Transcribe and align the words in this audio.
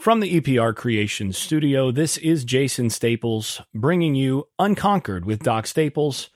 From 0.00 0.20
the 0.20 0.40
EPR 0.40 0.74
Creations 0.74 1.36
studio, 1.36 1.90
this 1.90 2.16
is 2.16 2.46
Jason 2.46 2.88
Staples 2.88 3.60
bringing 3.74 4.14
you 4.14 4.48
Unconquered 4.58 5.26
with 5.26 5.42
Doc 5.42 5.66
Staples. 5.66 6.30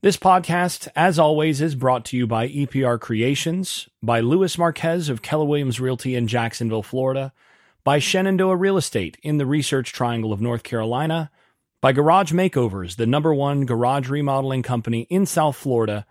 This 0.00 0.16
podcast, 0.16 0.88
as 0.96 1.18
always, 1.18 1.60
is 1.60 1.74
brought 1.74 2.06
to 2.06 2.16
you 2.16 2.26
by 2.26 2.48
EPR 2.48 2.98
Creations, 2.98 3.90
by 4.02 4.20
Luis 4.20 4.56
Marquez 4.56 5.10
of 5.10 5.20
Keller 5.20 5.44
Williams 5.44 5.78
Realty 5.78 6.14
in 6.14 6.28
Jacksonville, 6.28 6.82
Florida, 6.82 7.34
by 7.84 7.98
Shenandoah 7.98 8.56
Real 8.56 8.78
Estate 8.78 9.18
in 9.22 9.36
the 9.36 9.44
Research 9.44 9.92
Triangle 9.92 10.32
of 10.32 10.40
North 10.40 10.62
Carolina, 10.62 11.30
by 11.82 11.92
Garage 11.92 12.32
Makeovers, 12.32 12.96
the 12.96 13.06
number 13.06 13.34
one 13.34 13.66
garage 13.66 14.08
remodeling 14.08 14.62
company 14.62 15.02
in 15.10 15.26
South 15.26 15.56
Florida, 15.56 16.06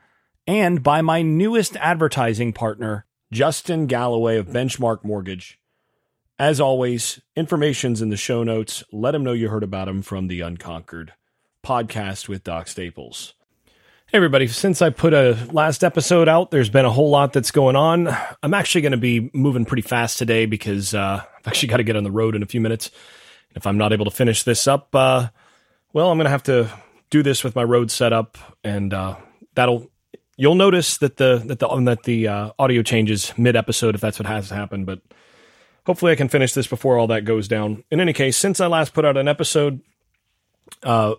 and 0.46 0.84
by 0.84 1.02
my 1.02 1.23
newest 1.23 1.75
advertising 1.78 2.54
partner, 2.54 3.07
Justin 3.32 3.88
Galloway 3.88 4.38
of 4.38 4.50
Benchmark 4.50 5.04
Mortgage. 5.04 5.59
As 6.39 6.59
always, 6.61 7.19
information's 7.35 7.99
in 7.99 8.09
the 8.09 8.17
show 8.17 8.43
notes. 8.43 8.83
Let 8.91 9.11
them 9.11 9.23
know 9.23 9.33
you 9.33 9.50
heard 9.50 9.64
about 9.64 9.86
them 9.86 10.04
from 10.04 10.28
the 10.28 10.41
Unconquered 10.41 11.14
podcast 11.64 12.29
with 12.29 12.43
Doc 12.43 12.68
Staples. 12.68 13.33
Hey, 14.05 14.18
everybody. 14.18 14.45
Since 14.45 14.83
I 14.83 14.92
put 14.92 15.15
a 15.15 15.36
last 15.51 15.83
episode 15.83 16.29
out, 16.29 16.51
there's 16.51 16.69
been 16.69 16.86
a 16.86 16.92
whole 16.92 17.09
lot 17.09 17.33
that's 17.33 17.50
going 17.50 17.75
on. 17.75 18.15
I'm 18.43 18.54
actually 18.54 18.81
going 18.81 18.92
to 18.92 18.97
be 19.00 19.31
moving 19.33 19.65
pretty 19.65 19.81
fast 19.81 20.19
today 20.19 20.45
because 20.45 20.93
uh, 20.93 21.23
I've 21.37 21.47
actually 21.47 21.69
got 21.69 21.78
to 21.78 21.83
get 21.83 21.95
on 21.95 22.04
the 22.04 22.11
road 22.11 22.36
in 22.36 22.43
a 22.43 22.45
few 22.45 22.61
minutes. 22.61 22.92
If 23.56 23.65
I'm 23.65 23.79
not 23.79 23.92
able 23.92 24.06
to 24.06 24.11
finish 24.11 24.43
this 24.43 24.67
up, 24.67 24.93
uh, 24.93 25.29
well, 25.92 26.11
I'm 26.11 26.17
going 26.19 26.25
to 26.25 26.29
have 26.29 26.43
to 26.43 26.69
do 27.09 27.23
this 27.23 27.43
with 27.43 27.56
my 27.56 27.64
road 27.64 27.89
setup, 27.89 28.37
and 28.64 28.93
uh, 28.93 29.15
that'll 29.56 29.89
you'll 30.37 30.54
notice 30.54 31.00
that 31.00 31.17
the 31.17 31.42
that 31.45 31.57
the 31.57 31.67
that 31.67 32.03
the 32.03 32.28
uh, 32.28 32.52
audio 32.59 32.83
changes 32.83 33.33
mid 33.39 33.56
episode 33.56 33.95
if 33.95 34.02
that's 34.02 34.19
what 34.19 34.28
has 34.28 34.52
happened, 34.52 34.86
but 34.86 35.02
hopefully 35.88 36.11
I 36.11 36.16
can 36.16 36.27
finish 36.27 36.53
this 36.53 36.67
before 36.67 36.97
all 36.97 37.08
that 37.08 37.23
goes 37.23 37.47
down. 37.47 37.83
In 37.89 38.02
any 38.02 38.11
case, 38.11 38.36
since 38.36 38.59
I 38.59 38.67
last 38.67 38.94
put 38.94 39.05
out 39.05 39.16
an 39.16 39.30
episode, 39.30 39.80
a 40.84 40.88
uh, 40.88 41.16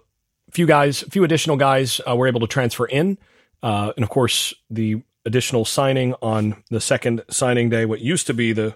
few 0.51 0.67
guys, 0.67 1.03
a 1.03 1.11
few 1.11 1.25
additional 1.25 1.56
guys 1.56 2.03
uh, 2.06 2.15
were 2.15 2.29
able 2.29 2.41
to 2.41 2.47
transfer 2.47 2.84
in, 2.84 3.17
uh, 3.62 3.93
and 3.97 4.05
of 4.05 4.11
course 4.11 4.53
the 4.69 5.03
additional 5.25 5.65
signing 5.65 6.15
on 6.20 6.62
the 6.70 6.83
second 6.83 7.23
signing 7.31 7.70
day, 7.70 7.87
what 7.87 8.01
used 8.01 8.27
to 8.27 8.34
be 8.34 8.53
the 8.53 8.75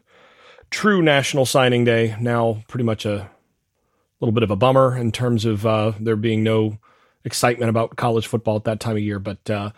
true 0.70 1.02
national 1.02 1.44
signing 1.44 1.84
day, 1.84 2.16
now 2.18 2.62
pretty 2.68 2.84
much 2.84 3.04
a 3.04 3.30
little 4.20 4.32
bit 4.32 4.42
of 4.42 4.50
a 4.50 4.56
bummer 4.56 4.96
in 4.96 5.12
terms 5.12 5.44
of 5.44 5.66
uh, 5.66 5.92
there 6.00 6.16
being 6.16 6.42
no 6.42 6.78
excitement 7.22 7.68
about 7.68 7.96
college 7.96 8.26
football 8.26 8.56
at 8.56 8.64
that 8.64 8.80
time 8.80 8.96
of 8.96 9.02
year, 9.02 9.18
but 9.18 9.50
uh, 9.50 9.70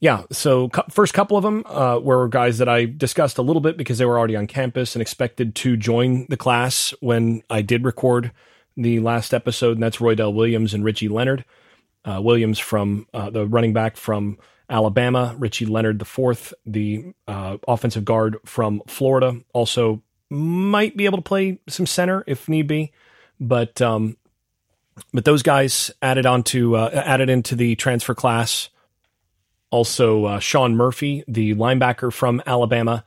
yeah, 0.00 0.24
so 0.30 0.70
first 0.90 1.14
couple 1.14 1.36
of 1.36 1.42
them 1.42 1.64
uh, 1.66 1.98
were 2.02 2.28
guys 2.28 2.58
that 2.58 2.68
I 2.68 2.84
discussed 2.84 3.38
a 3.38 3.42
little 3.42 3.62
bit 3.62 3.78
because 3.78 3.96
they 3.98 4.04
were 4.04 4.18
already 4.18 4.36
on 4.36 4.46
campus 4.46 4.94
and 4.94 5.00
expected 5.00 5.54
to 5.56 5.76
join 5.76 6.26
the 6.28 6.36
class 6.36 6.92
when 7.00 7.42
I 7.48 7.62
did 7.62 7.84
record 7.84 8.30
the 8.76 9.00
last 9.00 9.32
episode, 9.32 9.72
and 9.72 9.82
that's 9.82 9.96
Roydell 9.96 10.34
Williams 10.34 10.74
and 10.74 10.84
Richie 10.84 11.08
Leonard. 11.08 11.44
Uh, 12.04 12.20
Williams 12.22 12.58
from 12.58 13.06
uh, 13.14 13.30
the 13.30 13.46
running 13.46 13.72
back 13.72 13.96
from 13.96 14.38
Alabama, 14.68 15.34
Richie 15.38 15.66
Leonard 15.66 15.98
the 15.98 16.04
fourth, 16.04 16.52
the 16.66 17.12
uh, 17.26 17.56
offensive 17.66 18.04
guard 18.04 18.36
from 18.44 18.82
Florida, 18.86 19.40
also 19.54 20.02
might 20.28 20.96
be 20.96 21.06
able 21.06 21.18
to 21.18 21.22
play 21.22 21.58
some 21.68 21.86
center 21.86 22.22
if 22.26 22.48
need 22.48 22.66
be, 22.66 22.92
but 23.40 23.80
um, 23.80 24.16
but 25.12 25.24
those 25.24 25.42
guys 25.42 25.90
added 26.02 26.26
onto 26.26 26.76
uh, 26.76 26.90
added 26.92 27.30
into 27.30 27.56
the 27.56 27.76
transfer 27.76 28.14
class 28.14 28.68
also 29.70 30.24
uh, 30.24 30.38
Sean 30.40 30.76
Murphy, 30.76 31.24
the 31.28 31.54
linebacker 31.54 32.12
from 32.12 32.42
Alabama, 32.46 33.04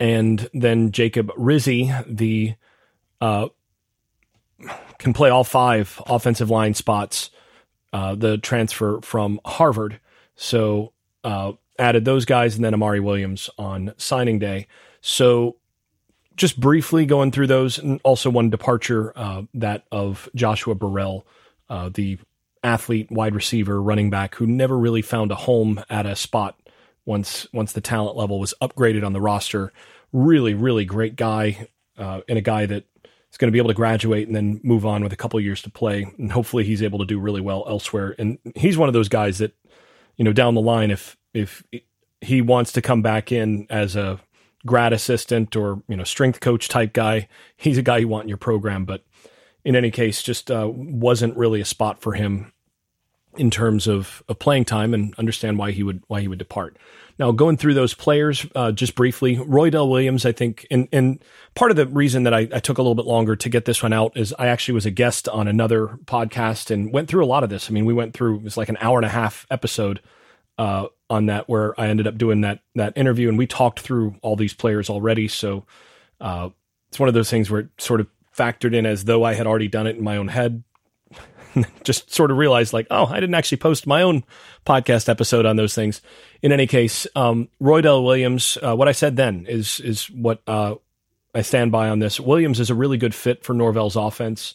and 0.00 0.48
then 0.52 0.90
Jacob 0.90 1.30
Rizzi, 1.36 1.92
the 2.06 2.54
uh, 3.20 3.48
can 4.98 5.12
play 5.12 5.30
all 5.30 5.44
five 5.44 6.00
offensive 6.06 6.50
line 6.50 6.74
spots. 6.74 7.30
Uh, 7.92 8.14
the 8.14 8.38
transfer 8.38 9.00
from 9.02 9.38
Harvard, 9.44 10.00
so 10.34 10.94
uh, 11.24 11.52
added 11.78 12.06
those 12.06 12.24
guys, 12.24 12.56
and 12.56 12.64
then 12.64 12.72
Amari 12.72 13.00
Williams 13.00 13.50
on 13.58 13.92
signing 13.98 14.38
day. 14.38 14.66
So 15.02 15.56
just 16.34 16.58
briefly 16.58 17.04
going 17.04 17.32
through 17.32 17.48
those, 17.48 17.78
and 17.78 18.00
also 18.02 18.30
one 18.30 18.48
departure 18.48 19.12
uh, 19.14 19.42
that 19.54 19.84
of 19.92 20.28
Joshua 20.34 20.74
Burrell, 20.74 21.26
uh, 21.68 21.90
the 21.92 22.18
athlete, 22.62 23.10
wide 23.10 23.34
receiver, 23.34 23.80
running 23.82 24.10
back 24.10 24.36
who 24.36 24.46
never 24.46 24.78
really 24.78 25.02
found 25.02 25.30
a 25.30 25.36
home 25.36 25.82
at 25.90 26.06
a 26.06 26.16
spot 26.16 26.58
once 27.04 27.46
once 27.52 27.72
the 27.72 27.80
talent 27.80 28.16
level 28.16 28.38
was 28.38 28.54
upgraded 28.62 29.04
on 29.04 29.12
the 29.12 29.20
roster. 29.20 29.72
Really, 30.12 30.54
really 30.54 30.84
great 30.84 31.16
guy, 31.16 31.68
uh, 31.98 32.20
and 32.28 32.38
a 32.38 32.42
guy 32.42 32.66
that 32.66 32.84
is 33.30 33.38
going 33.38 33.48
to 33.48 33.52
be 33.52 33.58
able 33.58 33.70
to 33.70 33.74
graduate 33.74 34.26
and 34.26 34.36
then 34.36 34.60
move 34.62 34.84
on 34.84 35.02
with 35.02 35.12
a 35.12 35.16
couple 35.16 35.40
years 35.40 35.62
to 35.62 35.70
play, 35.70 36.06
and 36.18 36.32
hopefully 36.32 36.64
he's 36.64 36.82
able 36.82 36.98
to 36.98 37.06
do 37.06 37.18
really 37.18 37.40
well 37.40 37.64
elsewhere. 37.66 38.14
And 38.18 38.38
he's 38.54 38.76
one 38.76 38.88
of 38.88 38.92
those 38.92 39.08
guys 39.08 39.38
that, 39.38 39.54
you 40.16 40.24
know, 40.24 40.32
down 40.32 40.54
the 40.54 40.60
line, 40.60 40.90
if 40.90 41.16
if 41.34 41.62
he 42.20 42.40
wants 42.40 42.72
to 42.72 42.82
come 42.82 43.02
back 43.02 43.32
in 43.32 43.66
as 43.70 43.96
a 43.96 44.20
grad 44.64 44.92
assistant 44.92 45.56
or 45.56 45.82
you 45.88 45.96
know 45.96 46.04
strength 46.04 46.40
coach 46.40 46.68
type 46.68 46.92
guy, 46.92 47.28
he's 47.56 47.78
a 47.78 47.82
guy 47.82 47.98
you 47.98 48.08
want 48.08 48.24
in 48.24 48.28
your 48.28 48.38
program, 48.38 48.84
but 48.84 49.04
in 49.64 49.76
any 49.76 49.90
case, 49.90 50.22
just 50.22 50.50
uh, 50.50 50.68
wasn't 50.72 51.36
really 51.36 51.60
a 51.60 51.64
spot 51.64 52.00
for 52.00 52.14
him 52.14 52.51
in 53.36 53.50
terms 53.50 53.86
of, 53.86 54.22
of 54.28 54.38
playing 54.38 54.64
time, 54.64 54.94
and 54.94 55.14
understand 55.18 55.58
why 55.58 55.70
he 55.70 55.82
would 55.82 56.02
why 56.08 56.20
he 56.20 56.28
would 56.28 56.38
depart. 56.38 56.76
Now, 57.18 57.30
going 57.30 57.56
through 57.56 57.74
those 57.74 57.94
players 57.94 58.46
uh, 58.54 58.72
just 58.72 58.94
briefly, 58.94 59.36
Roydell 59.36 59.88
Williams, 59.88 60.24
I 60.24 60.32
think, 60.32 60.66
and, 60.70 60.88
and 60.92 61.22
part 61.54 61.70
of 61.70 61.76
the 61.76 61.86
reason 61.86 62.22
that 62.24 62.34
I, 62.34 62.48
I, 62.52 62.58
took 62.58 62.78
a 62.78 62.82
little 62.82 62.94
bit 62.94 63.04
longer 63.04 63.36
to 63.36 63.48
get 63.48 63.64
this 63.64 63.82
one 63.82 63.92
out 63.92 64.16
is 64.16 64.34
I 64.38 64.46
actually 64.46 64.74
was 64.74 64.86
a 64.86 64.90
guest 64.90 65.28
on 65.28 65.46
another 65.46 65.98
podcast 66.06 66.70
and 66.70 66.92
went 66.92 67.08
through 67.08 67.24
a 67.24 67.26
lot 67.26 67.44
of 67.44 67.50
this. 67.50 67.68
I 67.68 67.72
mean, 67.72 67.84
we 67.84 67.92
went 67.92 68.14
through 68.14 68.36
it 68.36 68.42
was 68.42 68.56
like 68.56 68.70
an 68.70 68.78
hour 68.80 68.98
and 68.98 69.04
a 69.04 69.10
half 69.10 69.46
episode 69.50 70.00
uh, 70.58 70.86
on 71.10 71.26
that 71.26 71.48
where 71.48 71.78
I 71.78 71.88
ended 71.88 72.06
up 72.06 72.16
doing 72.16 72.40
that 72.42 72.60
that 72.74 72.96
interview, 72.96 73.28
and 73.28 73.38
we 73.38 73.46
talked 73.46 73.80
through 73.80 74.16
all 74.22 74.36
these 74.36 74.54
players 74.54 74.88
already. 74.88 75.28
So 75.28 75.64
uh, 76.20 76.48
it's 76.88 76.98
one 76.98 77.08
of 77.08 77.14
those 77.14 77.30
things 77.30 77.50
where 77.50 77.60
it 77.60 77.68
sort 77.78 78.00
of 78.00 78.08
factored 78.36 78.74
in 78.74 78.86
as 78.86 79.04
though 79.04 79.24
I 79.24 79.34
had 79.34 79.46
already 79.46 79.68
done 79.68 79.86
it 79.86 79.96
in 79.96 80.02
my 80.02 80.16
own 80.16 80.28
head. 80.28 80.64
Just 81.84 82.12
sort 82.12 82.30
of 82.30 82.36
realized, 82.36 82.72
like, 82.72 82.86
oh, 82.90 83.06
I 83.06 83.20
didn't 83.20 83.34
actually 83.34 83.58
post 83.58 83.86
my 83.86 84.02
own 84.02 84.24
podcast 84.66 85.08
episode 85.08 85.46
on 85.46 85.56
those 85.56 85.74
things. 85.74 86.00
In 86.42 86.52
any 86.52 86.66
case, 86.66 87.06
um, 87.14 87.48
Roydell 87.60 88.04
Williams, 88.04 88.58
uh, 88.62 88.74
what 88.74 88.88
I 88.88 88.92
said 88.92 89.16
then 89.16 89.46
is 89.46 89.80
is 89.80 90.10
what 90.10 90.42
uh, 90.46 90.76
I 91.34 91.42
stand 91.42 91.72
by 91.72 91.88
on 91.88 91.98
this. 91.98 92.20
Williams 92.20 92.60
is 92.60 92.70
a 92.70 92.74
really 92.74 92.96
good 92.96 93.14
fit 93.14 93.44
for 93.44 93.54
Norvell's 93.54 93.96
offense 93.96 94.54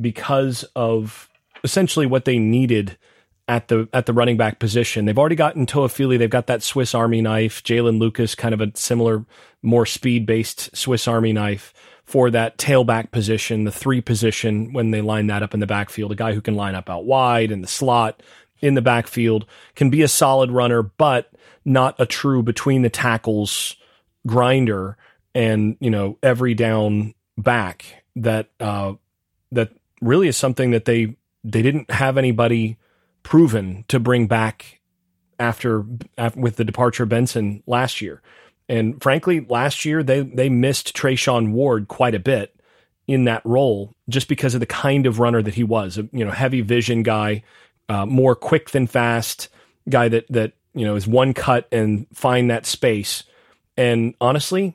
because 0.00 0.64
of 0.74 1.28
essentially 1.64 2.06
what 2.06 2.24
they 2.24 2.38
needed 2.38 2.96
at 3.48 3.68
the 3.68 3.88
at 3.92 4.06
the 4.06 4.12
running 4.12 4.36
back 4.36 4.58
position. 4.58 5.04
They've 5.04 5.18
already 5.18 5.36
gotten 5.36 5.66
Toafili. 5.66 6.18
They've 6.18 6.30
got 6.30 6.46
that 6.46 6.62
Swiss 6.62 6.94
Army 6.94 7.20
knife. 7.20 7.62
Jaylin 7.62 7.98
Lucas, 7.98 8.34
kind 8.34 8.54
of 8.54 8.60
a 8.60 8.72
similar, 8.74 9.24
more 9.62 9.86
speed 9.86 10.26
based 10.26 10.74
Swiss 10.76 11.08
Army 11.08 11.32
knife 11.32 11.74
for 12.04 12.30
that 12.30 12.58
tailback 12.58 13.10
position, 13.10 13.64
the 13.64 13.72
three 13.72 14.00
position 14.00 14.72
when 14.72 14.90
they 14.90 15.00
line 15.00 15.28
that 15.28 15.42
up 15.42 15.54
in 15.54 15.60
the 15.60 15.66
backfield. 15.66 16.12
A 16.12 16.16
guy 16.16 16.34
who 16.34 16.40
can 16.40 16.54
line 16.54 16.74
up 16.74 16.90
out 16.90 17.04
wide 17.04 17.50
in 17.50 17.60
the 17.62 17.68
slot 17.68 18.22
in 18.60 18.74
the 18.74 18.82
backfield 18.82 19.46
can 19.74 19.90
be 19.90 20.02
a 20.02 20.08
solid 20.08 20.50
runner, 20.50 20.82
but 20.82 21.32
not 21.64 21.94
a 21.98 22.06
true 22.06 22.42
between 22.42 22.82
the 22.82 22.90
tackles 22.90 23.76
grinder 24.26 24.96
and 25.34 25.76
you 25.80 25.90
know 25.90 26.18
every 26.22 26.54
down 26.54 27.14
back 27.38 28.04
that 28.16 28.48
uh, 28.60 28.92
that 29.50 29.70
really 30.00 30.28
is 30.28 30.36
something 30.36 30.70
that 30.70 30.84
they 30.84 31.16
they 31.44 31.62
didn't 31.62 31.90
have 31.90 32.18
anybody 32.18 32.76
proven 33.22 33.84
to 33.88 33.98
bring 33.98 34.26
back 34.26 34.80
after, 35.38 35.84
after 36.18 36.40
with 36.40 36.56
the 36.56 36.64
departure 36.64 37.04
of 37.04 37.08
Benson 37.08 37.62
last 37.66 38.00
year. 38.00 38.22
And 38.72 39.02
frankly, 39.02 39.44
last 39.50 39.84
year 39.84 40.02
they 40.02 40.22
they 40.22 40.48
missed 40.48 40.96
Treshaun 40.96 41.52
Ward 41.52 41.88
quite 41.88 42.14
a 42.14 42.18
bit 42.18 42.56
in 43.06 43.24
that 43.24 43.44
role 43.44 43.94
just 44.08 44.28
because 44.28 44.54
of 44.54 44.60
the 44.60 44.66
kind 44.66 45.04
of 45.04 45.18
runner 45.18 45.42
that 45.42 45.52
he 45.52 45.62
was. 45.62 45.98
A, 45.98 46.08
you 46.10 46.24
know, 46.24 46.30
heavy 46.30 46.62
vision 46.62 47.02
guy, 47.02 47.42
uh, 47.90 48.06
more 48.06 48.34
quick 48.34 48.70
than 48.70 48.86
fast 48.86 49.50
guy 49.90 50.08
that 50.08 50.26
that 50.30 50.54
you 50.72 50.86
know 50.86 50.96
is 50.96 51.06
one 51.06 51.34
cut 51.34 51.68
and 51.70 52.06
find 52.14 52.50
that 52.50 52.64
space. 52.64 53.24
And 53.76 54.14
honestly, 54.22 54.74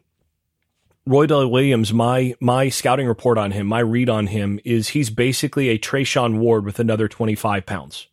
Roydell 1.10 1.50
Williams, 1.50 1.92
my 1.92 2.36
my 2.40 2.70
scouting 2.70 3.08
report 3.08 3.40
on 3.40 3.50
him, 3.50 3.66
my 3.66 3.80
read 3.80 4.10
on 4.10 4.28
him 4.28 4.60
is 4.64 4.90
he's 4.90 5.10
basically 5.10 5.70
a 5.70 5.80
Treshaun 5.80 6.38
Ward 6.38 6.66
with 6.66 6.80
another 6.80 7.08
twenty 7.08 7.34
five 7.34 7.66
pounds. 7.66 8.06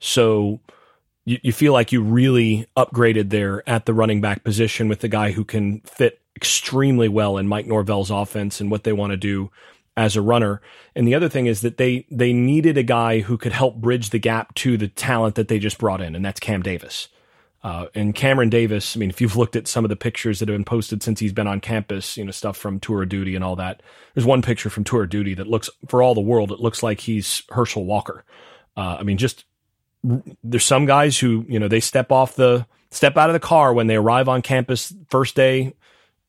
So 0.00 0.60
you, 1.24 1.38
you 1.42 1.52
feel 1.52 1.72
like 1.72 1.92
you 1.92 2.02
really 2.02 2.66
upgraded 2.76 3.30
there 3.30 3.68
at 3.68 3.86
the 3.86 3.94
running 3.94 4.20
back 4.20 4.44
position 4.44 4.88
with 4.88 5.00
the 5.00 5.08
guy 5.08 5.32
who 5.32 5.44
can 5.44 5.80
fit 5.80 6.20
extremely 6.36 7.08
well 7.08 7.38
in 7.38 7.46
Mike 7.46 7.66
Norvell's 7.66 8.10
offense 8.10 8.60
and 8.60 8.70
what 8.70 8.84
they 8.84 8.92
want 8.92 9.12
to 9.12 9.16
do 9.16 9.50
as 9.96 10.16
a 10.16 10.22
runner. 10.22 10.60
And 10.96 11.06
the 11.06 11.14
other 11.14 11.28
thing 11.28 11.46
is 11.46 11.60
that 11.60 11.76
they 11.76 12.06
they 12.10 12.32
needed 12.32 12.78
a 12.78 12.82
guy 12.82 13.20
who 13.20 13.36
could 13.36 13.52
help 13.52 13.76
bridge 13.76 14.10
the 14.10 14.18
gap 14.18 14.54
to 14.56 14.76
the 14.76 14.88
talent 14.88 15.34
that 15.34 15.48
they 15.48 15.58
just 15.58 15.78
brought 15.78 16.00
in, 16.00 16.14
and 16.14 16.24
that's 16.24 16.40
Cam 16.40 16.62
Davis. 16.62 17.08
Uh, 17.64 17.86
and 17.94 18.12
Cameron 18.14 18.48
Davis, 18.48 18.96
I 18.96 18.98
mean, 18.98 19.10
if 19.10 19.20
you've 19.20 19.36
looked 19.36 19.54
at 19.54 19.68
some 19.68 19.84
of 19.84 19.88
the 19.88 19.94
pictures 19.94 20.40
that 20.40 20.48
have 20.48 20.56
been 20.56 20.64
posted 20.64 21.00
since 21.00 21.20
he's 21.20 21.32
been 21.32 21.46
on 21.46 21.60
campus, 21.60 22.16
you 22.16 22.24
know, 22.24 22.32
stuff 22.32 22.56
from 22.56 22.80
Tour 22.80 23.04
of 23.04 23.08
Duty 23.08 23.36
and 23.36 23.44
all 23.44 23.54
that. 23.54 23.84
There's 24.14 24.26
one 24.26 24.42
picture 24.42 24.68
from 24.68 24.82
Tour 24.82 25.04
of 25.04 25.10
Duty 25.10 25.34
that 25.34 25.46
looks, 25.46 25.70
for 25.86 26.02
all 26.02 26.14
the 26.14 26.20
world, 26.20 26.50
it 26.50 26.58
looks 26.58 26.82
like 26.82 26.98
he's 26.98 27.44
Herschel 27.50 27.84
Walker. 27.84 28.24
Uh, 28.76 28.96
I 28.98 29.04
mean, 29.04 29.16
just 29.16 29.44
there's 30.02 30.64
some 30.64 30.86
guys 30.86 31.18
who, 31.18 31.44
you 31.48 31.58
know, 31.58 31.68
they 31.68 31.80
step 31.80 32.10
off 32.10 32.34
the, 32.34 32.66
step 32.90 33.16
out 33.16 33.30
of 33.30 33.34
the 33.34 33.40
car 33.40 33.72
when 33.72 33.86
they 33.86 33.96
arrive 33.96 34.28
on 34.28 34.42
campus 34.42 34.94
first 35.08 35.34
day 35.34 35.74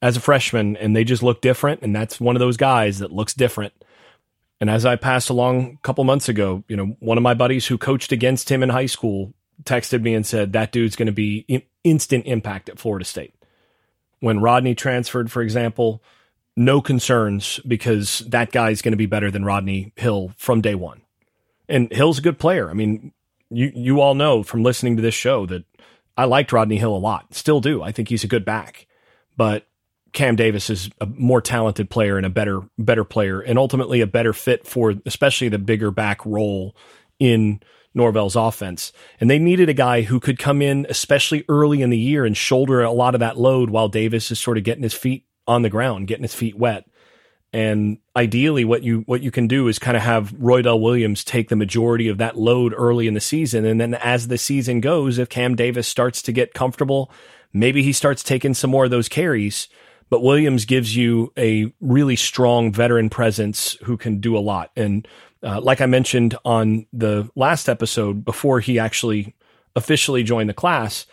as 0.01 0.17
a 0.17 0.21
freshman 0.21 0.77
and 0.77 0.95
they 0.95 1.03
just 1.03 1.23
look 1.23 1.41
different. 1.41 1.81
And 1.81 1.95
that's 1.95 2.19
one 2.19 2.35
of 2.35 2.39
those 2.39 2.57
guys 2.57 2.99
that 2.99 3.11
looks 3.11 3.33
different. 3.33 3.73
And 4.61 4.69
as 4.69 4.85
I 4.85 4.95
passed 4.95 5.29
along 5.29 5.77
a 5.79 5.81
couple 5.81 6.03
months 6.03 6.29
ago, 6.29 6.63
you 6.67 6.77
know, 6.77 6.95
one 6.99 7.17
of 7.17 7.23
my 7.23 7.33
buddies 7.33 7.67
who 7.67 7.77
coached 7.77 8.11
against 8.11 8.49
him 8.49 8.63
in 8.63 8.69
high 8.69 8.85
school 8.85 9.33
texted 9.63 10.01
me 10.01 10.13
and 10.13 10.25
said 10.25 10.53
that 10.53 10.71
dude's 10.71 10.95
going 10.95 11.07
to 11.07 11.11
be 11.11 11.45
in 11.47 11.63
instant 11.83 12.25
impact 12.25 12.69
at 12.69 12.79
Florida 12.79 13.05
State. 13.05 13.33
When 14.19 14.39
Rodney 14.39 14.73
transferred, 14.73 15.31
for 15.31 15.41
example, 15.41 16.01
no 16.55 16.81
concerns 16.81 17.59
because 17.67 18.19
that 18.19 18.51
guy's 18.51 18.81
going 18.81 18.93
to 18.93 18.97
be 18.97 19.05
better 19.05 19.31
than 19.31 19.43
Rodney 19.43 19.91
Hill 19.95 20.31
from 20.37 20.61
day 20.61 20.75
one. 20.75 21.01
And 21.67 21.91
Hill's 21.91 22.19
a 22.19 22.21
good 22.21 22.39
player. 22.39 22.69
I 22.69 22.73
mean, 22.73 23.11
you 23.53 23.71
you 23.73 24.01
all 24.01 24.15
know 24.15 24.43
from 24.43 24.63
listening 24.63 24.95
to 24.95 25.01
this 25.01 25.13
show 25.13 25.45
that 25.47 25.63
I 26.17 26.25
liked 26.25 26.51
Rodney 26.51 26.77
Hill 26.77 26.95
a 26.95 26.97
lot. 26.97 27.33
Still 27.33 27.59
do. 27.59 27.81
I 27.81 27.91
think 27.91 28.09
he's 28.09 28.23
a 28.23 28.27
good 28.27 28.45
back. 28.45 28.87
But 29.35 29.67
Cam 30.11 30.35
Davis 30.35 30.69
is 30.69 30.89
a 31.01 31.05
more 31.05 31.41
talented 31.41 31.89
player 31.89 32.17
and 32.17 32.25
a 32.25 32.29
better 32.29 32.61
better 32.77 33.03
player 33.03 33.41
and 33.41 33.57
ultimately 33.57 34.01
a 34.01 34.07
better 34.07 34.33
fit 34.33 34.65
for 34.65 34.93
especially 35.05 35.49
the 35.49 35.57
bigger 35.59 35.91
back 35.91 36.25
role 36.25 36.75
in 37.19 37.61
Norvell's 37.95 38.35
offense. 38.35 38.91
And 39.19 39.29
they 39.29 39.39
needed 39.39 39.69
a 39.69 39.73
guy 39.73 40.01
who 40.01 40.19
could 40.19 40.39
come 40.39 40.61
in, 40.61 40.85
especially 40.89 41.45
early 41.47 41.81
in 41.81 41.89
the 41.89 41.97
year, 41.97 42.25
and 42.25 42.35
shoulder 42.35 42.81
a 42.81 42.91
lot 42.91 43.15
of 43.15 43.19
that 43.19 43.37
load 43.37 43.69
while 43.69 43.87
Davis 43.87 44.31
is 44.31 44.39
sort 44.39 44.57
of 44.57 44.63
getting 44.63 44.83
his 44.83 44.93
feet 44.93 45.25
on 45.47 45.61
the 45.61 45.69
ground, 45.69 46.07
getting 46.07 46.23
his 46.23 46.35
feet 46.35 46.57
wet. 46.57 46.85
And 47.53 47.99
ideally, 48.15 48.65
what 48.65 48.81
you 48.81 49.01
what 49.01 49.21
you 49.21 49.29
can 49.29 49.47
do 49.47 49.67
is 49.67 49.77
kind 49.77 49.95
of 49.95 50.01
have 50.01 50.31
Roydell 50.31 50.81
Williams 50.81 51.23
take 51.23 51.49
the 51.49 51.55
majority 51.55 52.07
of 52.07 52.17
that 52.17 52.35
load 52.35 52.73
early 52.75 53.07
in 53.07 53.13
the 53.13 53.21
season, 53.21 53.63
and 53.63 53.79
then 53.79 53.93
as 53.93 54.27
the 54.27 54.39
season 54.39 54.81
goes, 54.81 55.19
if 55.19 55.29
Cam 55.29 55.55
Davis 55.55 55.87
starts 55.87 56.23
to 56.23 56.31
get 56.31 56.55
comfortable, 56.55 57.11
maybe 57.53 57.83
he 57.83 57.93
starts 57.93 58.23
taking 58.23 58.55
some 58.55 58.71
more 58.71 58.85
of 58.85 58.91
those 58.91 59.07
carries. 59.07 59.69
But 60.09 60.23
Williams 60.23 60.65
gives 60.65 60.95
you 60.95 61.31
a 61.37 61.71
really 61.79 62.15
strong 62.15 62.71
veteran 62.71 63.09
presence 63.09 63.77
who 63.83 63.97
can 63.97 64.19
do 64.19 64.37
a 64.37 64.39
lot. 64.39 64.71
And 64.75 65.07
uh, 65.41 65.61
like 65.61 65.79
I 65.81 65.85
mentioned 65.85 66.35
on 66.43 66.85
the 66.91 67.29
last 67.35 67.69
episode, 67.69 68.25
before 68.25 68.59
he 68.59 68.79
actually 68.79 69.35
officially 69.75 70.23
joined 70.23 70.49
the 70.49 70.55
class, 70.55 71.05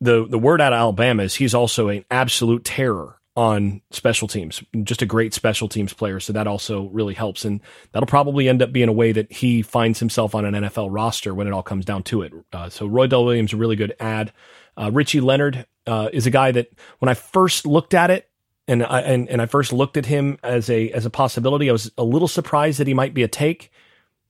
the 0.00 0.26
the 0.26 0.38
word 0.38 0.60
out 0.60 0.72
of 0.72 0.78
Alabama 0.78 1.24
is 1.24 1.34
he's 1.34 1.54
also 1.54 1.88
an 1.88 2.04
absolute 2.10 2.64
terror 2.64 3.19
on 3.36 3.80
special 3.90 4.26
teams, 4.26 4.62
just 4.82 5.02
a 5.02 5.06
great 5.06 5.32
special 5.32 5.68
teams 5.68 5.92
player. 5.92 6.18
So 6.18 6.32
that 6.32 6.46
also 6.46 6.88
really 6.88 7.14
helps, 7.14 7.44
and 7.44 7.60
that'll 7.92 8.06
probably 8.06 8.48
end 8.48 8.60
up 8.60 8.72
being 8.72 8.88
a 8.88 8.92
way 8.92 9.12
that 9.12 9.32
he 9.32 9.62
finds 9.62 10.00
himself 10.00 10.34
on 10.34 10.44
an 10.44 10.54
NFL 10.54 10.88
roster 10.90 11.34
when 11.34 11.46
it 11.46 11.52
all 11.52 11.62
comes 11.62 11.84
down 11.84 12.02
to 12.04 12.22
it. 12.22 12.32
Uh, 12.52 12.68
so 12.68 12.88
Roydell 12.88 13.24
Williams 13.24 13.52
a 13.52 13.56
really 13.56 13.76
good 13.76 13.94
ad. 14.00 14.32
Uh, 14.76 14.90
Richie 14.92 15.20
Leonard 15.20 15.66
uh, 15.86 16.08
is 16.12 16.26
a 16.26 16.30
guy 16.30 16.50
that 16.52 16.72
when 16.98 17.08
I 17.08 17.14
first 17.14 17.66
looked 17.66 17.94
at 17.94 18.10
it, 18.10 18.28
and 18.66 18.84
I 18.84 19.00
and, 19.00 19.28
and 19.28 19.42
I 19.42 19.46
first 19.46 19.72
looked 19.72 19.96
at 19.96 20.06
him 20.06 20.38
as 20.42 20.70
a 20.70 20.90
as 20.90 21.04
a 21.06 21.10
possibility. 21.10 21.68
I 21.68 21.72
was 21.72 21.90
a 21.98 22.04
little 22.04 22.28
surprised 22.28 22.78
that 22.78 22.86
he 22.86 22.94
might 22.94 23.14
be 23.14 23.22
a 23.22 23.28
take, 23.28 23.70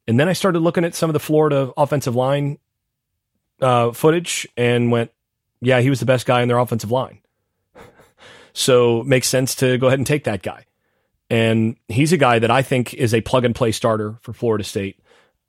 and 0.06 0.18
then 0.18 0.28
I 0.28 0.32
started 0.32 0.60
looking 0.60 0.84
at 0.84 0.94
some 0.94 1.10
of 1.10 1.14
the 1.14 1.20
Florida 1.20 1.72
offensive 1.76 2.16
line 2.16 2.58
uh, 3.60 3.92
footage 3.92 4.48
and 4.56 4.90
went, 4.90 5.10
"Yeah, 5.60 5.80
he 5.80 5.90
was 5.90 6.00
the 6.00 6.06
best 6.06 6.26
guy 6.26 6.42
in 6.42 6.48
their 6.48 6.58
offensive 6.58 6.90
line." 6.90 7.20
So 8.52 9.02
makes 9.04 9.28
sense 9.28 9.54
to 9.56 9.78
go 9.78 9.86
ahead 9.86 9.98
and 9.98 10.06
take 10.06 10.24
that 10.24 10.42
guy, 10.42 10.66
and 11.28 11.76
he's 11.88 12.12
a 12.12 12.16
guy 12.16 12.38
that 12.38 12.50
I 12.50 12.62
think 12.62 12.94
is 12.94 13.14
a 13.14 13.20
plug 13.20 13.44
and 13.44 13.54
play 13.54 13.72
starter 13.72 14.18
for 14.22 14.32
Florida 14.32 14.64
State. 14.64 14.98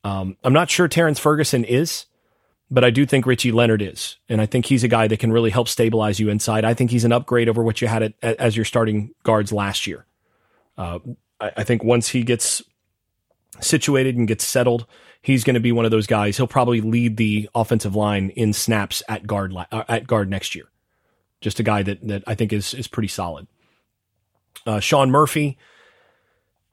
Um, 0.04 0.38
I'm 0.44 0.54
not 0.54 0.70
sure 0.70 0.88
Terrence 0.88 1.20
Ferguson 1.20 1.64
is 1.64 2.06
but 2.72 2.86
I 2.86 2.90
do 2.90 3.06
think 3.06 3.26
Richie 3.26 3.52
Leonard 3.52 3.82
is, 3.82 4.16
and 4.30 4.40
I 4.40 4.46
think 4.46 4.66
he's 4.66 4.86
a 4.86 4.88
guy 4.88 5.08
that 5.10 5.20
can 5.20 5.34
really 5.34 5.50
help 5.50 5.68
stabilize 5.68 6.22
you 6.22 6.30
inside. 6.30 6.64
I 6.64 6.74
think 6.74 6.90
he's 6.90 7.04
an 7.04 7.12
upgrade 7.12 7.50
over 7.50 7.62
what 7.62 7.82
you 7.82 7.88
had 7.90 8.14
at, 8.24 8.24
as 8.24 8.56
your 8.56 8.64
starting 8.64 9.14
guards 9.24 9.52
last 9.52 9.86
year. 9.86 10.06
Uh, 10.78 11.00
I, 11.42 11.52
I, 11.58 11.64
think 11.66 11.84
once 11.84 12.08
he 12.08 12.24
gets 12.24 12.64
situated 13.60 14.16
and 14.16 14.26
gets 14.26 14.46
settled, 14.46 14.86
he's 15.22 15.44
going 15.44 15.56
to 15.56 15.60
be 15.60 15.74
one 15.74 15.84
of 15.84 15.92
those 15.92 16.08
guys. 16.08 16.38
He'll 16.38 16.48
probably 16.48 16.80
lead 16.80 17.18
the 17.18 17.50
offensive 17.54 17.94
line 17.94 18.30
in 18.30 18.54
snaps 18.54 19.04
at 19.10 19.28
guard 19.28 19.54
uh, 19.54 19.84
at 19.90 20.08
guard 20.08 20.30
next 20.30 20.56
year. 20.56 20.72
Just 21.42 21.60
a 21.60 21.64
guy 21.64 21.84
that 21.84 22.08
that 22.08 22.24
I 22.28 22.36
think 22.36 22.54
is 22.54 22.74
is 22.74 22.88
pretty 22.88 23.08
solid. 23.08 23.48
Uh, 24.66 24.80
Sean 24.80 25.12
Murphy 25.12 25.58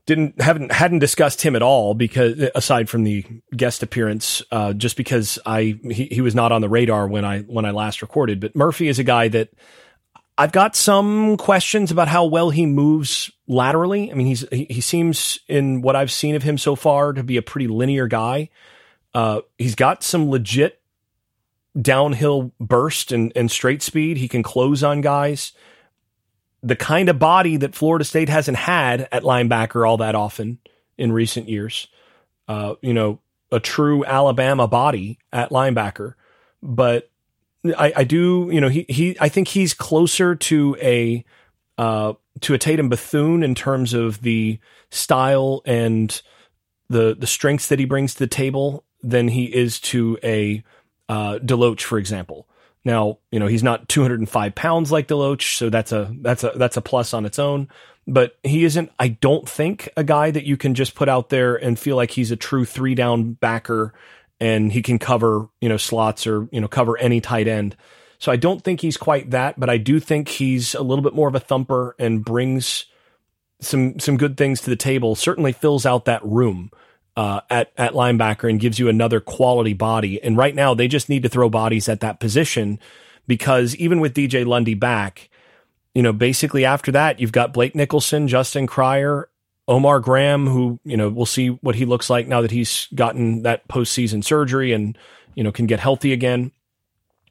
didn't 0.08 0.40
haven't 0.40 0.72
hadn't 0.72 1.00
discussed 1.00 1.42
him 1.42 1.54
at 1.54 1.62
all 1.62 1.94
because 1.94 2.50
aside 2.54 2.88
from 2.88 3.04
the 3.04 3.24
guest 3.54 3.82
appearance, 3.82 4.42
uh, 4.50 4.72
just 4.72 4.96
because 4.96 5.38
I 5.44 5.78
he, 5.82 6.06
he 6.06 6.20
was 6.20 6.34
not 6.34 6.50
on 6.50 6.62
the 6.62 6.68
radar 6.68 7.06
when 7.06 7.24
I 7.24 7.40
when 7.40 7.64
I 7.64 7.72
last 7.72 8.02
recorded. 8.02 8.40
But 8.40 8.56
Murphy 8.56 8.88
is 8.88 8.98
a 8.98 9.04
guy 9.04 9.28
that 9.28 9.50
I've 10.38 10.52
got 10.52 10.76
some 10.76 11.36
questions 11.36 11.90
about 11.90 12.08
how 12.08 12.24
well 12.24 12.50
he 12.50 12.64
moves 12.64 13.30
laterally. 13.46 14.10
I 14.10 14.14
mean, 14.14 14.28
he's 14.28 14.48
he, 14.50 14.66
he 14.70 14.80
seems 14.80 15.40
in 15.48 15.82
what 15.82 15.94
I've 15.96 16.12
seen 16.12 16.36
of 16.36 16.42
him 16.42 16.56
so 16.56 16.74
far 16.74 17.12
to 17.12 17.22
be 17.22 17.36
a 17.36 17.42
pretty 17.42 17.68
linear 17.68 18.06
guy. 18.06 18.48
Uh, 19.12 19.40
he's 19.58 19.74
got 19.74 20.02
some 20.02 20.30
legit 20.30 20.77
downhill 21.80 22.52
burst 22.60 23.12
and, 23.12 23.32
and 23.36 23.50
straight 23.50 23.82
speed. 23.82 24.16
He 24.16 24.28
can 24.28 24.42
close 24.42 24.82
on 24.82 25.00
guys 25.00 25.52
the 26.62 26.76
kind 26.76 27.08
of 27.08 27.18
body 27.18 27.56
that 27.56 27.74
Florida 27.74 28.04
State 28.04 28.28
hasn't 28.28 28.56
had 28.56 29.08
at 29.12 29.22
linebacker 29.22 29.88
all 29.88 29.98
that 29.98 30.14
often 30.14 30.58
in 30.96 31.12
recent 31.12 31.48
years. 31.48 31.86
Uh, 32.48 32.74
you 32.80 32.92
know, 32.92 33.20
a 33.52 33.60
true 33.60 34.04
Alabama 34.04 34.66
body 34.66 35.18
at 35.32 35.50
linebacker, 35.50 36.14
but 36.62 37.10
I, 37.64 37.92
I 37.96 38.04
do, 38.04 38.48
you 38.52 38.60
know, 38.60 38.68
he, 38.68 38.86
he, 38.88 39.16
I 39.20 39.28
think 39.28 39.48
he's 39.48 39.74
closer 39.74 40.34
to 40.34 40.76
a, 40.80 41.24
uh, 41.76 42.14
to 42.40 42.54
a 42.54 42.58
Tatum 42.58 42.88
Bethune 42.88 43.42
in 43.42 43.54
terms 43.54 43.94
of 43.94 44.22
the 44.22 44.58
style 44.90 45.62
and 45.64 46.20
the, 46.88 47.14
the 47.18 47.26
strengths 47.26 47.68
that 47.68 47.78
he 47.78 47.84
brings 47.84 48.14
to 48.14 48.20
the 48.20 48.26
table 48.26 48.84
than 49.02 49.28
he 49.28 49.44
is 49.44 49.78
to 49.80 50.18
a, 50.24 50.64
uh, 51.08 51.38
Deloach, 51.38 51.82
for 51.82 51.98
example. 51.98 52.48
Now, 52.84 53.18
you 53.30 53.38
know, 53.38 53.46
he's 53.46 53.62
not 53.62 53.88
205 53.88 54.54
pounds 54.54 54.92
like 54.92 55.08
Deloach, 55.08 55.56
so 55.56 55.68
that's 55.68 55.92
a 55.92 56.14
that's 56.20 56.44
a 56.44 56.52
that's 56.54 56.76
a 56.76 56.80
plus 56.82 57.12
on 57.12 57.26
its 57.26 57.38
own. 57.38 57.68
But 58.06 58.38
he 58.42 58.64
isn't, 58.64 58.90
I 58.98 59.08
don't 59.08 59.46
think, 59.46 59.90
a 59.96 60.04
guy 60.04 60.30
that 60.30 60.44
you 60.44 60.56
can 60.56 60.74
just 60.74 60.94
put 60.94 61.08
out 61.08 61.28
there 61.28 61.56
and 61.56 61.78
feel 61.78 61.96
like 61.96 62.10
he's 62.10 62.30
a 62.30 62.36
true 62.36 62.64
three 62.64 62.94
down 62.94 63.32
backer 63.34 63.92
and 64.40 64.72
he 64.72 64.80
can 64.80 64.98
cover, 64.98 65.48
you 65.60 65.68
know, 65.68 65.76
slots 65.76 66.26
or, 66.26 66.48
you 66.50 66.60
know, 66.60 66.68
cover 66.68 66.96
any 66.96 67.20
tight 67.20 67.48
end. 67.48 67.76
So 68.18 68.32
I 68.32 68.36
don't 68.36 68.62
think 68.64 68.80
he's 68.80 68.96
quite 68.96 69.30
that, 69.30 69.60
but 69.60 69.68
I 69.68 69.76
do 69.76 70.00
think 70.00 70.28
he's 70.28 70.74
a 70.74 70.82
little 70.82 71.02
bit 71.02 71.14
more 71.14 71.28
of 71.28 71.34
a 71.34 71.40
thumper 71.40 71.94
and 71.98 72.24
brings 72.24 72.86
some 73.60 73.98
some 73.98 74.16
good 74.16 74.36
things 74.36 74.60
to 74.62 74.70
the 74.70 74.76
table. 74.76 75.14
Certainly 75.14 75.52
fills 75.52 75.84
out 75.84 76.06
that 76.06 76.24
room 76.24 76.70
uh, 77.18 77.40
at 77.50 77.72
at 77.76 77.94
linebacker 77.94 78.48
and 78.48 78.60
gives 78.60 78.78
you 78.78 78.88
another 78.88 79.18
quality 79.18 79.72
body. 79.72 80.22
And 80.22 80.36
right 80.36 80.54
now, 80.54 80.72
they 80.72 80.86
just 80.86 81.08
need 81.08 81.24
to 81.24 81.28
throw 81.28 81.50
bodies 81.50 81.88
at 81.88 81.98
that 81.98 82.20
position 82.20 82.78
because 83.26 83.74
even 83.74 83.98
with 83.98 84.14
DJ 84.14 84.46
Lundy 84.46 84.74
back, 84.74 85.28
you 85.96 86.02
know, 86.02 86.12
basically 86.12 86.64
after 86.64 86.92
that, 86.92 87.18
you've 87.18 87.32
got 87.32 87.52
Blake 87.52 87.74
Nicholson, 87.74 88.28
Justin 88.28 88.68
Cryer, 88.68 89.28
Omar 89.66 89.98
Graham, 89.98 90.46
who 90.46 90.78
you 90.84 90.96
know 90.96 91.08
we'll 91.08 91.26
see 91.26 91.48
what 91.48 91.74
he 91.74 91.84
looks 91.84 92.08
like 92.08 92.28
now 92.28 92.40
that 92.40 92.52
he's 92.52 92.86
gotten 92.94 93.42
that 93.42 93.66
postseason 93.66 94.22
surgery 94.22 94.72
and 94.72 94.96
you 95.34 95.42
know 95.42 95.50
can 95.50 95.66
get 95.66 95.80
healthy 95.80 96.12
again. 96.12 96.52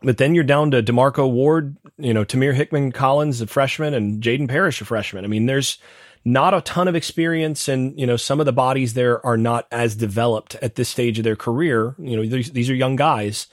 But 0.04 0.18
then 0.18 0.36
you're 0.36 0.44
down 0.44 0.72
to 0.72 0.84
Demarco 0.84 1.32
Ward, 1.32 1.78
you 1.98 2.14
know, 2.14 2.26
Timir 2.26 2.54
Hickman 2.54 2.92
Collins, 2.92 3.40
a 3.40 3.48
freshman, 3.48 3.94
and 3.94 4.22
Jaden 4.22 4.50
Parrish, 4.50 4.82
a 4.82 4.86
freshman. 4.86 5.24
I 5.24 5.30
mean, 5.30 5.46
there's 5.46 5.80
not 6.28 6.54
a 6.54 6.60
ton 6.60 6.90
of 6.90 6.96
experience 6.96 7.70
and 7.70 7.98
you 7.98 8.06
know 8.06 8.18
some 8.18 8.42
of 8.42 8.46
the 8.46 8.52
bodies 8.52 8.96
there 8.96 9.26
are 9.26 9.38
not 9.38 9.66
as 9.72 9.96
developed 9.96 10.56
at 10.56 10.76
this 10.76 10.90
stage 10.90 11.18
of 11.18 11.24
their 11.24 11.38
career. 11.38 11.96
You 11.98 12.18
know 12.18 12.26
these, 12.26 12.52
these 12.52 12.70
are 12.70 12.76
young 12.76 12.98
guys 12.98 13.48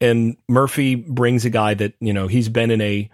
and 0.00 0.38
murphy 0.48 0.94
brings 0.94 1.44
a 1.44 1.50
guy 1.50 1.74
that 1.74 1.92
you 2.00 2.14
know 2.14 2.26
he's 2.26 2.48
been 2.48 2.70
in 2.70 2.80
a 2.80 3.10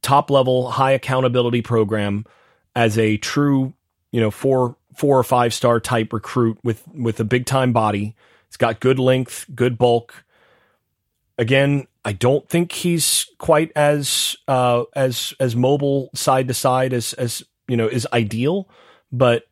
top 0.00 0.30
level 0.30 0.70
high 0.70 0.92
accountability 0.92 1.60
program 1.60 2.24
as 2.74 2.96
a 2.96 3.18
true 3.18 3.74
you 4.12 4.20
know 4.20 4.30
four 4.30 4.76
four 4.96 5.18
or 5.18 5.24
five 5.24 5.52
star 5.52 5.78
type 5.78 6.10
recruit 6.14 6.58
with 6.64 6.88
with 6.88 7.20
a 7.20 7.24
big 7.24 7.44
time 7.44 7.74
body. 7.74 8.16
It's 8.48 8.56
got 8.56 8.80
good 8.80 8.98
length 8.98 9.44
good 9.54 9.76
bulk. 9.76 10.24
Again 11.36 11.86
i 12.06 12.12
don't 12.12 12.46
think 12.50 12.70
he's 12.70 13.26
quite 13.38 13.72
as 13.74 14.36
uh 14.46 14.84
as 14.94 15.32
as 15.40 15.56
mobile 15.56 16.10
side 16.14 16.46
to 16.48 16.54
side 16.54 16.92
as 16.92 17.14
as 17.14 17.42
you 17.68 17.76
know, 17.76 17.86
is 17.86 18.06
ideal, 18.12 18.68
but 19.12 19.44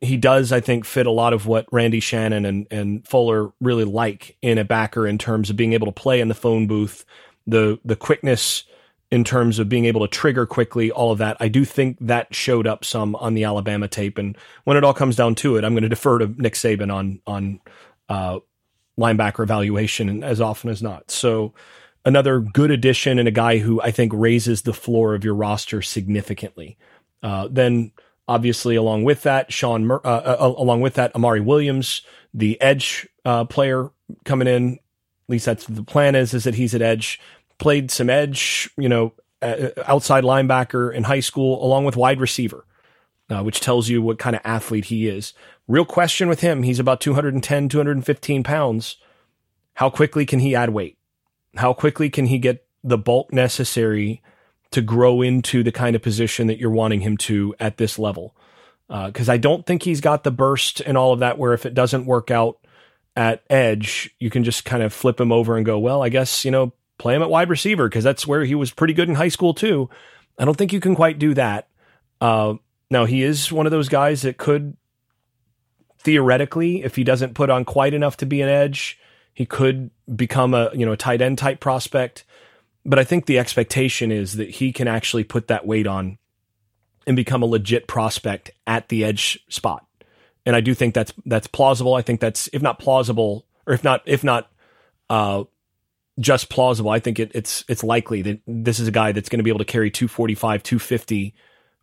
he 0.00 0.16
does, 0.16 0.50
I 0.50 0.60
think, 0.60 0.84
fit 0.84 1.06
a 1.06 1.10
lot 1.10 1.32
of 1.32 1.46
what 1.46 1.66
Randy 1.70 2.00
Shannon 2.00 2.46
and, 2.46 2.66
and 2.70 3.06
Fuller 3.06 3.52
really 3.60 3.84
like 3.84 4.36
in 4.40 4.56
a 4.56 4.64
backer 4.64 5.06
in 5.06 5.18
terms 5.18 5.50
of 5.50 5.56
being 5.56 5.74
able 5.74 5.86
to 5.86 5.92
play 5.92 6.20
in 6.20 6.28
the 6.28 6.34
phone 6.34 6.66
booth 6.66 7.04
the 7.46 7.78
the 7.84 7.96
quickness 7.96 8.64
in 9.10 9.24
terms 9.24 9.58
of 9.58 9.68
being 9.68 9.86
able 9.86 10.02
to 10.02 10.08
trigger 10.08 10.46
quickly, 10.46 10.90
all 10.92 11.10
of 11.10 11.18
that. 11.18 11.36
I 11.40 11.48
do 11.48 11.64
think 11.64 11.98
that 12.00 12.32
showed 12.32 12.66
up 12.66 12.84
some 12.84 13.16
on 13.16 13.34
the 13.34 13.44
Alabama 13.44 13.88
tape. 13.88 14.18
And 14.18 14.38
when 14.64 14.76
it 14.76 14.84
all 14.84 14.94
comes 14.94 15.16
down 15.16 15.34
to 15.36 15.56
it, 15.56 15.64
I'm 15.64 15.72
going 15.72 15.82
to 15.82 15.88
defer 15.88 16.18
to 16.18 16.28
Nick 16.40 16.54
Saban 16.54 16.94
on 16.94 17.20
on 17.26 17.60
uh, 18.08 18.38
linebacker 18.98 19.42
evaluation 19.42 20.22
as 20.22 20.40
often 20.40 20.70
as 20.70 20.82
not. 20.82 21.10
So 21.10 21.54
another 22.04 22.40
good 22.40 22.70
addition 22.70 23.18
and 23.18 23.28
a 23.28 23.32
guy 23.32 23.58
who 23.58 23.80
I 23.82 23.90
think 23.90 24.12
raises 24.14 24.62
the 24.62 24.72
floor 24.72 25.14
of 25.14 25.24
your 25.24 25.34
roster 25.34 25.82
significantly. 25.82 26.78
Uh, 27.22 27.48
then 27.50 27.92
obviously 28.26 28.76
along 28.76 29.04
with 29.04 29.22
that, 29.22 29.52
Sean, 29.52 29.86
Mur- 29.86 30.00
uh, 30.04 30.08
uh, 30.08 30.36
uh 30.40 30.54
along 30.56 30.80
with 30.80 30.94
that, 30.94 31.14
Amari 31.14 31.40
Williams, 31.40 32.02
the 32.32 32.60
edge 32.60 33.08
uh, 33.24 33.44
player 33.44 33.90
coming 34.24 34.48
in. 34.48 34.74
At 34.74 35.32
least 35.32 35.46
that's 35.46 35.66
the 35.66 35.84
plan 35.84 36.14
is, 36.14 36.34
is 36.34 36.44
that 36.44 36.56
he's 36.56 36.74
at 36.74 36.82
edge 36.82 37.20
played 37.60 37.92
some 37.92 38.10
edge, 38.10 38.68
you 38.76 38.88
know, 38.88 39.12
outside 39.86 40.24
linebacker 40.24 40.92
in 40.92 41.04
high 41.04 41.20
school, 41.20 41.64
along 41.64 41.84
with 41.84 41.96
wide 41.96 42.20
receiver, 42.20 42.66
uh, 43.28 43.42
which 43.42 43.60
tells 43.60 43.88
you 43.88 44.02
what 44.02 44.18
kind 44.18 44.34
of 44.34 44.42
athlete 44.44 44.86
he 44.86 45.06
is. 45.06 45.32
Real 45.68 45.84
question 45.84 46.28
with 46.28 46.40
him 46.40 46.64
he's 46.64 46.80
about 46.80 47.00
210, 47.00 47.68
215 47.68 48.42
pounds. 48.42 48.96
How 49.74 49.88
quickly 49.88 50.26
can 50.26 50.40
he 50.40 50.56
add 50.56 50.70
weight? 50.70 50.98
How 51.56 51.72
quickly 51.72 52.10
can 52.10 52.26
he 52.26 52.38
get 52.38 52.66
the 52.82 52.98
bulk 52.98 53.32
necessary 53.32 54.20
to 54.72 54.82
grow 54.82 55.22
into 55.22 55.62
the 55.62 55.72
kind 55.72 55.96
of 55.96 56.02
position 56.02 56.46
that 56.46 56.58
you're 56.58 56.70
wanting 56.70 57.00
him 57.00 57.16
to 57.16 57.54
at 57.58 57.76
this 57.76 57.98
level? 57.98 58.34
Because 58.88 59.28
uh, 59.28 59.32
I 59.32 59.36
don't 59.36 59.66
think 59.66 59.82
he's 59.82 60.00
got 60.00 60.24
the 60.24 60.30
burst 60.30 60.80
and 60.80 60.98
all 60.98 61.12
of 61.12 61.20
that, 61.20 61.38
where 61.38 61.52
if 61.52 61.64
it 61.64 61.74
doesn't 61.74 62.06
work 62.06 62.30
out 62.30 62.58
at 63.16 63.42
edge, 63.50 64.14
you 64.18 64.30
can 64.30 64.44
just 64.44 64.64
kind 64.64 64.82
of 64.82 64.92
flip 64.92 65.20
him 65.20 65.32
over 65.32 65.56
and 65.56 65.66
go, 65.66 65.78
well, 65.78 66.02
I 66.02 66.08
guess, 66.08 66.44
you 66.44 66.50
know, 66.50 66.72
play 66.98 67.14
him 67.14 67.22
at 67.22 67.30
wide 67.30 67.50
receiver 67.50 67.88
because 67.88 68.04
that's 68.04 68.26
where 68.26 68.44
he 68.44 68.54
was 68.54 68.70
pretty 68.70 68.94
good 68.94 69.08
in 69.08 69.14
high 69.14 69.28
school 69.28 69.54
too. 69.54 69.88
I 70.38 70.44
don't 70.44 70.56
think 70.56 70.72
you 70.72 70.80
can 70.80 70.94
quite 70.94 71.18
do 71.18 71.34
that. 71.34 71.68
Uh, 72.20 72.54
now 72.90 73.04
he 73.04 73.22
is 73.22 73.52
one 73.52 73.66
of 73.66 73.72
those 73.72 73.88
guys 73.88 74.22
that 74.22 74.38
could 74.38 74.76
theoretically, 75.98 76.82
if 76.82 76.96
he 76.96 77.04
doesn't 77.04 77.34
put 77.34 77.50
on 77.50 77.64
quite 77.64 77.94
enough 77.94 78.16
to 78.18 78.26
be 78.26 78.42
an 78.42 78.48
edge, 78.48 78.98
he 79.34 79.46
could 79.46 79.90
become 80.14 80.54
a 80.54 80.70
you 80.74 80.84
know 80.84 80.92
a 80.92 80.96
tight 80.96 81.20
end 81.20 81.38
type 81.38 81.60
prospect. 81.60 82.24
But 82.84 82.98
I 82.98 83.04
think 83.04 83.26
the 83.26 83.38
expectation 83.38 84.10
is 84.10 84.34
that 84.36 84.50
he 84.50 84.72
can 84.72 84.88
actually 84.88 85.24
put 85.24 85.48
that 85.48 85.66
weight 85.66 85.86
on 85.86 86.18
and 87.06 87.16
become 87.16 87.42
a 87.42 87.46
legit 87.46 87.86
prospect 87.86 88.50
at 88.66 88.88
the 88.88 89.04
edge 89.04 89.38
spot. 89.48 89.86
And 90.46 90.56
I 90.56 90.60
do 90.60 90.74
think 90.74 90.94
that's 90.94 91.12
that's 91.26 91.46
plausible. 91.46 91.94
I 91.94 92.02
think 92.02 92.20
that's 92.20 92.48
if 92.52 92.62
not 92.62 92.78
plausible 92.78 93.46
or 93.66 93.74
if 93.74 93.84
not 93.84 94.02
if 94.06 94.24
not 94.24 94.50
uh, 95.10 95.44
just 96.18 96.48
plausible. 96.48 96.90
I 96.90 96.98
think 96.98 97.18
it, 97.18 97.32
it's 97.34 97.64
it's 97.68 97.84
likely 97.84 98.22
that 98.22 98.40
this 98.46 98.78
is 98.78 98.88
a 98.88 98.92
guy 98.92 99.12
that's 99.12 99.28
going 99.28 99.38
to 99.38 99.42
be 99.42 99.50
able 99.50 99.58
to 99.58 99.64
carry 99.64 99.90
245, 99.90 100.62
250 100.62 101.34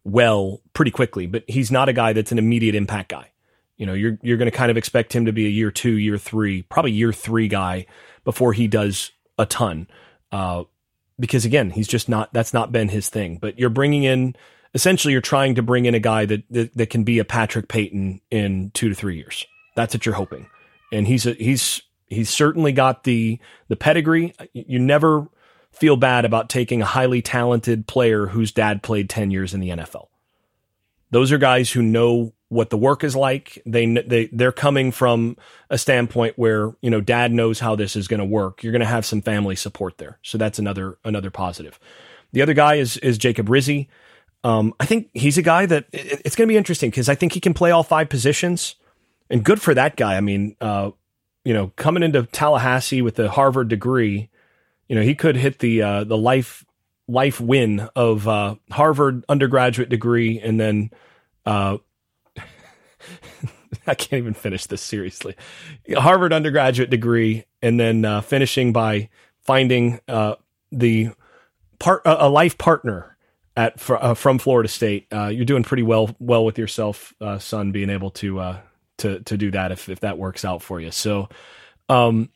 well 0.04 0.62
pretty 0.74 0.92
quickly, 0.92 1.28
but 1.28 1.44
he's 1.48 1.70
not 1.70 1.90
a 1.90 1.94
guy 1.94 2.14
that's 2.14 2.32
an 2.32 2.40
immediate 2.40 2.76
impact 2.76 3.10
guy. 3.10 3.32
You 3.78 3.86
know, 3.86 3.94
you're 3.94 4.18
you're 4.24 4.38
going 4.38 4.50
to 4.50 4.58
kind 4.58 4.72
of 4.72 4.78
expect 4.78 5.14
him 5.14 5.26
to 5.26 5.34
be 5.34 5.46
a 5.46 5.50
year 5.50 5.70
two, 5.70 5.92
year 5.92 6.18
three, 6.18 6.64
probably 6.64 6.92
year 6.92 7.14
three 7.14 7.48
guy 7.48 7.86
before 8.24 8.54
he 8.54 8.68
does 8.68 9.12
a 9.38 9.46
ton. 9.46 9.88
Uh, 10.32 10.64
because 11.20 11.46
again, 11.46 11.70
he's 11.70 11.88
just 11.88 12.10
not 12.10 12.34
that's 12.34 12.54
not 12.54 12.72
been 12.72 12.90
his 12.90 13.10
thing. 13.10 13.38
But 13.38 13.60
you're 13.60 13.70
bringing 13.70 14.04
in 14.04 14.36
essentially 14.74 15.12
you're 15.12 15.22
trying 15.22 15.56
to 15.56 15.62
bring 15.62 15.86
in 15.86 15.96
a 15.96 16.00
guy 16.00 16.26
that 16.26 16.44
that, 16.52 16.78
that 16.78 16.90
can 16.90 17.04
be 17.04 17.20
a 17.20 17.26
Patrick 17.26 17.68
Payton 17.68 18.22
in 18.32 18.72
two 18.74 18.90
to 18.90 18.96
three 18.96 19.18
years. 19.18 19.46
That's 19.76 19.94
what 19.94 20.06
you're 20.06 20.16
hoping, 20.16 20.48
and 20.92 21.08
he's 21.08 21.26
a, 21.26 21.34
he's 21.34 21.82
he's 22.08 22.30
certainly 22.30 22.72
got 22.72 23.04
the 23.04 23.40
the 23.68 23.76
pedigree. 23.76 24.34
You 24.54 24.80
never 24.80 25.28
feel 25.72 25.96
bad 25.96 26.26
about 26.26 26.50
taking 26.50 26.82
a 26.82 26.86
highly 26.86 27.22
talented 27.22 27.88
player 27.88 28.26
whose 28.26 28.52
dad 28.52 28.82
played 28.82 29.10
10 29.10 29.30
years 29.30 29.54
in 29.54 29.60
the 29.60 29.70
NFL. 29.70 30.08
Those 31.12 31.32
are 31.32 31.38
guys 31.38 31.72
who 31.72 31.84
know 31.84 32.34
what 32.50 32.70
the 32.70 32.78
work 32.78 33.04
is 33.04 33.16
like. 33.16 33.62
They 33.66 33.86
they 33.86 34.30
they're 34.32 34.52
coming 34.52 34.92
from 34.92 35.38
a 35.70 35.78
standpoint 35.78 36.38
where, 36.38 36.76
you 36.82 36.90
know, 36.90 37.02
dad 37.02 37.32
knows 37.32 37.60
how 37.60 37.76
this 37.76 37.96
is 37.96 38.08
going 38.08 38.20
to 38.20 38.26
work. 38.26 38.64
You're 38.64 38.72
going 38.72 38.80
to 38.82 38.86
have 38.86 39.06
some 39.06 39.22
family 39.22 39.56
support 39.56 39.98
there. 39.98 40.20
So 40.22 40.38
that's 40.38 40.60
another 40.60 40.98
another 41.04 41.30
positive. 41.30 41.80
The 42.32 42.42
other 42.42 42.54
guy 42.54 42.76
is 42.76 42.98
is 42.98 43.18
Jacob 43.18 43.50
Rizzi. 43.50 43.90
Um, 44.44 44.74
I 44.80 44.86
think 44.86 45.10
he's 45.14 45.38
a 45.38 45.42
guy 45.42 45.66
that 45.66 45.88
it, 45.92 46.22
it's 46.24 46.36
going 46.36 46.48
to 46.48 46.52
be 46.52 46.58
interesting 46.58 46.90
because 46.90 47.10
I 47.10 47.16
think 47.16 47.34
he 47.34 47.40
can 47.40 47.54
play 47.54 47.72
all 47.72 47.84
five 47.84 48.10
positions, 48.10 48.76
and 49.30 49.44
good 49.44 49.62
for 49.62 49.74
that 49.74 49.96
guy. 49.96 50.16
I 50.16 50.22
mean, 50.22 50.56
uh, 50.62 50.92
you 51.44 51.54
know, 51.54 51.72
coming 51.76 52.04
into 52.04 52.24
Tallahassee 52.24 53.02
with 53.02 53.20
a 53.20 53.30
Harvard 53.30 53.68
degree, 53.68 54.30
you 54.88 54.96
know, 54.96 55.02
he 55.02 55.16
could 55.16 55.36
hit 55.36 55.60
the 55.60 55.82
uh, 55.82 56.04
the 56.04 56.18
life 56.18 56.64
life 57.08 57.42
win 57.42 57.90
of 57.96 58.28
uh, 58.28 58.56
Harvard 58.72 59.26
undergraduate 59.28 59.90
degree, 59.90 60.40
and 60.40 60.60
then 60.60 60.92
uh, 61.46 61.78
I 63.88 63.96
can't 63.96 64.20
even 64.20 64.34
finish 64.34 64.66
this 64.66 64.82
seriously. 64.82 65.36
Harvard 65.96 66.34
undergraduate 66.34 66.90
degree, 66.90 67.46
and 67.62 67.80
then 67.80 68.06
uh, 68.06 68.22
finishing 68.22 68.74
by 68.74 69.10
finding 69.42 70.00
uh, 70.08 70.36
the 70.72 71.10
part 71.80 72.02
a 72.06 72.30
life 72.30 72.58
partner 72.58 73.18
at 73.56 73.90
uh, 73.90 74.14
from 74.14 74.38
Florida 74.38 74.70
State. 74.70 75.08
Uh, 75.12 75.28
you're 75.28 75.46
doing 75.46 75.64
pretty 75.64 75.84
well 75.84 76.16
well 76.20 76.46
with 76.46 76.58
yourself, 76.58 77.14
uh, 77.20 77.40
son, 77.40 77.72
being 77.72 77.90
able 77.90 78.12
to 78.12 78.40
uh, 78.40 78.60
to 78.98 79.20
to 79.22 79.38
do 79.38 79.52
that 79.52 79.72
if 79.72 79.90
if 79.90 80.00
that 80.02 80.18
works 80.18 80.46
out 80.46 80.62
for 80.62 80.80
you. 80.80 80.92
So, 80.92 81.28
um, 81.90 82.30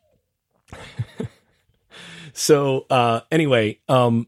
so 2.33 2.85
uh, 2.89 3.21
anyway, 3.31 3.79
um, 3.87 4.27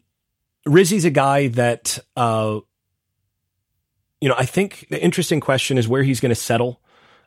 Rizzi's 0.65 1.05
a 1.05 1.09
guy 1.09 1.47
that 1.47 1.99
uh, 2.15 2.59
you 4.23 4.29
know. 4.29 4.35
I 4.37 4.45
think 4.45 4.87
the 4.89 5.01
interesting 5.01 5.39
question 5.39 5.77
is 5.77 5.87
where 5.87 6.03
he's 6.03 6.19
going 6.19 6.29
to 6.29 6.35
settle. 6.35 6.81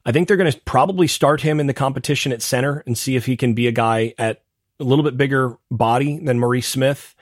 I 0.05 0.13
think 0.13 0.29
they're 0.29 0.37
going 0.37 0.51
to 0.51 0.61
probably 0.61 1.07
start 1.07 1.43
him 1.43 1.61
in 1.61 1.67
the 1.67 1.75
competition 1.75 2.33
at 2.33 2.43
center 2.43 2.83
and 2.87 2.97
see 2.97 3.17
if 3.17 3.27
he 3.27 3.37
can 3.37 3.55
be 3.55 3.67
a 3.67 3.73
guy 3.73 4.15
at 4.19 4.43
a 4.81 4.85
little 4.85 5.05
bit 5.05 5.17
bigger 5.17 5.57
body 5.71 6.19
than 6.19 6.39
Maurice 6.39 6.69
Smith 6.69 7.15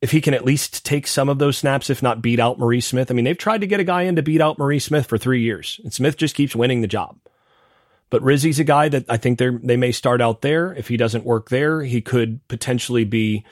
if 0.00 0.12
he 0.12 0.20
can 0.20 0.34
at 0.34 0.44
least 0.44 0.84
take 0.84 1.06
some 1.06 1.28
of 1.28 1.38
those 1.38 1.58
snaps, 1.58 1.90
if 1.90 2.02
not 2.02 2.22
beat 2.22 2.40
out 2.40 2.58
Maurice 2.58 2.86
Smith. 2.86 3.10
I 3.10 3.14
mean, 3.14 3.24
they've 3.24 3.36
tried 3.36 3.60
to 3.60 3.66
get 3.66 3.80
a 3.80 3.84
guy 3.84 4.02
in 4.02 4.16
to 4.16 4.22
beat 4.22 4.40
out 4.40 4.58
Maurice 4.58 4.84
Smith 4.84 5.06
for 5.06 5.18
three 5.18 5.42
years, 5.42 5.80
and 5.84 5.92
Smith 5.92 6.16
just 6.16 6.34
keeps 6.34 6.56
winning 6.56 6.80
the 6.80 6.86
job. 6.86 7.18
But 8.08 8.22
Rizzi's 8.22 8.58
a 8.58 8.64
guy 8.64 8.88
that 8.88 9.04
I 9.08 9.18
think 9.18 9.38
they 9.38 9.50
they 9.50 9.76
may 9.76 9.92
start 9.92 10.20
out 10.20 10.40
there. 10.40 10.74
If 10.74 10.88
he 10.88 10.96
doesn't 10.96 11.24
work 11.24 11.48
there, 11.48 11.82
he 11.82 12.00
could 12.00 12.46
potentially 12.48 13.04
be 13.04 13.44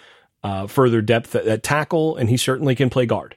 uh, 0.43 0.67
further 0.67 1.00
depth 1.00 1.35
at, 1.35 1.47
at, 1.47 1.62
tackle, 1.62 2.17
and 2.17 2.28
he 2.28 2.37
certainly 2.37 2.75
can 2.75 2.90
play 2.90 3.07
guard. 3.07 3.37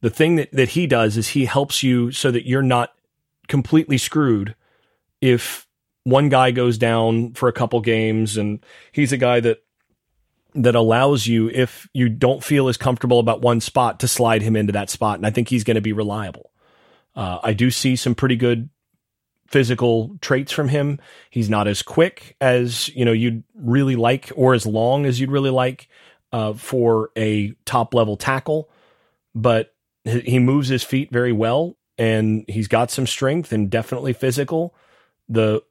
The 0.00 0.10
thing 0.10 0.36
that, 0.36 0.50
that 0.52 0.70
he 0.70 0.86
does 0.86 1.16
is 1.16 1.28
he 1.28 1.44
helps 1.44 1.82
you 1.82 2.10
so 2.10 2.30
that 2.30 2.46
you're 2.46 2.62
not 2.62 2.94
completely 3.48 3.98
screwed 3.98 4.54
if 5.20 5.66
one 6.04 6.28
guy 6.28 6.50
goes 6.50 6.78
down 6.78 7.34
for 7.34 7.48
a 7.48 7.52
couple 7.52 7.80
games, 7.80 8.36
and 8.36 8.64
he's 8.92 9.12
a 9.12 9.18
guy 9.18 9.40
that 9.40 9.62
that 10.54 10.74
allows 10.74 11.26
you, 11.26 11.48
if 11.50 11.88
you 11.92 12.08
don't 12.08 12.42
feel 12.42 12.68
as 12.68 12.76
comfortable 12.76 13.20
about 13.20 13.40
one 13.40 13.60
spot, 13.60 14.00
to 14.00 14.08
slide 14.08 14.42
him 14.42 14.56
into 14.56 14.72
that 14.72 14.90
spot. 14.90 15.16
And 15.16 15.26
I 15.26 15.30
think 15.30 15.48
he's 15.48 15.62
going 15.62 15.76
to 15.76 15.80
be 15.80 15.92
reliable. 15.92 16.50
Uh, 17.14 17.38
I 17.42 17.52
do 17.52 17.70
see 17.70 17.94
some 17.94 18.16
pretty 18.16 18.34
good 18.36 18.68
physical 19.46 20.16
traits 20.20 20.50
from 20.52 20.68
him. 20.68 20.98
He's 21.28 21.50
not 21.50 21.68
as 21.68 21.82
quick 21.82 22.36
as 22.40 22.88
you 22.90 23.04
know 23.04 23.12
you'd 23.12 23.44
really 23.54 23.96
like, 23.96 24.32
or 24.34 24.54
as 24.54 24.66
long 24.66 25.06
as 25.06 25.20
you'd 25.20 25.30
really 25.30 25.50
like 25.50 25.88
uh, 26.32 26.54
for 26.54 27.10
a 27.16 27.52
top 27.64 27.94
level 27.94 28.16
tackle, 28.16 28.70
but 29.34 29.74
he 30.04 30.38
moves 30.38 30.68
his 30.68 30.82
feet 30.82 31.10
very 31.10 31.32
well, 31.32 31.76
and 31.98 32.44
he's 32.48 32.68
got 32.68 32.90
some 32.90 33.06
strength 33.06 33.52
and 33.52 33.70
definitely 33.70 34.12
physical. 34.12 34.74
The 35.28 35.62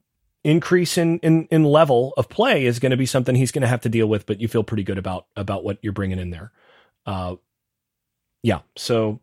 increase 0.44 0.98
in, 0.98 1.20
in, 1.20 1.48
in 1.52 1.64
level 1.64 2.14
of 2.16 2.30
play 2.30 2.66
is 2.66 2.80
going 2.80 2.92
to 2.92 2.98
be 2.98 3.06
something 3.06 3.36
he's 3.36 3.52
going 3.52 3.64
to 3.64 3.68
have 3.68 3.82
to 3.82 3.90
deal 3.90 4.08
with, 4.08 4.26
but 4.26 4.40
you 4.40 4.48
feel 4.48 4.64
pretty 4.64 4.84
good 4.84 4.98
about, 4.98 5.26
about 5.36 5.64
what 5.64 5.80
you're 5.82 5.94
bringing 5.94 6.20
in 6.20 6.30
there. 6.30 6.52
Uh, 7.06 7.36
yeah. 8.42 8.60
So 8.78 9.20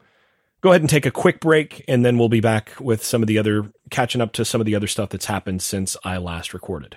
go 0.60 0.70
ahead 0.70 0.82
and 0.82 0.90
take 0.90 1.06
a 1.06 1.10
quick 1.10 1.40
break 1.40 1.84
and 1.88 2.04
then 2.04 2.18
we'll 2.18 2.28
be 2.28 2.40
back 2.40 2.72
with 2.80 3.04
some 3.04 3.22
of 3.22 3.28
the 3.28 3.38
other 3.38 3.72
catching 3.90 4.20
up 4.20 4.32
to 4.32 4.44
some 4.44 4.60
of 4.60 4.66
the 4.66 4.74
other 4.74 4.86
stuff 4.86 5.10
that's 5.10 5.26
happened 5.26 5.62
since 5.62 5.96
I 6.04 6.18
last 6.18 6.52
recorded. 6.52 6.96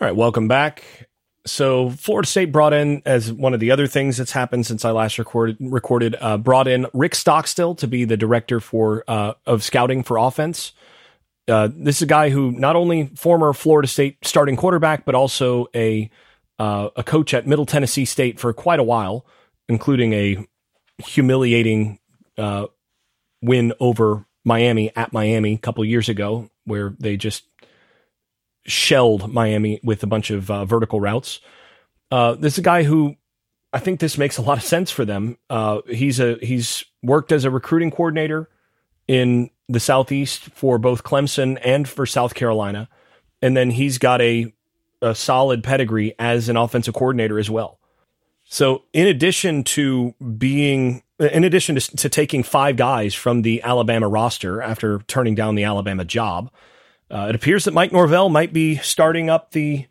All 0.00 0.06
right, 0.06 0.16
welcome 0.16 0.48
back 0.48 1.08
so 1.46 1.90
Florida 1.90 2.28
State 2.28 2.52
brought 2.52 2.72
in 2.72 3.02
as 3.06 3.32
one 3.32 3.54
of 3.54 3.60
the 3.60 3.70
other 3.70 3.86
things 3.86 4.16
that's 4.16 4.32
happened 4.32 4.66
since 4.66 4.84
I 4.84 4.90
last 4.90 5.18
recorded 5.18 5.56
recorded 5.60 6.16
uh, 6.20 6.36
brought 6.38 6.68
in 6.68 6.86
Rick 6.92 7.14
Stockstill 7.14 7.76
to 7.76 7.86
be 7.86 8.04
the 8.04 8.16
director 8.16 8.60
for 8.60 9.04
uh, 9.08 9.34
of 9.46 9.62
scouting 9.62 10.02
for 10.02 10.18
offense. 10.18 10.72
Uh, 11.48 11.68
this 11.72 11.96
is 11.96 12.02
a 12.02 12.06
guy 12.06 12.30
who 12.30 12.50
not 12.50 12.74
only 12.74 13.06
former 13.14 13.52
Florida 13.52 13.86
State 13.86 14.18
starting 14.22 14.56
quarterback, 14.56 15.04
but 15.04 15.14
also 15.14 15.68
a 15.74 16.10
uh, 16.58 16.88
a 16.96 17.04
coach 17.04 17.32
at 17.34 17.46
Middle 17.46 17.66
Tennessee 17.66 18.04
State 18.04 18.40
for 18.40 18.52
quite 18.52 18.80
a 18.80 18.84
while, 18.84 19.24
including 19.68 20.12
a 20.12 20.44
humiliating 20.98 21.98
uh, 22.36 22.66
win 23.42 23.72
over 23.78 24.26
Miami 24.44 24.94
at 24.96 25.12
Miami 25.12 25.54
a 25.54 25.58
couple 25.58 25.84
years 25.84 26.08
ago, 26.08 26.50
where 26.64 26.94
they 26.98 27.16
just 27.16 27.44
shelled 28.66 29.32
Miami 29.32 29.80
with 29.82 30.02
a 30.02 30.06
bunch 30.06 30.30
of 30.30 30.50
uh, 30.50 30.64
vertical 30.64 31.00
routes. 31.00 31.40
Uh, 32.10 32.34
this 32.34 32.54
is 32.54 32.58
a 32.58 32.62
guy 32.62 32.82
who 32.82 33.16
I 33.72 33.78
think 33.78 34.00
this 34.00 34.16
makes 34.16 34.38
a 34.38 34.42
lot 34.42 34.58
of 34.58 34.64
sense 34.64 34.90
for 34.90 35.04
them. 35.04 35.38
Uh, 35.50 35.80
he's 35.88 36.20
a 36.20 36.36
he's 36.40 36.84
worked 37.02 37.32
as 37.32 37.44
a 37.44 37.50
recruiting 37.50 37.90
coordinator 37.90 38.48
in 39.08 39.50
the 39.68 39.80
southeast 39.80 40.44
for 40.50 40.78
both 40.78 41.02
Clemson 41.02 41.58
and 41.64 41.88
for 41.88 42.06
South 42.06 42.34
Carolina, 42.34 42.88
and 43.42 43.56
then 43.56 43.70
he's 43.70 43.98
got 43.98 44.20
a 44.20 44.52
a 45.02 45.14
solid 45.14 45.62
pedigree 45.62 46.14
as 46.18 46.48
an 46.48 46.56
offensive 46.56 46.94
coordinator 46.94 47.38
as 47.38 47.50
well. 47.50 47.78
So, 48.48 48.84
in 48.92 49.08
addition 49.08 49.64
to 49.64 50.14
being, 50.38 51.02
in 51.18 51.42
addition 51.42 51.74
to, 51.74 51.96
to 51.96 52.08
taking 52.08 52.44
five 52.44 52.76
guys 52.76 53.14
from 53.14 53.42
the 53.42 53.62
Alabama 53.62 54.08
roster 54.08 54.62
after 54.62 55.00
turning 55.08 55.34
down 55.34 55.56
the 55.56 55.64
Alabama 55.64 56.04
job, 56.04 56.50
uh, 57.10 57.26
it 57.28 57.34
appears 57.34 57.64
that 57.64 57.74
Mike 57.74 57.92
Norvell 57.92 58.28
might 58.28 58.52
be 58.52 58.76
starting 58.76 59.30
up 59.30 59.52
the 59.52 59.86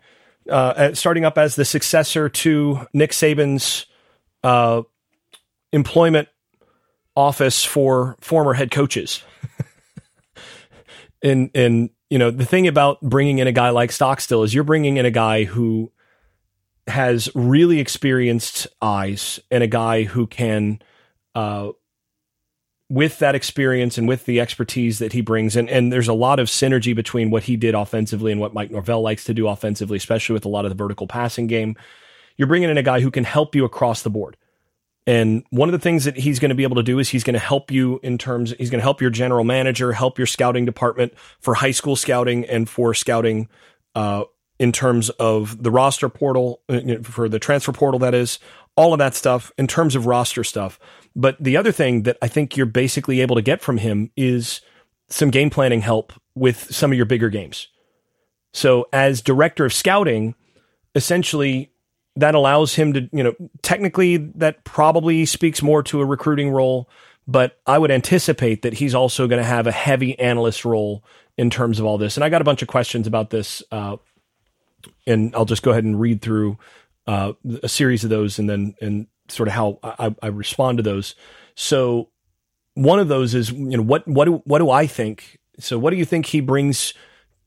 uh, 0.49 0.93
starting 0.93 1.25
up 1.25 1.37
as 1.37 1.55
the 1.55 1.65
successor 1.65 2.29
to 2.29 2.85
Nick 2.93 3.11
Saban's 3.11 3.85
uh, 4.43 4.83
employment 5.71 6.27
office 7.15 7.63
for 7.63 8.15
former 8.19 8.53
head 8.53 8.71
coaches. 8.71 9.23
and 11.23 11.49
and 11.55 11.89
you 12.09 12.19
know 12.19 12.31
the 12.31 12.45
thing 12.45 12.67
about 12.67 13.01
bringing 13.01 13.39
in 13.39 13.47
a 13.47 13.51
guy 13.51 13.69
like 13.69 13.91
Stockstill 13.91 14.43
is 14.43 14.53
you're 14.53 14.63
bringing 14.63 14.97
in 14.97 15.05
a 15.05 15.11
guy 15.11 15.45
who 15.45 15.91
has 16.87 17.29
really 17.33 17.79
experienced 17.79 18.67
eyes 18.81 19.39
and 19.49 19.63
a 19.63 19.67
guy 19.67 20.03
who 20.03 20.27
can 20.27 20.79
uh, 21.33 21.71
with 22.89 23.19
that 23.19 23.35
experience 23.35 23.97
and 23.97 24.07
with 24.07 24.25
the 24.25 24.39
expertise 24.39 24.99
that 24.99 25.13
he 25.13 25.21
brings, 25.21 25.55
and, 25.55 25.69
and 25.69 25.91
there's 25.91 26.07
a 26.07 26.13
lot 26.13 26.39
of 26.39 26.47
synergy 26.47 26.95
between 26.95 27.31
what 27.31 27.43
he 27.43 27.55
did 27.55 27.73
offensively 27.73 28.31
and 28.31 28.39
what 28.39 28.53
Mike 28.53 28.71
Norvell 28.71 29.01
likes 29.01 29.23
to 29.25 29.33
do 29.33 29.47
offensively, 29.47 29.97
especially 29.97 30.33
with 30.33 30.45
a 30.45 30.49
lot 30.49 30.65
of 30.65 30.69
the 30.69 30.75
vertical 30.75 31.07
passing 31.07 31.47
game. 31.47 31.75
You're 32.37 32.47
bringing 32.47 32.69
in 32.69 32.77
a 32.77 32.83
guy 32.83 33.01
who 33.01 33.11
can 33.11 33.23
help 33.23 33.55
you 33.55 33.65
across 33.65 34.03
the 34.03 34.09
board. 34.09 34.37
And 35.07 35.43
one 35.51 35.69
of 35.69 35.73
the 35.73 35.79
things 35.79 36.05
that 36.05 36.17
he's 36.17 36.39
going 36.39 36.49
to 36.49 36.55
be 36.55 36.63
able 36.63 36.77
to 36.77 36.83
do 36.83 36.97
is 36.99 37.09
he's 37.09 37.23
going 37.23 37.35
to 37.35 37.39
help 37.39 37.69
you 37.71 37.99
in 38.01 38.17
terms, 38.17 38.53
he's 38.57 38.69
going 38.69 38.79
to 38.79 38.83
help 38.83 39.01
your 39.01 39.11
general 39.11 39.43
manager, 39.43 39.91
help 39.91 40.17
your 40.17 40.25
scouting 40.27 40.65
department 40.65 41.13
for 41.39 41.53
high 41.53 41.71
school 41.71 41.95
scouting 41.95 42.43
and 42.45 42.67
for 42.67 42.93
scouting 42.93 43.47
uh, 43.93 44.23
in 44.57 44.71
terms 44.71 45.09
of 45.11 45.61
the 45.61 45.69
roster 45.69 46.09
portal, 46.09 46.61
uh, 46.69 46.79
for 47.03 47.29
the 47.29 47.39
transfer 47.39 47.71
portal, 47.71 47.99
that 47.99 48.15
is, 48.15 48.39
all 48.75 48.93
of 48.93 48.99
that 48.99 49.13
stuff 49.13 49.51
in 49.57 49.67
terms 49.67 49.95
of 49.95 50.05
roster 50.05 50.43
stuff. 50.43 50.79
But 51.15 51.37
the 51.39 51.57
other 51.57 51.71
thing 51.71 52.03
that 52.03 52.17
I 52.21 52.27
think 52.27 52.57
you're 52.57 52.65
basically 52.65 53.21
able 53.21 53.35
to 53.35 53.41
get 53.41 53.61
from 53.61 53.77
him 53.77 54.11
is 54.17 54.61
some 55.07 55.31
game 55.31 55.49
planning 55.49 55.81
help 55.81 56.13
with 56.35 56.73
some 56.73 56.91
of 56.91 56.97
your 56.97 57.05
bigger 57.05 57.29
games. 57.29 57.67
So 58.53 58.87
as 58.91 59.21
director 59.21 59.65
of 59.65 59.73
scouting, 59.73 60.35
essentially 60.93 61.71
that 62.15 62.35
allows 62.35 62.75
him 62.75 62.93
to, 62.93 63.09
you 63.11 63.23
know, 63.23 63.35
technically 63.61 64.17
that 64.17 64.63
probably 64.63 65.25
speaks 65.25 65.61
more 65.61 65.83
to 65.83 65.99
a 65.99 66.05
recruiting 66.05 66.49
role, 66.49 66.89
but 67.27 67.59
I 67.65 67.77
would 67.77 67.91
anticipate 67.91 68.61
that 68.61 68.73
he's 68.73 68.95
also 68.95 69.27
going 69.27 69.41
to 69.41 69.47
have 69.47 69.67
a 69.67 69.71
heavy 69.71 70.17
analyst 70.17 70.63
role 70.63 71.03
in 71.37 71.49
terms 71.49 71.79
of 71.79 71.85
all 71.85 71.97
this. 71.97 72.15
And 72.15 72.23
I 72.23 72.29
got 72.29 72.41
a 72.41 72.45
bunch 72.45 72.61
of 72.61 72.69
questions 72.69 73.07
about 73.07 73.29
this, 73.29 73.61
uh, 73.71 73.97
and 75.05 75.35
I'll 75.35 75.45
just 75.45 75.63
go 75.63 75.71
ahead 75.71 75.83
and 75.83 75.99
read 75.99 76.21
through 76.21 76.57
uh, 77.07 77.33
a 77.61 77.67
series 77.67 78.03
of 78.03 78.09
those, 78.09 78.39
and 78.39 78.49
then 78.49 78.75
and 78.79 79.07
sort 79.27 79.47
of 79.47 79.53
how 79.53 79.79
I, 79.83 80.15
I 80.21 80.27
respond 80.27 80.77
to 80.77 80.83
those. 80.83 81.15
So 81.55 82.09
one 82.75 82.99
of 82.99 83.07
those 83.07 83.33
is 83.33 83.51
you 83.51 83.77
know 83.77 83.83
what 83.83 84.07
what 84.07 84.25
do, 84.25 84.41
what 84.45 84.59
do 84.59 84.69
I 84.69 84.87
think? 84.87 85.39
So 85.59 85.79
what 85.79 85.91
do 85.91 85.97
you 85.97 86.05
think 86.05 86.25
he 86.25 86.41
brings 86.41 86.93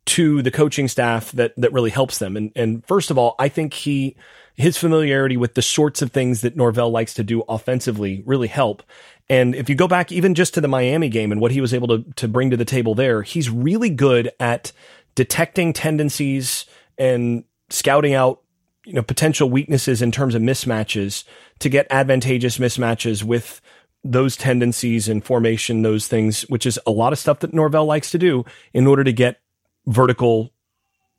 to 0.07 0.41
the 0.41 0.51
coaching 0.51 0.89
staff 0.89 1.33
that 1.33 1.55
that 1.57 1.73
really 1.73 1.91
helps 1.91 2.19
them? 2.19 2.37
And 2.37 2.53
and 2.57 2.85
first 2.87 3.11
of 3.11 3.19
all, 3.19 3.35
I 3.39 3.49
think 3.49 3.75
he 3.75 4.17
his 4.57 4.77
familiarity 4.77 5.37
with 5.37 5.55
the 5.55 5.63
sorts 5.63 6.03
of 6.03 6.11
things 6.11 6.41
that 6.41 6.57
Norvell 6.57 6.91
likes 6.91 7.15
to 7.15 7.23
do 7.23 7.45
offensively 7.49 8.25
really 8.27 8.49
help. 8.49 8.83
And 9.31 9.55
if 9.55 9.69
you 9.69 9.77
go 9.77 9.87
back 9.87 10.11
even 10.11 10.35
just 10.35 10.55
to 10.55 10.61
the 10.61 10.67
Miami 10.67 11.09
game 11.09 11.31
and 11.31 11.41
what 11.41 11.53
he 11.53 11.61
was 11.61 11.75
able 11.75 11.89
to 11.89 12.05
to 12.17 12.27
bring 12.27 12.51
to 12.51 12.57
the 12.57 12.65
table 12.65 12.95
there, 12.95 13.23
he's 13.23 13.51
really 13.51 13.91
good 13.91 14.31
at 14.41 14.73
detecting 15.15 15.73
tendencies 15.73 16.65
and 16.97 17.45
scouting 17.71 18.15
out 18.15 18.41
you 18.89 18.95
know 18.95 19.03
potential 19.03 19.51
weaknesses 19.51 20.01
in 20.01 20.11
terms 20.11 20.35
of 20.35 20.41
mismatches 20.41 21.25
to 21.59 21.69
get 21.69 21.87
advantageous 21.91 22.57
mismatches 22.57 23.23
with 23.23 23.61
those 24.03 24.35
tendencies 24.35 25.09
and 25.09 25.23
formation, 25.23 25.83
those 25.83 26.09
things, 26.09 26.43
which 26.43 26.65
is 26.65 26.81
a 26.87 26.91
lot 26.91 27.13
of 27.13 27.19
stuff 27.19 27.41
that 27.41 27.53
Norvell 27.53 27.85
likes 27.85 28.11
to 28.13 28.19
do 28.19 28.47
in 28.73 28.87
order 28.87 29.05
to 29.05 29.13
get 29.13 29.41
vertical 29.87 30.53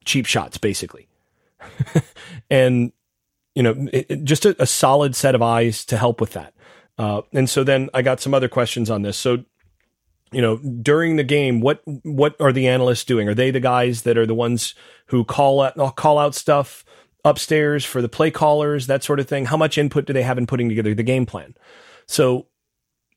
cheap 0.03 0.25
shots, 0.25 0.57
basically. 0.57 1.07
and 2.49 2.91
you 3.53 3.61
know, 3.61 3.87
it, 3.93 4.05
it, 4.09 4.23
just 4.23 4.45
a, 4.45 4.59
a, 4.59 4.65
solid 4.65 5.15
set 5.15 5.35
of 5.35 5.41
eyes 5.41 5.85
to 5.85 5.97
help 5.97 6.21
with 6.21 6.33
that. 6.33 6.53
Uh, 6.97 7.21
and 7.33 7.47
so 7.49 7.63
then 7.63 7.89
I 7.93 8.01
got 8.01 8.19
some 8.19 8.33
other 8.33 8.47
questions 8.47 8.89
on 8.89 9.03
this. 9.03 9.17
So, 9.17 9.43
you 10.31 10.41
know, 10.41 10.57
during 10.57 11.17
the 11.17 11.23
game, 11.23 11.59
what 11.59 11.81
what 12.03 12.35
are 12.39 12.51
the 12.51 12.67
analysts 12.67 13.03
doing? 13.03 13.27
Are 13.27 13.35
they 13.35 13.51
the 13.51 13.59
guys 13.59 14.03
that 14.03 14.17
are 14.17 14.25
the 14.25 14.33
ones 14.33 14.73
who 15.07 15.23
call 15.23 15.61
out 15.61 15.95
call 15.95 16.17
out 16.17 16.33
stuff? 16.33 16.83
Upstairs 17.25 17.85
for 17.85 18.01
the 18.01 18.09
play 18.09 18.31
callers, 18.31 18.87
that 18.87 19.03
sort 19.03 19.19
of 19.19 19.27
thing? 19.27 19.45
How 19.45 19.57
much 19.57 19.77
input 19.77 20.05
do 20.05 20.13
they 20.13 20.23
have 20.23 20.37
in 20.37 20.47
putting 20.47 20.69
together 20.69 20.93
the 20.93 21.03
game 21.03 21.25
plan? 21.25 21.55
So, 22.07 22.47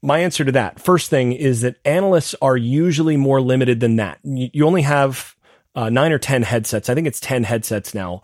my 0.03 0.19
answer 0.19 0.45
to 0.45 0.53
that 0.53 0.81
first 0.81 1.11
thing 1.11 1.33
is 1.33 1.61
that 1.61 1.77
analysts 1.85 2.35
are 2.43 2.57
usually 2.57 3.17
more 3.17 3.41
limited 3.41 3.79
than 3.79 3.97
that. 3.97 4.19
You, 4.25 4.67
only 4.67 4.83
have 4.83 5.37
uh, 5.77 5.91
nine 5.91 6.11
or 6.11 6.19
10 6.19 6.43
headsets. 6.43 6.89
I 6.89 6.95
think 6.95 7.07
it's 7.07 7.21
10 7.21 7.45
headsets 7.45 7.95
now. 7.95 8.23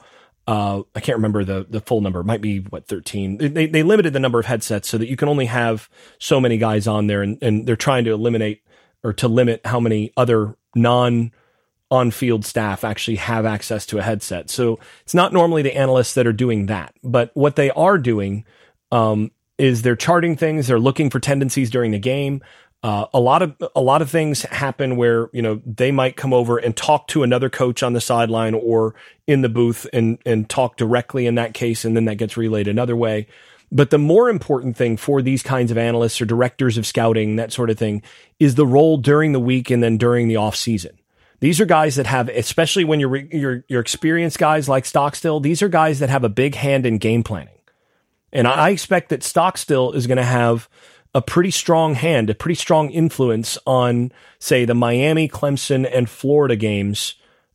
Uh, 0.48 0.82
I 0.96 1.00
can't 1.00 1.18
remember 1.18 1.44
the, 1.44 1.66
the 1.68 1.80
full 1.80 2.00
number. 2.00 2.20
It 2.20 2.24
might 2.24 2.40
be 2.40 2.58
what 2.58 2.88
13. 2.88 3.38
They, 3.38 3.66
they 3.66 3.82
limited 3.84 4.12
the 4.12 4.18
number 4.18 4.40
of 4.40 4.46
headsets 4.46 4.88
so 4.88 4.98
that 4.98 5.08
you 5.08 5.16
can 5.16 5.28
only 5.28 5.46
have 5.46 5.88
so 6.18 6.40
many 6.40 6.58
guys 6.58 6.88
on 6.88 7.06
there 7.06 7.22
and, 7.22 7.38
and 7.42 7.64
they're 7.64 7.76
trying 7.76 8.04
to 8.04 8.12
eliminate 8.12 8.62
or 9.04 9.12
to 9.12 9.28
limit 9.28 9.60
how 9.64 9.78
many 9.78 10.12
other 10.16 10.56
non 10.74 11.30
on 11.90 12.10
field 12.10 12.44
staff 12.44 12.84
actually 12.84 13.16
have 13.16 13.46
access 13.46 13.86
to 13.86 13.98
a 13.98 14.02
headset. 14.02 14.50
So 14.50 14.78
it's 15.02 15.14
not 15.14 15.32
normally 15.32 15.62
the 15.62 15.76
analysts 15.76 16.14
that 16.14 16.26
are 16.26 16.32
doing 16.32 16.66
that, 16.66 16.94
but 17.02 17.30
what 17.34 17.56
they 17.56 17.70
are 17.70 17.98
doing 17.98 18.44
um, 18.92 19.30
is 19.56 19.82
they're 19.82 19.96
charting 19.96 20.36
things. 20.36 20.66
They're 20.66 20.78
looking 20.78 21.10
for 21.10 21.20
tendencies 21.20 21.70
during 21.70 21.92
the 21.92 21.98
game. 21.98 22.42
Uh, 22.82 23.06
a 23.12 23.18
lot 23.18 23.42
of 23.42 23.56
a 23.74 23.80
lot 23.80 24.02
of 24.02 24.10
things 24.10 24.42
happen 24.42 24.96
where 24.96 25.28
you 25.32 25.42
know 25.42 25.60
they 25.66 25.90
might 25.90 26.16
come 26.16 26.32
over 26.32 26.58
and 26.58 26.76
talk 26.76 27.08
to 27.08 27.24
another 27.24 27.50
coach 27.50 27.82
on 27.82 27.92
the 27.92 28.00
sideline 28.00 28.54
or 28.54 28.94
in 29.26 29.42
the 29.42 29.48
booth 29.48 29.84
and 29.92 30.18
and 30.24 30.48
talk 30.48 30.76
directly 30.76 31.26
in 31.26 31.34
that 31.34 31.54
case, 31.54 31.84
and 31.84 31.96
then 31.96 32.04
that 32.04 32.16
gets 32.16 32.36
relayed 32.36 32.68
another 32.68 32.94
way. 32.94 33.26
But 33.72 33.90
the 33.90 33.98
more 33.98 34.30
important 34.30 34.76
thing 34.76 34.96
for 34.96 35.20
these 35.20 35.42
kinds 35.42 35.70
of 35.70 35.76
analysts 35.76 36.20
or 36.20 36.24
directors 36.24 36.78
of 36.78 36.86
scouting, 36.86 37.36
that 37.36 37.52
sort 37.52 37.68
of 37.68 37.78
thing, 37.78 38.02
is 38.38 38.54
the 38.54 38.66
role 38.66 38.96
during 38.96 39.32
the 39.32 39.40
week 39.40 39.70
and 39.70 39.82
then 39.82 39.98
during 39.98 40.28
the 40.28 40.36
off 40.36 40.54
season. 40.54 40.98
These 41.40 41.60
are 41.60 41.66
guys 41.66 41.96
that 41.96 42.06
have, 42.06 42.28
especially 42.28 42.84
when 42.84 43.00
you're, 43.00 43.16
you're, 43.16 43.64
you're 43.68 43.80
experienced 43.80 44.38
guys 44.38 44.68
like 44.68 44.84
Stockstill, 44.84 45.40
these 45.40 45.62
are 45.62 45.68
guys 45.68 46.00
that 46.00 46.10
have 46.10 46.24
a 46.24 46.28
big 46.28 46.54
hand 46.54 46.84
in 46.84 46.98
game 46.98 47.22
planning. 47.22 47.54
And 48.32 48.46
I 48.46 48.70
expect 48.70 49.08
that 49.08 49.22
Stockstill 49.22 49.92
is 49.92 50.06
going 50.06 50.18
to 50.18 50.24
have 50.24 50.68
a 51.14 51.22
pretty 51.22 51.50
strong 51.50 51.94
hand, 51.94 52.28
a 52.28 52.34
pretty 52.34 52.54
strong 52.54 52.90
influence 52.90 53.56
on, 53.66 54.12
say, 54.38 54.64
the 54.64 54.74
Miami, 54.74 55.28
Clemson, 55.28 55.88
and 55.90 56.10
Florida 56.10 56.54
games 56.54 57.14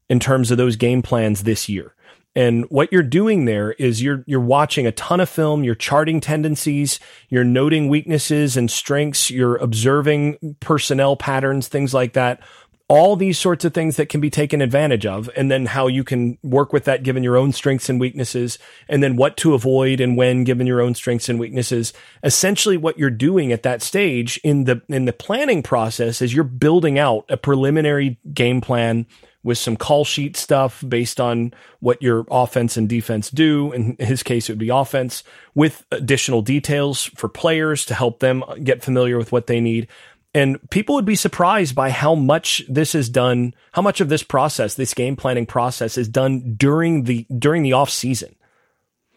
in 0.09 0.19
terms 0.19 0.49
of 0.49 0.57
those 0.57 0.75
game 0.75 1.01
plans 1.01 1.43
this 1.43 1.69
year. 1.69 1.93
And 2.35 2.65
what 2.69 2.91
you're 2.91 3.03
doing 3.03 3.45
there 3.45 3.73
is 3.73 4.01
you're 4.01 4.23
you're 4.25 4.39
watching 4.39 4.87
a 4.87 4.91
ton 4.91 5.19
of 5.19 5.29
film, 5.29 5.63
you're 5.63 5.75
charting 5.75 6.19
tendencies, 6.19 6.99
you're 7.29 7.43
noting 7.43 7.89
weaknesses 7.89 8.57
and 8.57 8.71
strengths, 8.71 9.29
you're 9.29 9.57
observing 9.57 10.55
personnel 10.59 11.15
patterns, 11.15 11.67
things 11.67 11.93
like 11.93 12.13
that 12.13 12.41
all 12.89 13.15
these 13.15 13.39
sorts 13.39 13.63
of 13.63 13.73
things 13.73 13.95
that 13.95 14.09
can 14.09 14.19
be 14.19 14.29
taken 14.29 14.61
advantage 14.61 15.05
of 15.05 15.29
and 15.35 15.49
then 15.49 15.67
how 15.67 15.87
you 15.87 16.03
can 16.03 16.37
work 16.43 16.73
with 16.73 16.83
that 16.83 17.01
given 17.01 17.23
your 17.23 17.37
own 17.37 17.51
strengths 17.51 17.89
and 17.89 17.99
weaknesses 17.99 18.59
and 18.89 19.01
then 19.01 19.15
what 19.15 19.37
to 19.37 19.53
avoid 19.53 20.01
and 20.01 20.17
when 20.17 20.43
given 20.43 20.67
your 20.67 20.81
own 20.81 20.93
strengths 20.93 21.29
and 21.29 21.39
weaknesses 21.39 21.93
essentially 22.23 22.75
what 22.75 22.97
you're 22.97 23.09
doing 23.09 23.51
at 23.51 23.63
that 23.63 23.81
stage 23.81 24.39
in 24.43 24.65
the 24.65 24.81
in 24.89 25.05
the 25.05 25.13
planning 25.13 25.63
process 25.63 26.21
is 26.21 26.33
you're 26.33 26.43
building 26.43 26.99
out 26.99 27.25
a 27.29 27.37
preliminary 27.37 28.19
game 28.33 28.59
plan 28.59 29.05
with 29.43 29.57
some 29.57 29.75
call 29.75 30.05
sheet 30.05 30.37
stuff 30.37 30.83
based 30.87 31.19
on 31.19 31.53
what 31.81 32.01
your 32.01 32.25
offense 32.31 32.77
and 32.77 32.87
defense 32.87 33.29
do. 33.29 33.73
In 33.73 33.97
his 33.99 34.23
case, 34.23 34.49
it 34.49 34.53
would 34.53 34.59
be 34.59 34.69
offense 34.69 35.23
with 35.53 35.85
additional 35.91 36.41
details 36.41 37.03
for 37.15 37.27
players 37.27 37.85
to 37.85 37.93
help 37.93 38.19
them 38.19 38.43
get 38.63 38.81
familiar 38.81 39.17
with 39.17 39.31
what 39.31 39.47
they 39.47 39.59
need. 39.59 39.87
And 40.33 40.57
people 40.71 40.95
would 40.95 41.05
be 41.05 41.15
surprised 41.15 41.75
by 41.75 41.91
how 41.91 42.15
much 42.15 42.63
this 42.67 42.95
is 42.95 43.07
done, 43.07 43.53
how 43.73 43.83
much 43.83 44.01
of 44.01 44.09
this 44.09 44.23
process, 44.23 44.73
this 44.73 44.93
game 44.93 45.15
planning 45.15 45.45
process 45.45 45.97
is 45.97 46.07
done 46.07 46.55
during 46.55 47.03
the, 47.03 47.27
during 47.37 47.61
the 47.61 47.73
off 47.73 47.91
season. 47.91 48.35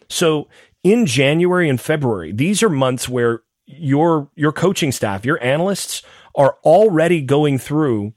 So 0.09 0.47
in 0.83 1.05
January 1.07 1.69
and 1.69 1.81
February, 1.81 2.31
these 2.31 2.61
are 2.61 2.69
months 2.69 3.09
where 3.09 3.41
your, 3.65 4.29
your 4.35 4.51
coaching 4.51 4.91
staff, 4.91 5.25
your 5.25 5.43
analysts 5.43 6.03
are 6.35 6.57
already 6.63 7.21
going 7.21 7.57
through 7.57 8.13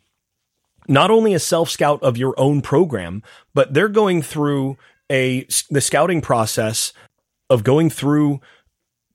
not 0.86 1.10
only 1.10 1.32
a 1.32 1.38
self 1.38 1.70
scout 1.70 2.02
of 2.02 2.18
your 2.18 2.34
own 2.36 2.60
program, 2.60 3.22
but 3.54 3.72
they're 3.72 3.88
going 3.88 4.20
through 4.22 4.76
a 5.10 5.46
the 5.70 5.80
scouting 5.80 6.20
process 6.20 6.92
of 7.48 7.64
going 7.64 7.90
through 7.90 8.40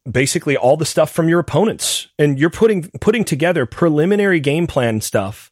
basically 0.09 0.55
all 0.55 0.77
the 0.77 0.85
stuff 0.85 1.11
from 1.11 1.27
your 1.27 1.39
opponents 1.39 2.07
and 2.19 2.39
you're 2.39 2.49
putting 2.49 2.89
putting 3.01 3.23
together 3.23 3.65
preliminary 3.65 4.39
game 4.39 4.67
plan 4.67 5.01
stuff 5.01 5.51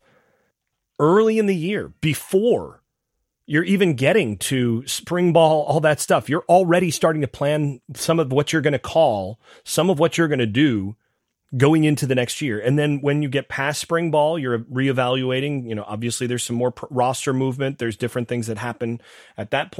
early 1.00 1.40
in 1.40 1.48
the 1.48 1.56
year 1.56 1.92
before 2.02 2.82
you're 3.46 3.64
even 3.64 3.96
getting 3.96 4.38
to 4.38 4.86
spring 4.86 5.34
ball 5.34 5.64
all 5.64 5.80
that 5.80 6.00
stuff 6.00 6.30
you're 6.30 6.46
already 6.48 6.92
starting 6.92 7.22
to 7.22 7.28
plan 7.28 7.82
some 7.96 8.20
of 8.20 8.32
what 8.32 8.54
you're 8.54 8.62
going 8.62 8.74
to 8.74 8.80
call 8.80 9.40
some 9.64 9.90
of 9.90 9.98
what 9.98 10.18
you're 10.18 10.28
going 10.28 10.40
to 10.40 10.46
do 10.46 10.96
going 11.56 11.84
into 11.84 12.06
the 12.06 12.16
next 12.16 12.42
year. 12.42 12.60
And 12.60 12.78
then 12.80 13.00
when 13.02 13.22
you 13.22 13.30
get 13.30 13.48
past 13.48 13.80
spring 13.80 14.12
ball, 14.12 14.40
you're 14.40 14.60
reevaluating. 14.60 15.68
You 15.68 15.76
know, 15.76 15.84
obviously 15.88 16.28
there's 16.28 16.44
some 16.44 16.56
more 16.56 16.72
pr- 16.72 16.86
roster 16.90 17.34
movement. 17.34 17.80
There's 17.80 17.98
different 17.98 18.28
things 18.28 18.48
that 18.48 18.58
happen 18.58 19.02
at 19.38 19.52
that. 19.52 19.74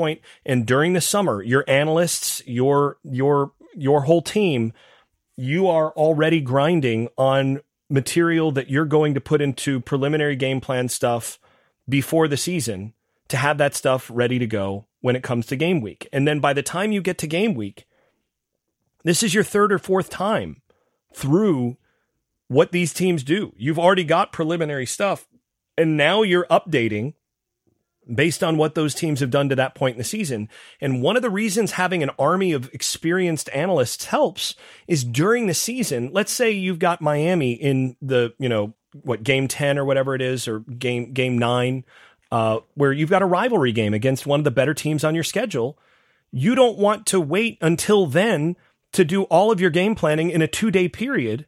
And 0.46 0.66
during 0.66 0.94
the 0.94 1.02
summer, 1.02 1.42
your 1.42 1.64
analysts, 1.68 2.42
your 2.48 2.98
your 3.04 3.52
your 3.76 4.02
whole 4.02 4.22
team, 4.22 4.74
you 5.36 5.68
are 5.68 5.92
already 5.92 6.42
grinding 6.42 7.10
on 7.18 7.62
material 7.90 8.52
that 8.52 8.70
you're 8.70 8.86
going 8.86 9.14
to 9.14 9.22
put 9.22 9.42
into 9.42 9.80
preliminary 9.80 10.36
game 10.36 10.62
plan 10.62 10.90
stuff 10.90 11.40
before 11.88 12.28
the 12.28 12.38
season 12.38 12.94
to 13.28 13.38
have 13.38 13.58
that 13.58 13.76
stuff 13.76 14.10
ready 14.14 14.40
to 14.40 14.48
go 14.48 14.86
when 15.02 15.16
it 15.16 15.24
comes 15.24 15.46
to 15.48 15.56
game 15.56 15.82
week. 15.82 16.08
And 16.14 16.28
then 16.28 16.40
by 16.40 16.54
the 16.54 16.64
time 16.64 16.92
you 16.92 17.02
get 17.02 17.18
to 17.20 17.28
game 17.28 17.56
week, 17.56 17.86
this 19.04 19.22
is 19.22 19.34
your 19.34 19.44
third 19.44 19.74
or 19.74 19.80
fourth 19.80 20.10
time 20.10 20.62
through 21.14 21.78
what 22.48 22.72
these 22.72 22.94
teams 22.94 23.24
do. 23.24 23.54
You've 23.58 23.80
already 23.80 24.04
got 24.04 24.32
preliminary 24.32 24.86
stuff, 24.86 25.28
and 25.78 25.98
now 25.98 26.22
you're 26.22 26.48
updating 26.50 27.14
based 28.12 28.44
on 28.44 28.58
what 28.58 28.76
those 28.76 28.94
teams 28.94 29.20
have 29.20 29.30
done 29.30 29.50
to 29.50 29.56
that 29.56 29.76
point 29.76 29.96
in 29.96 29.98
the 29.98 30.04
season. 30.04 30.50
And 30.82 31.02
one 31.02 31.16
of 31.16 31.22
the 31.22 31.30
reasons 31.30 31.72
having 31.72 32.04
an 32.04 32.12
army 32.20 32.52
of 32.52 32.74
experienced 32.74 33.50
analysts 33.54 34.06
helps 34.06 34.56
is 34.88 35.04
during 35.04 35.48
the 35.48 35.54
season, 35.54 36.10
let's 36.12 36.32
say 36.32 36.52
you've 36.52 36.80
got 36.80 37.02
Miami 37.02 37.54
in 37.54 37.96
the, 38.02 38.34
you 38.40 38.50
know, 38.50 38.74
what 39.02 39.24
game 39.24 39.48
10 39.48 39.78
or 39.78 39.86
whatever 39.86 40.14
it 40.14 40.22
is 40.22 40.48
or 40.48 40.60
game 40.60 41.14
game 41.14 41.38
9 41.38 41.84
uh, 42.34 42.62
where 42.74 42.92
you've 42.92 43.12
got 43.12 43.22
a 43.22 43.28
rivalry 43.28 43.72
game 43.72 43.94
against 43.94 44.26
one 44.26 44.40
of 44.40 44.44
the 44.44 44.52
better 44.52 44.74
teams 44.74 45.04
on 45.04 45.14
your 45.14 45.24
schedule. 45.24 45.78
You 46.32 46.56
don't 46.56 46.80
want 46.80 47.06
to 47.08 47.22
wait 47.22 47.60
until 47.62 48.08
then 48.08 48.56
to 48.94 49.06
do 49.06 49.24
all 49.24 49.52
of 49.52 49.62
your 49.62 49.70
game 49.70 49.94
planning 49.94 50.32
in 50.32 50.42
a 50.42 50.48
two 50.48 50.72
day 50.72 50.88
period, 50.88 51.46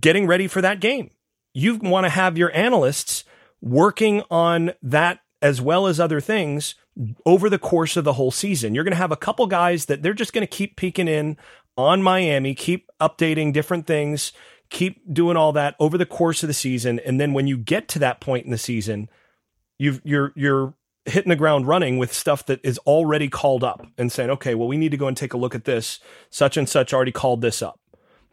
getting 0.00 0.26
ready 0.26 0.48
for 0.48 0.60
that 0.60 0.80
game. 0.80 1.10
You 1.52 1.76
want 1.76 2.04
to 2.04 2.10
have 2.10 2.36
your 2.36 2.54
analysts 2.54 3.22
working 3.60 4.22
on 4.28 4.72
that 4.82 5.20
as 5.42 5.60
well 5.60 5.86
as 5.86 5.98
other 5.98 6.20
things 6.20 6.74
over 7.24 7.48
the 7.48 7.58
course 7.58 7.96
of 7.96 8.04
the 8.04 8.14
whole 8.14 8.30
season. 8.30 8.74
You're 8.74 8.84
going 8.84 8.92
to 8.92 8.98
have 8.98 9.12
a 9.12 9.16
couple 9.16 9.46
guys 9.46 9.86
that 9.86 10.02
they're 10.02 10.12
just 10.12 10.32
going 10.32 10.46
to 10.46 10.56
keep 10.56 10.76
peeking 10.76 11.08
in 11.08 11.36
on 11.76 12.02
Miami, 12.02 12.54
keep 12.54 12.90
updating 13.00 13.52
different 13.52 13.86
things, 13.86 14.32
keep 14.68 15.00
doing 15.12 15.36
all 15.36 15.52
that 15.52 15.76
over 15.80 15.96
the 15.96 16.06
course 16.06 16.42
of 16.42 16.48
the 16.48 16.54
season. 16.54 17.00
And 17.00 17.20
then 17.20 17.32
when 17.32 17.46
you 17.46 17.56
get 17.56 17.88
to 17.88 17.98
that 18.00 18.20
point 18.20 18.44
in 18.44 18.50
the 18.50 18.58
season, 18.58 19.08
you've, 19.78 20.00
you're, 20.04 20.32
you're 20.36 20.74
hitting 21.06 21.30
the 21.30 21.36
ground 21.36 21.66
running 21.66 21.96
with 21.96 22.12
stuff 22.12 22.44
that 22.46 22.60
is 22.62 22.78
already 22.80 23.28
called 23.28 23.64
up 23.64 23.86
and 23.96 24.12
saying, 24.12 24.30
okay, 24.30 24.54
well, 24.54 24.68
we 24.68 24.76
need 24.76 24.90
to 24.90 24.98
go 24.98 25.08
and 25.08 25.16
take 25.16 25.32
a 25.32 25.38
look 25.38 25.54
at 25.54 25.64
this. 25.64 26.00
Such 26.28 26.56
and 26.56 26.68
such 26.68 26.92
already 26.92 27.12
called 27.12 27.40
this 27.40 27.62
up. 27.62 27.79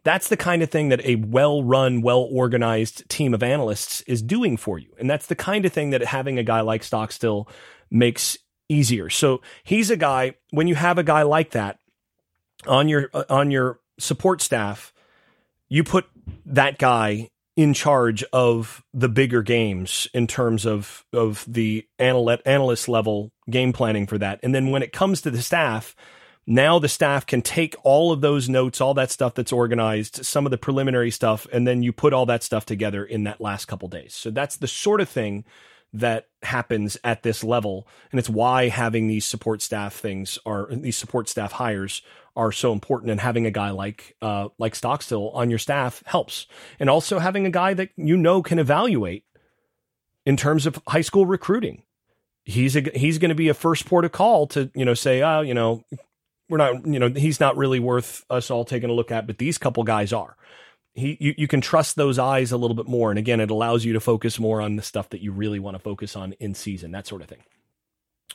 That's 0.04 0.30
the 0.30 0.38
kind 0.38 0.62
of 0.64 0.70
thing 0.70 0.90
that 0.90 1.06
a 1.06 1.16
well 1.16 1.64
run, 1.64 2.02
well 2.02 2.28
organized 2.32 3.08
team 3.10 3.34
of 3.34 3.44
analysts 3.44 4.02
is 4.02 4.22
doing 4.22 4.58
for 4.58 4.80
you. 4.80 4.90
And 5.00 5.10
that's 5.10 5.28
the 5.28 5.36
kind 5.36 5.66
of 5.66 5.74
thing 5.74 5.90
that 5.90 6.02
having 6.04 6.40
a 6.40 6.44
guy 6.44 6.62
like 6.62 6.84
Stockstill 6.84 7.50
makes 7.92 8.38
easier. 8.70 9.10
So 9.10 9.42
he's 9.64 9.90
a 9.90 9.98
guy, 9.98 10.36
when 10.52 10.68
you 10.68 10.76
have 10.76 10.98
a 10.98 11.04
guy 11.04 11.24
like 11.24 11.52
that 11.52 11.80
on 12.66 12.88
your, 12.88 13.10
uh, 13.14 13.24
on 13.30 13.52
your 13.52 13.80
support 14.00 14.42
staff, 14.42 14.94
you 15.70 15.84
put 15.84 16.06
that 16.46 16.78
guy 16.78 17.30
in 17.58 17.74
charge 17.74 18.24
of 18.32 18.84
the 18.94 19.10
bigger 19.10 19.42
games 19.42 20.08
in 20.14 20.28
terms 20.28 20.64
of 20.66 21.04
of 21.12 21.44
the 21.48 21.86
analyst 21.98 22.44
analyst 22.46 22.88
level 22.88 23.32
game 23.50 23.74
planning 23.74 24.06
for 24.06 24.20
that. 24.20 24.40
And 24.44 24.54
then 24.54 24.70
when 24.70 24.84
it 24.84 24.94
comes 24.94 25.22
to 25.22 25.32
the 25.32 25.42
staff, 25.42 25.96
now 26.48 26.80
the 26.80 26.88
staff 26.88 27.26
can 27.26 27.42
take 27.42 27.76
all 27.84 28.14
of 28.14 28.22
those 28.22 28.48
notes, 28.48 28.80
all 28.80 28.94
that 28.94 29.12
stuff 29.12 29.36
that's 29.36 29.52
organized, 29.52 30.26
some 30.26 30.46
of 30.46 30.52
the 30.52 30.58
preliminary 30.58 31.12
stuff, 31.12 31.46
and 31.52 31.68
then 31.68 31.84
you 31.84 31.92
put 31.92 32.14
all 32.14 32.26
that 32.26 32.42
stuff 32.42 32.66
together 32.66 33.04
in 33.04 33.26
that 33.26 33.42
last 33.42 33.66
couple 33.66 33.90
days. 33.90 34.16
So 34.16 34.32
that's 34.32 34.56
the 34.56 34.68
sort 34.68 35.02
of 35.02 35.10
thing 35.10 35.44
that 35.92 36.28
happens 36.44 36.98
at 37.04 37.24
this 37.24 37.44
level. 37.44 37.86
And 38.12 38.20
it's 38.20 38.30
why 38.30 38.70
having 38.70 39.08
these 39.08 39.26
support 39.26 39.62
staff 39.62 39.94
things 39.94 40.40
are 40.46 40.68
these 40.72 40.98
support 40.98 41.28
staff 41.28 41.52
hires 41.54 42.02
are 42.36 42.52
so 42.52 42.72
important 42.72 43.12
and 43.12 43.20
having 43.20 43.46
a 43.46 43.52
guy 43.52 43.72
like 43.72 44.16
uh, 44.22 44.50
like 44.58 44.76
Stockstill 44.76 45.32
on 45.32 45.50
your 45.50 45.60
staff 45.60 46.02
helps. 46.06 46.48
And 46.80 46.90
also 46.90 47.20
having 47.20 47.46
a 47.46 47.52
guy 47.52 47.74
that 47.74 47.90
you 47.98 48.16
know 48.16 48.42
can 48.42 48.60
evaluate 48.60 49.26
in 50.26 50.38
terms 50.38 50.66
of 50.66 50.80
high 50.88 51.02
school 51.02 51.26
recruiting. 51.26 51.84
He's 52.44 52.78
a, 52.78 52.82
he's 52.96 53.18
going 53.18 53.30
to 53.30 53.36
be 53.36 53.50
a 53.50 53.54
first 53.54 53.86
port 53.86 54.06
of 54.06 54.14
call 54.14 54.48
to, 54.48 54.72
you 54.74 54.86
know, 54.86 54.94
say, 54.94 55.22
oh, 55.22 55.42
you 55.42 55.54
know, 55.54 55.84
we're 56.50 56.58
not, 56.58 56.86
you 56.86 57.00
know, 57.00 57.10
he's 57.10 57.40
not 57.40 57.58
really 57.58 57.80
worth 57.80 58.26
us 58.30 58.50
all 58.50 58.66
taking 58.66 58.90
a 58.90 58.94
look 58.94 59.12
at, 59.12 59.28
but 59.28 59.38
these 59.38 59.58
couple 59.58 59.84
guys 59.84 60.14
are. 60.14 60.36
He 60.94 61.18
you, 61.20 61.36
you 61.38 61.48
can 61.48 61.62
trust 61.62 61.96
those 61.96 62.18
eyes 62.18 62.52
a 62.52 62.58
little 62.58 62.76
bit 62.76 62.88
more. 62.88 63.10
And 63.10 63.20
again 63.20 63.40
it 63.40 63.52
allows 63.52 63.86
you 63.86 63.94
to 63.94 64.00
focus 64.00 64.40
more 64.40 64.62
on 64.62 64.76
the 64.76 64.82
stuff 64.82 65.10
that 65.10 65.22
you 65.22 65.32
really 65.32 65.60
want 65.60 65.76
to 65.76 65.80
focus 65.80 66.16
on 66.16 66.34
in 66.34 66.54
season 66.54 66.92
that 66.92 67.08
sort 67.08 67.22
of 67.22 67.28
thing. 67.28 67.44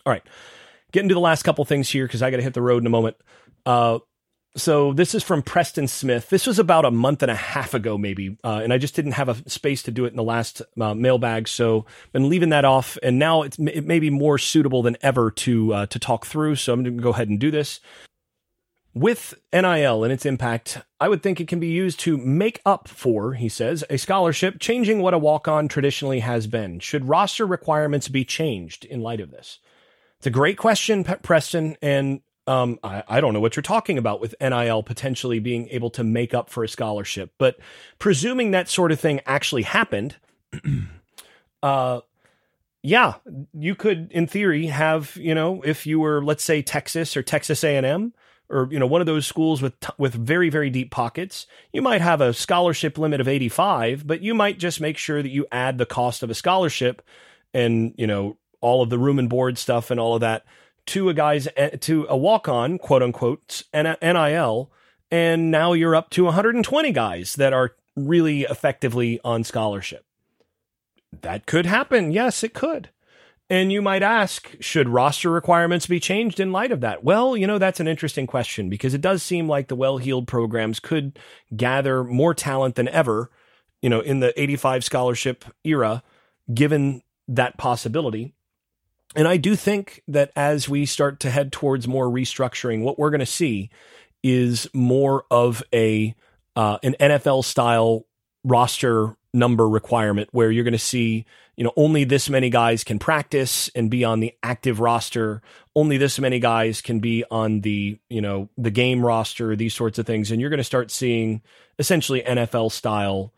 All 0.06 0.12
right. 0.12 0.22
Getting 0.92 1.08
to 1.08 1.14
the 1.14 1.20
last 1.20 1.42
couple 1.42 1.64
things 1.64 1.88
here 1.88 2.06
because 2.06 2.22
i 2.22 2.30
got 2.30 2.36
to 2.36 2.42
hit 2.42 2.54
the 2.54 2.62
road 2.62 2.82
in 2.82 2.86
a 2.86 2.90
moment. 2.90 3.16
Uh, 3.64 3.98
so 4.54 4.92
this 4.92 5.14
is 5.14 5.22
from 5.22 5.42
preston 5.42 5.88
smith 5.88 6.28
this 6.28 6.46
was 6.46 6.58
about 6.58 6.84
a 6.84 6.90
month 6.90 7.22
and 7.22 7.30
a 7.30 7.36
half 7.36 7.74
ago 7.74 7.96
maybe 7.96 8.36
uh, 8.44 8.60
and 8.62 8.72
i 8.72 8.78
just 8.78 8.94
didn't 8.94 9.12
have 9.12 9.28
a 9.28 9.50
space 9.50 9.82
to 9.82 9.90
do 9.90 10.04
it 10.04 10.08
in 10.08 10.16
the 10.16 10.22
last 10.22 10.62
uh, 10.80 10.94
mailbag 10.94 11.48
so 11.48 11.86
been 12.12 12.28
leaving 12.28 12.50
that 12.50 12.64
off 12.64 12.98
and 13.02 13.18
now 13.18 13.42
it's 13.42 13.58
it 13.58 13.86
may 13.86 13.98
be 13.98 14.10
more 14.10 14.38
suitable 14.38 14.82
than 14.82 14.96
ever 15.02 15.30
to 15.30 15.72
uh, 15.72 15.86
to 15.86 15.98
talk 15.98 16.26
through 16.26 16.54
so 16.54 16.72
i'm 16.72 16.82
going 16.82 16.96
to 16.96 17.02
go 17.02 17.10
ahead 17.10 17.28
and 17.28 17.40
do 17.40 17.50
this 17.50 17.80
with 18.94 19.34
NIL 19.52 20.04
and 20.04 20.12
its 20.12 20.26
impact, 20.26 20.78
I 21.00 21.08
would 21.08 21.22
think 21.22 21.40
it 21.40 21.48
can 21.48 21.60
be 21.60 21.68
used 21.68 21.98
to 22.00 22.18
make 22.18 22.60
up 22.66 22.88
for, 22.88 23.34
he 23.34 23.48
says, 23.48 23.84
a 23.88 23.96
scholarship, 23.96 24.60
changing 24.60 25.00
what 25.00 25.14
a 25.14 25.18
walk 25.18 25.48
on 25.48 25.68
traditionally 25.68 26.20
has 26.20 26.46
been. 26.46 26.78
Should 26.78 27.08
roster 27.08 27.46
requirements 27.46 28.08
be 28.08 28.24
changed 28.24 28.84
in 28.84 29.00
light 29.00 29.20
of 29.20 29.30
this? 29.30 29.60
It's 30.18 30.26
a 30.26 30.30
great 30.30 30.58
question, 30.58 31.04
Preston, 31.04 31.76
and 31.80 32.20
um, 32.46 32.78
I, 32.82 33.04
I, 33.06 33.20
don't 33.20 33.32
know 33.34 33.40
what 33.40 33.54
you're 33.54 33.62
talking 33.62 33.98
about 33.98 34.20
with 34.20 34.34
NIL 34.40 34.82
potentially 34.82 35.38
being 35.38 35.68
able 35.68 35.90
to 35.90 36.02
make 36.02 36.34
up 36.34 36.50
for 36.50 36.64
a 36.64 36.68
scholarship, 36.68 37.32
but 37.38 37.56
presuming 37.98 38.50
that 38.50 38.68
sort 38.68 38.90
of 38.90 38.98
thing 38.98 39.20
actually 39.26 39.62
happened, 39.62 40.16
uh, 41.62 42.00
yeah, 42.82 43.14
you 43.54 43.76
could, 43.76 44.10
in 44.10 44.26
theory, 44.26 44.66
have 44.66 45.16
you 45.16 45.34
know, 45.34 45.62
if 45.62 45.86
you 45.86 46.00
were, 46.00 46.24
let's 46.24 46.42
say, 46.42 46.62
Texas 46.62 47.16
or 47.16 47.22
Texas 47.22 47.62
A&M, 47.62 48.12
or 48.52 48.68
you 48.70 48.78
know 48.78 48.86
one 48.86 49.00
of 49.00 49.06
those 49.06 49.26
schools 49.26 49.62
with 49.62 49.74
with 49.98 50.14
very 50.14 50.50
very 50.50 50.68
deep 50.70 50.90
pockets 50.90 51.46
you 51.72 51.80
might 51.80 52.00
have 52.00 52.20
a 52.20 52.34
scholarship 52.34 52.98
limit 52.98 53.20
of 53.20 53.26
85 53.26 54.06
but 54.06 54.20
you 54.20 54.34
might 54.34 54.58
just 54.58 54.80
make 54.80 54.98
sure 54.98 55.22
that 55.22 55.30
you 55.30 55.46
add 55.50 55.78
the 55.78 55.86
cost 55.86 56.22
of 56.22 56.30
a 56.30 56.34
scholarship 56.34 57.02
and 57.54 57.94
you 57.96 58.06
know 58.06 58.36
all 58.60 58.82
of 58.82 58.90
the 58.90 58.98
room 58.98 59.18
and 59.18 59.30
board 59.30 59.58
stuff 59.58 59.90
and 59.90 59.98
all 59.98 60.14
of 60.14 60.20
that 60.20 60.44
to 60.86 61.08
a 61.08 61.14
guy's 61.14 61.48
eh, 61.56 61.70
to 61.70 62.06
a 62.08 62.16
walk 62.16 62.48
on 62.48 62.78
quote 62.78 63.02
unquote 63.02 63.62
NIL 63.72 64.70
and 65.10 65.50
now 65.50 65.72
you're 65.72 65.94
up 65.94 66.10
to 66.10 66.24
120 66.24 66.92
guys 66.92 67.34
that 67.34 67.52
are 67.52 67.76
really 67.96 68.42
effectively 68.42 69.20
on 69.24 69.44
scholarship 69.44 70.04
that 71.20 71.46
could 71.46 71.66
happen 71.66 72.12
yes 72.12 72.42
it 72.42 72.54
could 72.54 72.90
and 73.52 73.70
you 73.70 73.82
might 73.82 74.02
ask, 74.02 74.56
should 74.60 74.88
roster 74.88 75.28
requirements 75.28 75.86
be 75.86 76.00
changed 76.00 76.40
in 76.40 76.52
light 76.52 76.72
of 76.72 76.80
that? 76.80 77.04
Well, 77.04 77.36
you 77.36 77.46
know, 77.46 77.58
that's 77.58 77.80
an 77.80 77.86
interesting 77.86 78.26
question 78.26 78.70
because 78.70 78.94
it 78.94 79.02
does 79.02 79.22
seem 79.22 79.46
like 79.46 79.68
the 79.68 79.76
well 79.76 79.98
heeled 79.98 80.26
programs 80.26 80.80
could 80.80 81.18
gather 81.54 82.02
more 82.02 82.32
talent 82.32 82.76
than 82.76 82.88
ever, 82.88 83.30
you 83.82 83.90
know, 83.90 84.00
in 84.00 84.20
the 84.20 84.32
85 84.40 84.84
scholarship 84.84 85.44
era, 85.64 86.02
given 86.54 87.02
that 87.28 87.58
possibility. 87.58 88.32
And 89.14 89.28
I 89.28 89.36
do 89.36 89.56
think 89.56 90.02
that 90.08 90.32
as 90.34 90.68
we 90.68 90.86
start 90.86 91.20
to 91.20 91.30
head 91.30 91.52
towards 91.52 91.86
more 91.86 92.06
restructuring, 92.06 92.82
what 92.82 92.98
we're 92.98 93.10
going 93.10 93.20
to 93.20 93.26
see 93.26 93.70
is 94.22 94.68
more 94.72 95.24
of 95.30 95.62
a 95.72 96.14
uh, 96.54 96.78
an 96.82 96.94
NFL 97.00 97.44
style 97.44 98.06
roster 98.44 99.16
number 99.34 99.68
requirement 99.68 100.28
where 100.32 100.50
you're 100.50 100.64
going 100.64 100.72
to 100.72 100.78
see, 100.78 101.24
you 101.56 101.64
know, 101.64 101.72
only 101.76 102.04
this 102.04 102.28
many 102.28 102.50
guys 102.50 102.84
can 102.84 102.98
practice 102.98 103.70
and 103.74 103.90
be 103.90 104.04
on 104.04 104.20
the 104.20 104.34
active 104.42 104.80
roster. 104.80 105.40
Only 105.74 105.96
this 105.96 106.18
many 106.18 106.38
guys 106.38 106.80
can 106.80 107.00
be 107.00 107.24
on 107.30 107.62
the, 107.62 107.98
you 108.10 108.20
know, 108.20 108.48
the 108.58 108.70
game 108.70 109.04
roster, 109.04 109.56
these 109.56 109.74
sorts 109.74 109.98
of 109.98 110.06
things. 110.06 110.30
And 110.30 110.40
you're 110.40 110.50
going 110.50 110.58
to 110.58 110.64
start 110.64 110.90
seeing 110.90 111.40
essentially 111.78 112.22
NFL 112.22 112.72
style 112.72 113.32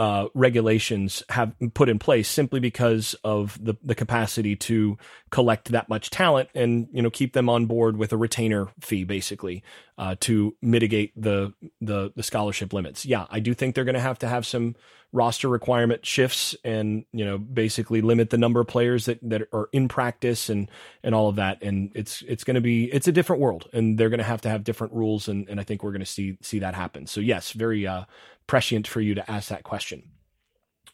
uh, 0.00 0.28
regulations 0.32 1.22
have 1.28 1.52
put 1.74 1.90
in 1.90 1.98
place 1.98 2.26
simply 2.26 2.58
because 2.58 3.14
of 3.22 3.62
the, 3.62 3.74
the 3.84 3.94
capacity 3.94 4.56
to 4.56 4.96
collect 5.28 5.72
that 5.72 5.90
much 5.90 6.08
talent 6.08 6.48
and 6.54 6.88
you 6.90 7.02
know 7.02 7.10
keep 7.10 7.34
them 7.34 7.50
on 7.50 7.66
board 7.66 7.98
with 7.98 8.10
a 8.10 8.16
retainer 8.16 8.68
fee 8.80 9.04
basically 9.04 9.62
uh, 9.98 10.16
to 10.18 10.56
mitigate 10.62 11.12
the, 11.20 11.52
the 11.82 12.10
the 12.16 12.22
scholarship 12.22 12.72
limits. 12.72 13.04
Yeah, 13.04 13.26
I 13.30 13.40
do 13.40 13.52
think 13.52 13.74
they're 13.74 13.84
going 13.84 13.92
to 13.92 14.00
have 14.00 14.18
to 14.20 14.28
have 14.28 14.46
some 14.46 14.74
roster 15.12 15.48
requirement 15.48 16.06
shifts 16.06 16.54
and 16.64 17.04
you 17.12 17.24
know 17.24 17.36
basically 17.36 18.00
limit 18.00 18.30
the 18.30 18.38
number 18.38 18.60
of 18.60 18.68
players 18.68 19.06
that, 19.06 19.18
that 19.22 19.42
are 19.52 19.68
in 19.72 19.88
practice 19.88 20.48
and 20.48 20.70
and 21.02 21.14
all 21.14 21.28
of 21.28 21.36
that. 21.36 21.62
And 21.62 21.90
it's 21.94 22.22
it's 22.22 22.44
going 22.44 22.54
to 22.54 22.60
be 22.60 22.84
it's 22.84 23.08
a 23.08 23.12
different 23.12 23.42
world 23.42 23.68
and 23.72 23.98
they're 23.98 24.08
going 24.08 24.18
to 24.18 24.24
have 24.24 24.42
to 24.42 24.48
have 24.48 24.64
different 24.64 24.92
rules 24.92 25.28
and 25.28 25.48
and 25.48 25.58
I 25.60 25.64
think 25.64 25.82
we're 25.82 25.92
going 25.92 26.00
to 26.00 26.06
see 26.06 26.38
see 26.42 26.60
that 26.60 26.74
happen. 26.74 27.06
So 27.06 27.20
yes 27.20 27.52
very 27.52 27.86
uh 27.86 28.04
prescient 28.46 28.86
for 28.86 29.00
you 29.00 29.14
to 29.14 29.30
ask 29.30 29.48
that 29.48 29.64
question. 29.64 30.10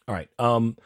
All 0.07 0.15
right 0.15 0.29
um 0.39 0.77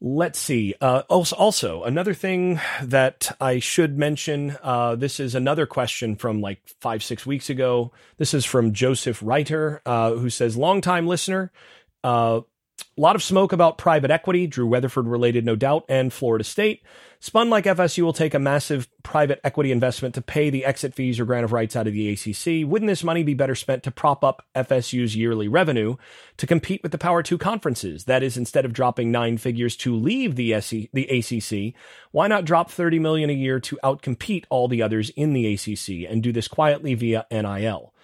let's 0.00 0.38
see 0.38 0.74
uh 0.82 1.02
also, 1.08 1.34
also 1.36 1.84
another 1.84 2.12
thing 2.12 2.60
that 2.82 3.34
i 3.40 3.58
should 3.58 3.96
mention 3.96 4.54
uh 4.62 4.94
this 4.94 5.18
is 5.18 5.34
another 5.34 5.64
question 5.64 6.14
from 6.14 6.42
like 6.42 6.60
five 6.80 7.02
six 7.02 7.24
weeks 7.24 7.48
ago. 7.48 7.92
This 8.18 8.34
is 8.34 8.44
from 8.44 8.74
joseph 8.74 9.22
reiter 9.22 9.80
uh 9.86 10.10
who 10.12 10.28
says 10.28 10.58
long 10.58 10.82
time 10.82 11.06
listener 11.06 11.50
uh, 12.04 12.42
a 12.96 13.00
lot 13.00 13.16
of 13.16 13.22
smoke 13.22 13.52
about 13.52 13.78
private 13.78 14.10
equity, 14.10 14.46
Drew 14.46 14.66
Weatherford 14.66 15.08
related, 15.08 15.44
no 15.44 15.56
doubt, 15.56 15.84
and 15.88 16.12
Florida 16.12 16.44
State. 16.44 16.82
Spun 17.18 17.48
like 17.48 17.64
FSU 17.64 18.02
will 18.02 18.12
take 18.12 18.34
a 18.34 18.38
massive 18.38 18.88
private 19.02 19.40
equity 19.42 19.72
investment 19.72 20.14
to 20.14 20.22
pay 20.22 20.50
the 20.50 20.64
exit 20.64 20.94
fees 20.94 21.18
or 21.18 21.24
grant 21.24 21.44
of 21.44 21.52
rights 21.52 21.74
out 21.74 21.86
of 21.86 21.92
the 21.92 22.10
ACC. 22.10 22.68
Wouldn't 22.68 22.88
this 22.88 23.02
money 23.02 23.22
be 23.22 23.34
better 23.34 23.54
spent 23.54 23.82
to 23.84 23.90
prop 23.90 24.22
up 24.22 24.44
FSU's 24.54 25.16
yearly 25.16 25.48
revenue 25.48 25.96
to 26.36 26.46
compete 26.46 26.82
with 26.82 26.92
the 26.92 26.98
Power 26.98 27.22
Two 27.22 27.38
conferences? 27.38 28.04
That 28.04 28.22
is, 28.22 28.36
instead 28.36 28.64
of 28.64 28.72
dropping 28.72 29.10
nine 29.10 29.38
figures 29.38 29.76
to 29.78 29.96
leave 29.96 30.36
the, 30.36 30.60
SC, 30.60 30.90
the 30.92 31.08
ACC, 31.08 31.74
why 32.12 32.28
not 32.28 32.44
drop 32.44 32.70
30 32.70 32.98
million 32.98 33.30
a 33.30 33.32
year 33.32 33.58
to 33.60 33.78
outcompete 33.82 34.44
all 34.50 34.68
the 34.68 34.82
others 34.82 35.10
in 35.10 35.32
the 35.32 35.54
ACC 35.54 36.08
and 36.08 36.22
do 36.22 36.32
this 36.32 36.48
quietly 36.48 36.94
via 36.94 37.26
NIL? 37.30 37.94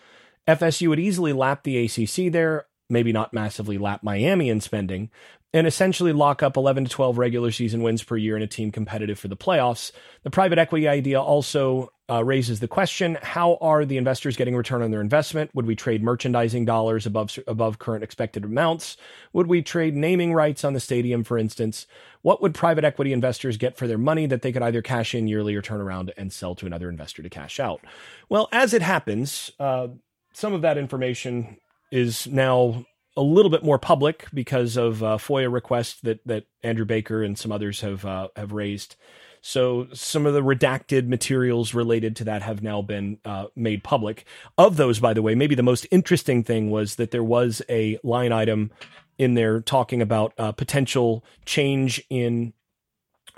FSU 0.48 0.88
would 0.88 0.98
easily 0.98 1.32
lap 1.32 1.62
the 1.62 1.84
ACC 1.84 2.32
there, 2.32 2.66
maybe 2.90 3.12
not 3.12 3.32
massively 3.32 3.78
lap 3.78 4.02
Miami 4.02 4.48
in 4.48 4.60
spending, 4.60 5.10
and 5.52 5.66
essentially 5.66 6.12
lock 6.12 6.42
up 6.42 6.56
11 6.56 6.84
to 6.84 6.90
12 6.90 7.18
regular 7.18 7.50
season 7.50 7.82
wins 7.82 8.02
per 8.02 8.16
year 8.16 8.36
in 8.36 8.42
a 8.42 8.46
team 8.46 8.70
competitive 8.70 9.18
for 9.18 9.28
the 9.28 9.36
playoffs. 9.36 9.90
The 10.22 10.30
private 10.30 10.58
equity 10.58 10.86
idea 10.86 11.20
also 11.20 11.90
uh, 12.08 12.24
raises 12.24 12.60
the 12.60 12.68
question 12.68 13.18
how 13.22 13.56
are 13.60 13.84
the 13.84 13.96
investors 13.96 14.36
getting 14.36 14.54
return 14.56 14.82
on 14.82 14.90
their 14.90 15.00
investment? 15.00 15.50
Would 15.54 15.66
we 15.66 15.74
trade 15.74 16.02
merchandising 16.02 16.64
dollars 16.64 17.04
above, 17.04 17.36
above 17.48 17.78
current 17.78 18.04
expected 18.04 18.44
amounts? 18.44 18.96
Would 19.32 19.48
we 19.48 19.62
trade 19.62 19.96
naming 19.96 20.32
rights 20.32 20.64
on 20.64 20.72
the 20.72 20.80
stadium, 20.80 21.24
for 21.24 21.36
instance? 21.36 21.86
What 22.22 22.42
would 22.42 22.54
private 22.54 22.84
equity 22.84 23.12
investors 23.12 23.56
get 23.56 23.76
for 23.76 23.88
their 23.88 23.98
money 23.98 24.26
that 24.26 24.42
they 24.42 24.52
could 24.52 24.62
either 24.62 24.82
cash 24.82 25.14
in 25.14 25.26
yearly 25.26 25.54
or 25.54 25.62
turn 25.62 25.80
around 25.80 26.12
and 26.16 26.32
sell 26.32 26.54
to 26.56 26.66
another 26.66 26.88
investor 26.88 27.22
to 27.22 27.30
cash 27.30 27.58
out? 27.58 27.80
Well, 28.28 28.48
as 28.52 28.72
it 28.74 28.82
happens, 28.82 29.50
uh, 29.58 29.88
some 30.32 30.52
of 30.52 30.62
that 30.62 30.78
information 30.78 31.56
is 31.90 32.26
now 32.26 32.84
a 33.16 33.22
little 33.22 33.50
bit 33.50 33.64
more 33.64 33.78
public 33.78 34.26
because 34.32 34.76
of 34.76 35.02
uh, 35.02 35.18
FOIA 35.18 35.52
requests 35.52 36.00
that 36.02 36.20
that 36.26 36.44
Andrew 36.62 36.84
Baker 36.84 37.22
and 37.22 37.38
some 37.38 37.52
others 37.52 37.80
have 37.80 38.04
uh, 38.04 38.28
have 38.36 38.52
raised. 38.52 38.96
So 39.42 39.88
some 39.94 40.26
of 40.26 40.34
the 40.34 40.42
redacted 40.42 41.08
materials 41.08 41.72
related 41.72 42.14
to 42.16 42.24
that 42.24 42.42
have 42.42 42.62
now 42.62 42.82
been 42.82 43.18
uh, 43.24 43.46
made 43.56 43.82
public. 43.82 44.26
Of 44.58 44.76
those, 44.76 45.00
by 45.00 45.14
the 45.14 45.22
way, 45.22 45.34
maybe 45.34 45.54
the 45.54 45.62
most 45.62 45.86
interesting 45.90 46.44
thing 46.44 46.70
was 46.70 46.96
that 46.96 47.10
there 47.10 47.24
was 47.24 47.62
a 47.68 47.98
line 48.02 48.32
item 48.32 48.70
in 49.16 49.34
there 49.34 49.60
talking 49.60 50.02
about 50.02 50.34
uh, 50.38 50.52
potential 50.52 51.24
change 51.44 52.02
in 52.10 52.52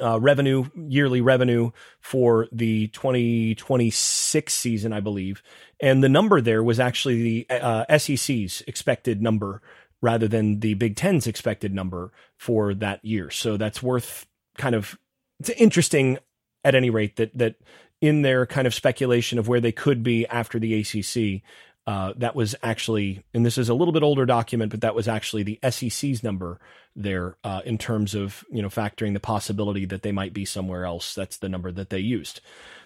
uh, 0.03 0.19
revenue, 0.19 0.65
yearly 0.75 1.21
revenue 1.21 1.71
for 2.01 2.49
the 2.53 2.89
2026 2.89 4.53
season, 4.53 4.93
I 4.93 5.01
believe. 5.01 5.43
And 5.81 6.03
the 6.03 6.09
number 6.09 6.41
there 6.41 6.63
was 6.63 6.81
actually 6.81 7.23
the 7.23 7.47
uh, 7.51 7.99
SEC's 7.99 8.63
expected 8.67 9.23
number 9.23 9.63
rather 10.01 10.27
than 10.29 10.61
the 10.61 10.75
Big 10.75 10.97
Ten's 10.97 11.27
expected 11.27 11.73
number 11.73 12.13
for 12.37 12.75
that 12.75 13.05
year. 13.05 13.31
So 13.31 13.57
that's 13.57 13.83
worth 13.83 14.27
kind 14.59 14.75
of, 14.75 14.99
it's 15.39 15.51
interesting 15.51 16.19
at 16.65 16.75
any 16.75 16.91
rate 16.91 17.17
that, 17.17 17.37
that 17.39 17.57
in 18.01 18.23
their 18.23 18.45
kind 18.47 18.67
of 18.67 18.75
speculation 18.75 19.39
of 19.39 19.47
where 19.49 19.61
they 19.61 19.73
could 19.73 20.03
be 20.03 20.27
after 20.27 20.59
the 20.59 20.81
ACC, 20.81 21.43
uh, 21.87 22.13
that 22.17 22.37
was 22.37 22.55
actually, 22.63 23.25
and 23.35 23.45
this 23.45 23.59
is 23.59 23.69
a 23.69 23.75
little 23.75 23.93
bit 23.93 24.03
older 24.03 24.25
document, 24.25 24.71
but 24.71 24.83
that 24.83 24.95
was 24.95 25.09
actually 25.09 25.43
the 25.43 25.59
SEC's 25.69 26.23
number 26.23 26.61
there 26.95 27.37
uh, 27.43 27.63
in 27.65 27.79
terms 27.79 28.15
of 28.15 28.45
you 28.51 28.63
know 28.63 28.69
factoring 28.69 29.15
the 29.15 29.21
possibility 29.21 29.85
that 29.87 30.03
they 30.03 30.13
might 30.13 30.33
be 30.33 30.45
somewhere 30.45 30.85
else. 30.85 31.15
That's 31.15 31.39
the 31.39 31.49
number 31.49 31.73
that 31.73 31.91
they 31.91 31.99
used. 31.99 32.41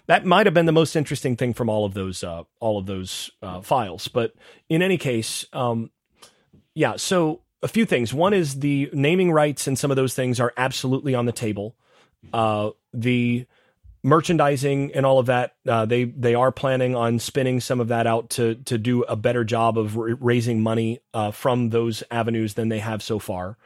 That 0.07 0.25
might 0.25 0.47
have 0.47 0.53
been 0.53 0.65
the 0.65 0.71
most 0.71 0.95
interesting 0.95 1.35
thing 1.35 1.53
from 1.53 1.69
all 1.69 1.85
of 1.85 1.93
those 1.93 2.23
uh, 2.23 2.43
all 2.59 2.79
of 2.79 2.85
those 2.85 3.29
uh, 3.41 3.61
files. 3.61 4.07
But 4.07 4.33
in 4.69 4.81
any 4.81 4.97
case, 4.97 5.45
um, 5.53 5.91
yeah. 6.73 6.95
So 6.95 7.41
a 7.61 7.67
few 7.67 7.85
things. 7.85 8.13
One 8.13 8.33
is 8.33 8.59
the 8.59 8.89
naming 8.93 9.31
rights 9.31 9.67
and 9.67 9.77
some 9.77 9.91
of 9.91 9.97
those 9.97 10.13
things 10.13 10.39
are 10.39 10.53
absolutely 10.57 11.13
on 11.13 11.25
the 11.25 11.31
table. 11.31 11.75
Uh, 12.33 12.71
the 12.93 13.45
merchandising 14.03 14.91
and 14.93 15.05
all 15.05 15.19
of 15.19 15.25
that 15.25 15.55
uh, 15.67 15.85
they 15.85 16.05
they 16.05 16.35
are 16.35 16.51
planning 16.51 16.95
on 16.95 17.19
spinning 17.19 17.59
some 17.59 17.79
of 17.79 17.87
that 17.89 18.07
out 18.07 18.29
to 18.29 18.55
to 18.55 18.77
do 18.77 19.03
a 19.03 19.15
better 19.15 19.43
job 19.43 19.77
of 19.77 19.97
r- 19.97 20.15
raising 20.19 20.61
money 20.61 20.99
uh, 21.13 21.31
from 21.31 21.69
those 21.69 22.03
avenues 22.11 22.53
than 22.53 22.69
they 22.69 22.79
have 22.79 23.01
so 23.01 23.19
far. 23.19 23.57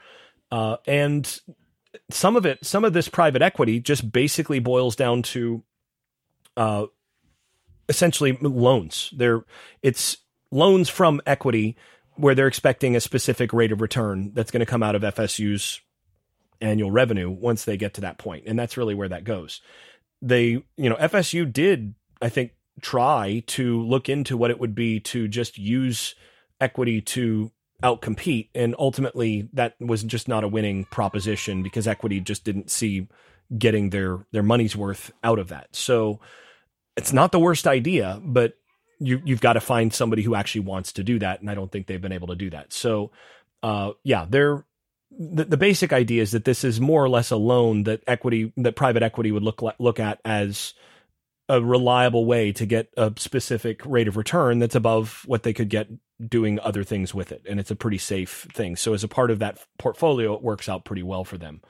Uh, 0.50 0.76
and 0.86 1.40
some 2.10 2.36
of 2.36 2.46
it 2.46 2.64
some 2.64 2.84
of 2.84 2.92
this 2.92 3.08
private 3.08 3.42
equity 3.42 3.78
just 3.80 4.10
basically 4.10 4.58
boils 4.58 4.96
down 4.96 5.22
to 5.22 5.62
uh, 6.56 6.86
essentially 7.88 8.36
loans. 8.40 9.12
They're 9.16 9.44
it's 9.82 10.16
loans 10.50 10.88
from 10.88 11.20
equity 11.26 11.76
where 12.14 12.34
they're 12.34 12.46
expecting 12.46 12.96
a 12.96 13.00
specific 13.00 13.52
rate 13.52 13.72
of 13.72 13.80
return 13.80 14.32
that's 14.34 14.50
going 14.50 14.60
to 14.60 14.66
come 14.66 14.82
out 14.82 14.94
of 14.94 15.02
FSU's 15.02 15.80
annual 16.60 16.90
revenue 16.90 17.30
once 17.30 17.64
they 17.64 17.76
get 17.76 17.94
to 17.94 18.02
that 18.02 18.18
point. 18.18 18.44
And 18.46 18.58
that's 18.58 18.76
really 18.76 18.94
where 18.94 19.08
that 19.08 19.24
goes 19.24 19.60
they, 20.22 20.64
you 20.76 20.88
know, 20.88 20.96
FSU 20.96 21.52
did, 21.52 21.94
I 22.22 22.28
think, 22.28 22.52
try 22.80 23.42
to 23.48 23.82
look 23.82 24.08
into 24.08 24.36
what 24.36 24.50
it 24.50 24.58
would 24.58 24.74
be 24.74 25.00
to 25.00 25.28
just 25.28 25.58
use 25.58 26.14
equity 26.60 27.00
to 27.00 27.50
outcompete. 27.82 28.48
And 28.54 28.74
ultimately, 28.78 29.48
that 29.52 29.74
was 29.80 30.04
just 30.04 30.28
not 30.28 30.44
a 30.44 30.48
winning 30.48 30.84
proposition 30.86 31.62
because 31.62 31.86
equity 31.86 32.20
just 32.20 32.44
didn't 32.44 32.70
see 32.70 33.08
getting 33.58 33.90
their 33.90 34.24
their 34.32 34.42
money's 34.42 34.76
worth 34.76 35.12
out 35.22 35.38
of 35.38 35.48
that. 35.48 35.74
So 35.74 36.20
it's 36.96 37.12
not 37.12 37.32
the 37.32 37.40
worst 37.40 37.66
idea, 37.66 38.20
but 38.22 38.54
you 39.00 39.20
you've 39.24 39.40
got 39.40 39.54
to 39.54 39.60
find 39.60 39.92
somebody 39.92 40.22
who 40.22 40.34
actually 40.34 40.62
wants 40.62 40.92
to 40.92 41.04
do 41.04 41.18
that, 41.18 41.40
and 41.40 41.50
I 41.50 41.54
don't 41.54 41.70
think 41.70 41.86
they've 41.86 42.00
been 42.00 42.12
able 42.12 42.28
to 42.28 42.36
do 42.36 42.50
that. 42.50 42.72
So, 42.72 43.10
uh, 43.62 43.92
yeah, 44.04 44.26
they're 44.28 44.64
the, 45.18 45.44
the 45.44 45.56
basic 45.56 45.92
idea 45.92 46.22
is 46.22 46.32
that 46.32 46.44
this 46.44 46.64
is 46.64 46.80
more 46.80 47.02
or 47.02 47.08
less 47.08 47.30
a 47.30 47.36
loan 47.36 47.84
that 47.84 48.02
equity 48.06 48.52
that 48.56 48.76
private 48.76 49.02
equity 49.02 49.32
would 49.32 49.42
look 49.42 49.62
look 49.78 50.00
at 50.00 50.20
as 50.24 50.74
a 51.48 51.60
reliable 51.60 52.24
way 52.24 52.52
to 52.52 52.64
get 52.64 52.88
a 52.96 53.12
specific 53.16 53.84
rate 53.84 54.08
of 54.08 54.16
return 54.16 54.58
that's 54.58 54.74
above 54.74 55.22
what 55.26 55.42
they 55.42 55.52
could 55.52 55.68
get 55.68 55.88
doing 56.28 56.58
other 56.60 56.84
things 56.84 57.12
with 57.12 57.32
it. 57.32 57.42
And 57.48 57.58
it's 57.58 57.70
a 57.70 57.76
pretty 57.76 57.98
safe 57.98 58.46
thing. 58.52 58.76
So 58.76 58.94
as 58.94 59.02
a 59.02 59.08
part 59.08 59.30
of 59.30 59.40
that 59.40 59.58
portfolio 59.78 60.34
it 60.34 60.42
works 60.42 60.68
out 60.68 60.84
pretty 60.84 61.02
well 61.02 61.24
for 61.24 61.36
them. 61.36 61.60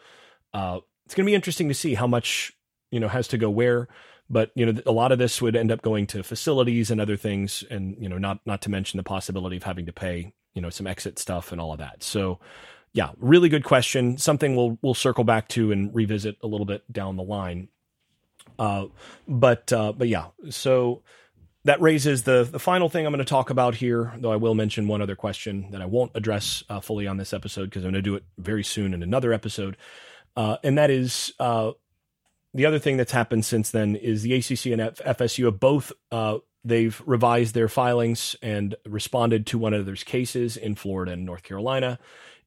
Uh, 0.52 0.80
it's 1.06 1.14
going 1.14 1.24
to 1.24 1.30
be 1.30 1.34
interesting 1.34 1.68
to 1.68 1.74
see 1.74 1.94
how 1.94 2.06
much 2.06 2.52
you 2.90 3.00
know 3.00 3.08
has 3.08 3.28
to 3.28 3.38
go 3.38 3.48
where 3.48 3.88
but 4.28 4.50
you 4.54 4.66
know 4.66 4.80
a 4.86 4.92
lot 4.92 5.12
of 5.12 5.18
this 5.18 5.42
would 5.42 5.56
end 5.56 5.72
up 5.72 5.82
going 5.82 6.06
to 6.06 6.22
facilities 6.22 6.90
and 6.90 7.00
other 7.00 7.16
things 7.16 7.64
and 7.70 7.96
you 7.98 8.08
know 8.08 8.18
not 8.18 8.40
not 8.46 8.62
to 8.62 8.70
mention 8.70 8.98
the 8.98 9.02
possibility 9.02 9.56
of 9.56 9.62
having 9.62 9.86
to 9.86 9.92
pay 9.92 10.32
you 10.54 10.60
know 10.60 10.70
some 10.70 10.86
exit 10.86 11.18
stuff 11.18 11.52
and 11.52 11.60
all 11.60 11.72
of 11.72 11.78
that. 11.78 12.02
So 12.02 12.38
yeah, 12.92 13.10
really 13.18 13.48
good 13.48 13.64
question. 13.64 14.18
Something 14.18 14.54
we'll 14.54 14.78
we'll 14.82 14.94
circle 14.94 15.24
back 15.24 15.48
to 15.48 15.72
and 15.72 15.94
revisit 15.94 16.36
a 16.42 16.46
little 16.46 16.66
bit 16.66 16.90
down 16.92 17.16
the 17.16 17.22
line. 17.22 17.68
Uh, 18.58 18.86
but 19.26 19.72
uh, 19.72 19.92
but 19.92 20.08
yeah, 20.08 20.26
so 20.50 21.02
that 21.64 21.80
raises 21.80 22.24
the 22.24 22.46
the 22.50 22.58
final 22.58 22.88
thing 22.88 23.06
I'm 23.06 23.12
going 23.12 23.24
to 23.24 23.28
talk 23.28 23.50
about 23.50 23.76
here. 23.76 24.12
Though 24.18 24.32
I 24.32 24.36
will 24.36 24.54
mention 24.54 24.88
one 24.88 25.00
other 25.00 25.16
question 25.16 25.70
that 25.70 25.80
I 25.80 25.86
won't 25.86 26.12
address 26.14 26.62
uh, 26.68 26.80
fully 26.80 27.06
on 27.06 27.16
this 27.16 27.32
episode 27.32 27.66
because 27.66 27.84
I'm 27.84 27.92
going 27.92 28.02
to 28.02 28.02
do 28.02 28.14
it 28.14 28.24
very 28.36 28.64
soon 28.64 28.92
in 28.92 29.02
another 29.02 29.32
episode, 29.32 29.78
uh, 30.36 30.58
and 30.62 30.76
that 30.76 30.90
is 30.90 31.32
uh, 31.40 31.72
the 32.52 32.66
other 32.66 32.78
thing 32.78 32.98
that's 32.98 33.12
happened 33.12 33.46
since 33.46 33.70
then 33.70 33.96
is 33.96 34.22
the 34.22 34.34
ACC 34.34 34.66
and 34.66 34.80
F- 34.82 35.18
FSU 35.18 35.46
have 35.46 35.58
both 35.58 35.92
uh, 36.10 36.38
they've 36.64 37.02
revised 37.06 37.54
their 37.54 37.68
filings 37.68 38.36
and 38.42 38.74
responded 38.86 39.46
to 39.46 39.58
one 39.58 39.74
another's 39.74 40.04
cases 40.04 40.56
in 40.56 40.74
Florida 40.74 41.12
and 41.12 41.24
North 41.24 41.42
Carolina 41.42 41.98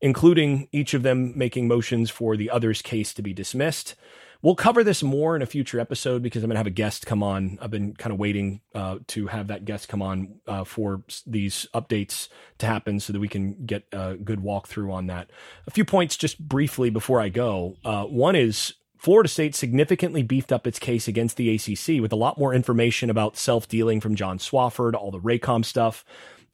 including 0.01 0.67
each 0.71 0.93
of 0.93 1.03
them 1.03 1.33
making 1.35 1.67
motions 1.67 2.09
for 2.09 2.37
the 2.37 2.49
other's 2.49 2.81
case 2.81 3.13
to 3.13 3.21
be 3.21 3.33
dismissed. 3.33 3.95
we'll 4.41 4.55
cover 4.55 4.83
this 4.83 5.01
more 5.01 5.35
in 5.35 5.41
a 5.41 5.45
future 5.45 5.79
episode 5.79 6.21
because 6.21 6.43
I'm 6.43 6.49
going 6.49 6.55
to 6.55 6.59
have 6.59 6.67
a 6.67 6.69
guest 6.69 7.07
come 7.07 7.23
on. 7.23 7.57
I've 7.59 7.71
been 7.71 7.95
kind 7.95 8.13
of 8.13 8.19
waiting 8.19 8.61
uh, 8.75 8.99
to 9.07 9.25
have 9.25 9.47
that 9.47 9.65
guest 9.65 9.87
come 9.87 10.03
on 10.03 10.35
uh, 10.47 10.63
for 10.63 11.01
these 11.25 11.65
updates 11.73 12.27
to 12.59 12.67
happen 12.67 12.99
so 12.99 13.11
that 13.13 13.19
we 13.19 13.27
can 13.27 13.65
get 13.65 13.85
a 13.91 14.15
good 14.15 14.39
walkthrough 14.39 14.93
on 14.93 15.07
that. 15.07 15.31
A 15.65 15.71
few 15.71 15.85
points 15.85 16.15
just 16.15 16.37
briefly 16.37 16.91
before 16.91 17.19
I 17.19 17.29
go. 17.29 17.77
Uh, 17.83 18.03
one 18.03 18.35
is 18.35 18.75
Florida 18.97 19.29
State 19.29 19.55
significantly 19.55 20.23
beefed 20.23 20.51
up 20.51 20.65
its 20.65 20.79
case 20.79 21.07
against 21.07 21.37
the 21.37 21.53
ACC 21.53 22.01
with 22.01 22.11
a 22.11 22.17
lot 22.17 22.37
more 22.37 22.53
information 22.53 23.09
about 23.09 23.37
self 23.37 23.67
dealing 23.67 24.01
from 24.01 24.15
John 24.15 24.37
Swofford, 24.39 24.93
all 24.93 25.11
the 25.11 25.19
Raycom 25.19 25.65
stuff. 25.65 26.05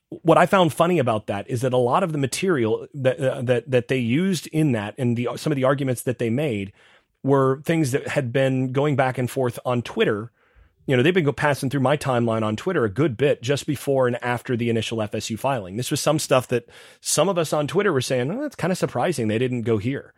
What 0.10 0.38
I 0.38 0.46
found 0.46 0.74
funny 0.74 1.00
about 1.00 1.28
that 1.28 1.50
is 1.50 1.62
that 1.62 1.72
a 1.72 1.78
lot 1.78 2.04
of 2.04 2.12
the 2.12 2.18
material 2.18 2.88
that 2.94 3.20
uh, 3.20 3.42
that 3.44 3.70
that 3.72 3.88
they 3.88 3.98
used 3.98 4.48
in 4.48 4.74
that 4.74 4.96
and 4.98 5.16
the 5.16 5.30
some 5.38 5.52
of 5.52 5.56
the 5.56 5.64
arguments 5.64 6.04
that 6.04 6.20
they 6.20 6.30
made 6.30 6.74
were 7.24 7.62
things 7.64 7.92
that 7.92 8.08
had 8.08 8.34
been 8.34 8.72
going 8.72 8.96
back 8.96 9.18
and 9.18 9.30
forth 9.30 9.60
on 9.66 9.82
Twitter. 9.82 10.32
You 10.88 10.98
know, 10.98 11.04
they've 11.04 11.14
been 11.14 11.32
passing 11.34 11.70
through 11.70 11.82
my 11.82 11.96
timeline 11.96 12.44
on 12.44 12.56
Twitter 12.56 12.84
a 12.84 12.90
good 12.90 13.16
bit 13.16 13.42
just 13.44 13.68
before 13.68 14.08
and 14.08 14.22
after 14.24 14.58
the 14.58 14.70
initial 14.70 14.98
FSU 14.98 15.38
filing. 15.38 15.78
This 15.78 15.92
was 15.92 16.02
some 16.02 16.18
stuff 16.18 16.48
that 16.48 16.68
some 17.00 17.30
of 17.30 17.38
us 17.38 17.54
on 17.54 17.68
Twitter 17.68 17.94
were 17.94 18.02
saying, 18.02 18.32
oh, 18.32 18.42
that's 18.42 18.56
kind 18.56 18.72
of 18.72 18.80
surprising 18.80 19.28
they 19.28 19.38
didn't 19.38 19.62
go 19.62 19.78
here. 19.78 20.14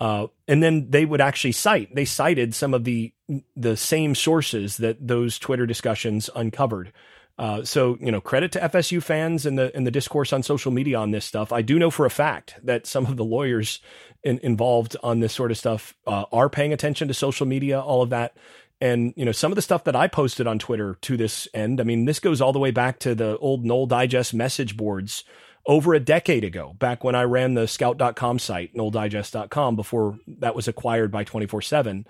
Uh, 0.00 0.28
and 0.46 0.62
then 0.62 0.90
they 0.90 1.04
would 1.04 1.20
actually 1.20 1.52
cite 1.52 1.92
they 1.94 2.04
cited 2.04 2.54
some 2.54 2.72
of 2.72 2.84
the 2.84 3.12
the 3.56 3.76
same 3.76 4.14
sources 4.14 4.76
that 4.76 5.06
those 5.06 5.38
Twitter 5.38 5.66
discussions 5.66 6.30
uncovered. 6.36 6.92
Uh, 7.38 7.62
so 7.62 7.96
you 8.00 8.10
know, 8.10 8.20
credit 8.20 8.50
to 8.52 8.60
FSU 8.60 9.02
fans 9.02 9.46
and 9.46 9.58
the 9.58 9.74
and 9.76 9.86
the 9.86 9.90
discourse 9.90 10.32
on 10.32 10.42
social 10.42 10.72
media 10.72 10.98
on 10.98 11.12
this 11.12 11.24
stuff. 11.24 11.52
I 11.52 11.62
do 11.62 11.78
know 11.78 11.90
for 11.90 12.04
a 12.04 12.10
fact 12.10 12.56
that 12.64 12.86
some 12.86 13.06
of 13.06 13.16
the 13.16 13.24
lawyers 13.24 13.80
in, 14.24 14.38
involved 14.42 14.96
on 15.02 15.20
this 15.20 15.32
sort 15.32 15.50
of 15.50 15.58
stuff 15.58 15.94
uh, 16.06 16.24
are 16.32 16.48
paying 16.48 16.72
attention 16.72 17.08
to 17.08 17.14
social 17.14 17.46
media, 17.46 17.80
all 17.80 18.02
of 18.02 18.10
that. 18.10 18.36
And 18.80 19.12
you 19.16 19.24
know, 19.24 19.32
some 19.32 19.52
of 19.52 19.56
the 19.56 19.62
stuff 19.62 19.84
that 19.84 19.96
I 19.96 20.08
posted 20.08 20.46
on 20.46 20.58
Twitter 20.58 20.96
to 21.02 21.16
this 21.16 21.48
end. 21.54 21.80
I 21.80 21.84
mean, 21.84 22.04
this 22.04 22.20
goes 22.20 22.40
all 22.40 22.52
the 22.52 22.58
way 22.58 22.70
back 22.70 22.98
to 23.00 23.14
the 23.14 23.36
old 23.38 23.64
Nole 23.64 23.86
Digest 23.86 24.34
message 24.34 24.76
boards 24.76 25.24
over 25.68 25.92
a 25.92 26.00
decade 26.00 26.44
ago, 26.44 26.74
back 26.78 27.04
when 27.04 27.14
I 27.14 27.24
ran 27.24 27.52
the 27.52 27.68
scout.com 27.68 28.38
site, 28.38 28.74
noledigest.com, 28.74 29.76
before 29.76 30.18
that 30.26 30.56
was 30.56 30.66
acquired 30.66 31.12
by 31.12 31.24
24 31.24 31.58
uh, 31.58 31.62
7. 31.62 32.06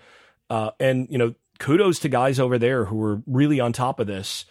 And, 0.78 1.08
you 1.10 1.18
know, 1.18 1.34
kudos 1.58 1.98
to 2.00 2.08
guys 2.08 2.38
over 2.38 2.56
there 2.56 2.84
who 2.84 2.96
were 2.96 3.20
really 3.26 3.58
on 3.58 3.72
top 3.72 3.98
of 3.98 4.06
this. 4.06 4.44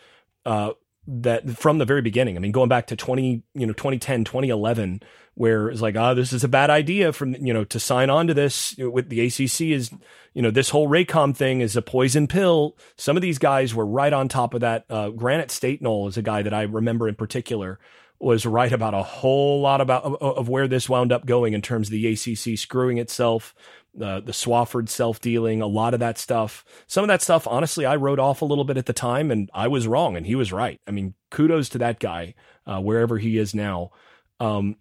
Uh, 0.45 0.73
that 1.09 1.49
from 1.51 1.77
the 1.77 1.85
very 1.85 2.01
beginning, 2.01 2.35
I 2.35 2.41
mean, 2.41 2.51
going 2.51 2.67
back 2.67 2.87
to 2.87 2.97
20, 2.97 3.41
you 3.53 3.65
know, 3.65 3.71
2010, 3.71 4.25
2011, 4.25 5.01
where 5.35 5.69
it's 5.69 5.79
like, 5.79 5.95
oh, 5.95 6.13
this 6.13 6.33
is 6.33 6.43
a 6.43 6.49
bad 6.49 6.69
idea 6.69 7.13
from, 7.13 7.33
you 7.35 7.53
know, 7.53 7.63
to 7.63 7.79
sign 7.79 8.09
on 8.09 8.27
to 8.27 8.33
this 8.33 8.75
with 8.77 9.07
the 9.07 9.21
ACC 9.21 9.71
is, 9.71 9.89
you 10.33 10.41
know, 10.41 10.51
this 10.51 10.69
whole 10.69 10.89
Raycom 10.89 11.33
thing 11.33 11.61
is 11.61 11.77
a 11.77 11.81
poison 11.81 12.27
pill. 12.27 12.75
Some 12.97 13.15
of 13.15 13.21
these 13.21 13.37
guys 13.37 13.73
were 13.73 13.85
right 13.85 14.11
on 14.11 14.27
top 14.27 14.53
of 14.53 14.59
that. 14.59 14.83
Uh, 14.89 15.09
Granite 15.11 15.49
State 15.49 15.81
Nole 15.81 16.09
is 16.09 16.17
a 16.17 16.21
guy 16.21 16.41
that 16.41 16.53
I 16.53 16.63
remember 16.63 17.07
in 17.07 17.15
particular 17.15 17.79
was 18.19 18.45
right 18.45 18.71
about 18.71 18.93
a 18.93 19.03
whole 19.03 19.61
lot 19.61 19.81
about 19.81 20.03
of, 20.03 20.15
of 20.15 20.49
where 20.49 20.67
this 20.67 20.89
wound 20.89 21.11
up 21.11 21.25
going 21.25 21.53
in 21.53 21.61
terms 21.61 21.87
of 21.87 21.91
the 21.91 22.07
ACC 22.07 22.57
screwing 22.57 22.97
itself, 22.97 23.53
uh, 24.01 24.19
the 24.19 24.31
Swofford 24.31 24.89
self 24.89 25.21
dealing, 25.21 25.61
a 25.61 25.67
lot 25.67 25.93
of 25.93 25.99
that 25.99 26.17
stuff. 26.17 26.65
Some 26.87 27.03
of 27.03 27.07
that 27.09 27.21
stuff, 27.21 27.47
honestly, 27.47 27.85
I 27.85 27.95
wrote 27.95 28.19
off 28.19 28.41
a 28.41 28.45
little 28.45 28.63
bit 28.63 28.77
at 28.77 28.85
the 28.85 28.93
time, 28.93 29.31
and 29.31 29.49
I 29.53 29.67
was 29.67 29.87
wrong, 29.87 30.15
and 30.15 30.25
he 30.25 30.35
was 30.35 30.51
right. 30.51 30.79
I 30.87 30.91
mean, 30.91 31.13
kudos 31.29 31.69
to 31.69 31.77
that 31.79 31.99
guy, 31.99 32.33
uh, 32.65 32.79
wherever 32.79 33.17
he 33.17 33.37
is 33.37 33.53
now. 33.53 33.91
Um, 34.39 34.77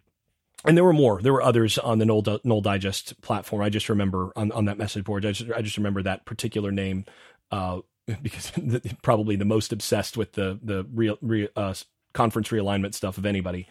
and 0.65 0.77
there 0.77 0.85
were 0.85 0.93
more. 0.93 1.21
There 1.23 1.33
were 1.33 1.43
others 1.43 1.79
on 1.79 1.99
the 1.99 2.07
Nole, 2.07 2.25
Nole 2.45 2.61
Digest 2.61 3.21
platform. 3.21 3.63
I 3.63 3.69
just 3.69 3.89
remember 3.89 4.33
on, 4.35 4.51
on 4.53 4.65
that 4.65 4.79
message 4.79 5.05
board. 5.05 5.25
I 5.25 5.33
just, 5.33 5.51
I 5.51 5.63
just 5.63 5.77
remember 5.77 6.03
that 6.03 6.25
particular 6.25 6.73
name 6.73 7.05
uh, 7.51 7.81
because 8.23 8.53
probably 9.03 9.37
the 9.37 9.45
most 9.45 9.73
obsessed 9.73 10.17
with 10.17 10.33
the 10.33 10.59
the 10.63 10.87
real, 10.93 11.19
real 11.21 11.49
uh, 11.55 11.75
conference 12.17 12.49
realignment 12.49 12.95
stuff 12.95 13.19
of 13.19 13.27
anybody. 13.27 13.69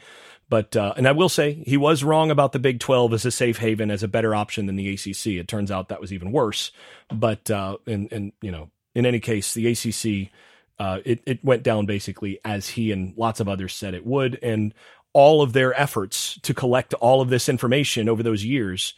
But 0.48 0.76
uh, 0.76 0.94
and 0.96 1.08
I 1.08 1.12
will 1.12 1.30
say 1.30 1.64
he 1.66 1.76
was 1.76 2.04
wrong 2.04 2.30
about 2.32 2.52
the 2.52 2.60
Big 2.60 2.80
Twelve 2.80 3.14
as 3.14 3.26
a 3.26 3.32
safe 3.32 3.58
haven 3.58 3.90
as 3.90 4.04
a 4.04 4.08
better 4.08 4.36
option 4.36 4.68
than 4.68 4.76
the 4.76 4.94
ACC. 4.94 5.28
It 5.28 5.48
turns 5.48 5.72
out 5.72 5.90
that 5.90 6.00
was 6.00 6.14
even 6.14 6.32
worse. 6.32 6.72
But 7.10 7.50
uh, 7.50 7.78
and 7.88 8.12
and 8.12 8.32
you 8.42 8.52
know 8.52 8.70
in 8.94 9.06
any 9.06 9.20
case 9.20 9.54
the 9.54 9.68
ACC 9.68 10.32
uh, 10.78 11.00
it 11.04 11.22
it 11.26 11.44
went 11.44 11.64
down 11.64 11.86
basically 11.86 12.40
as 12.46 12.70
he 12.70 12.92
and 12.92 13.18
lots 13.18 13.40
of 13.40 13.50
others 13.50 13.74
said 13.74 13.94
it 13.94 14.06
would, 14.06 14.38
and 14.42 14.74
all 15.14 15.42
of 15.42 15.54
their 15.54 15.80
efforts 15.80 16.40
to 16.42 16.54
collect 16.54 16.94
all 16.96 17.22
of 17.22 17.30
this 17.30 17.50
information 17.50 18.10
over 18.10 18.22
those 18.22 18.44
years 18.44 18.94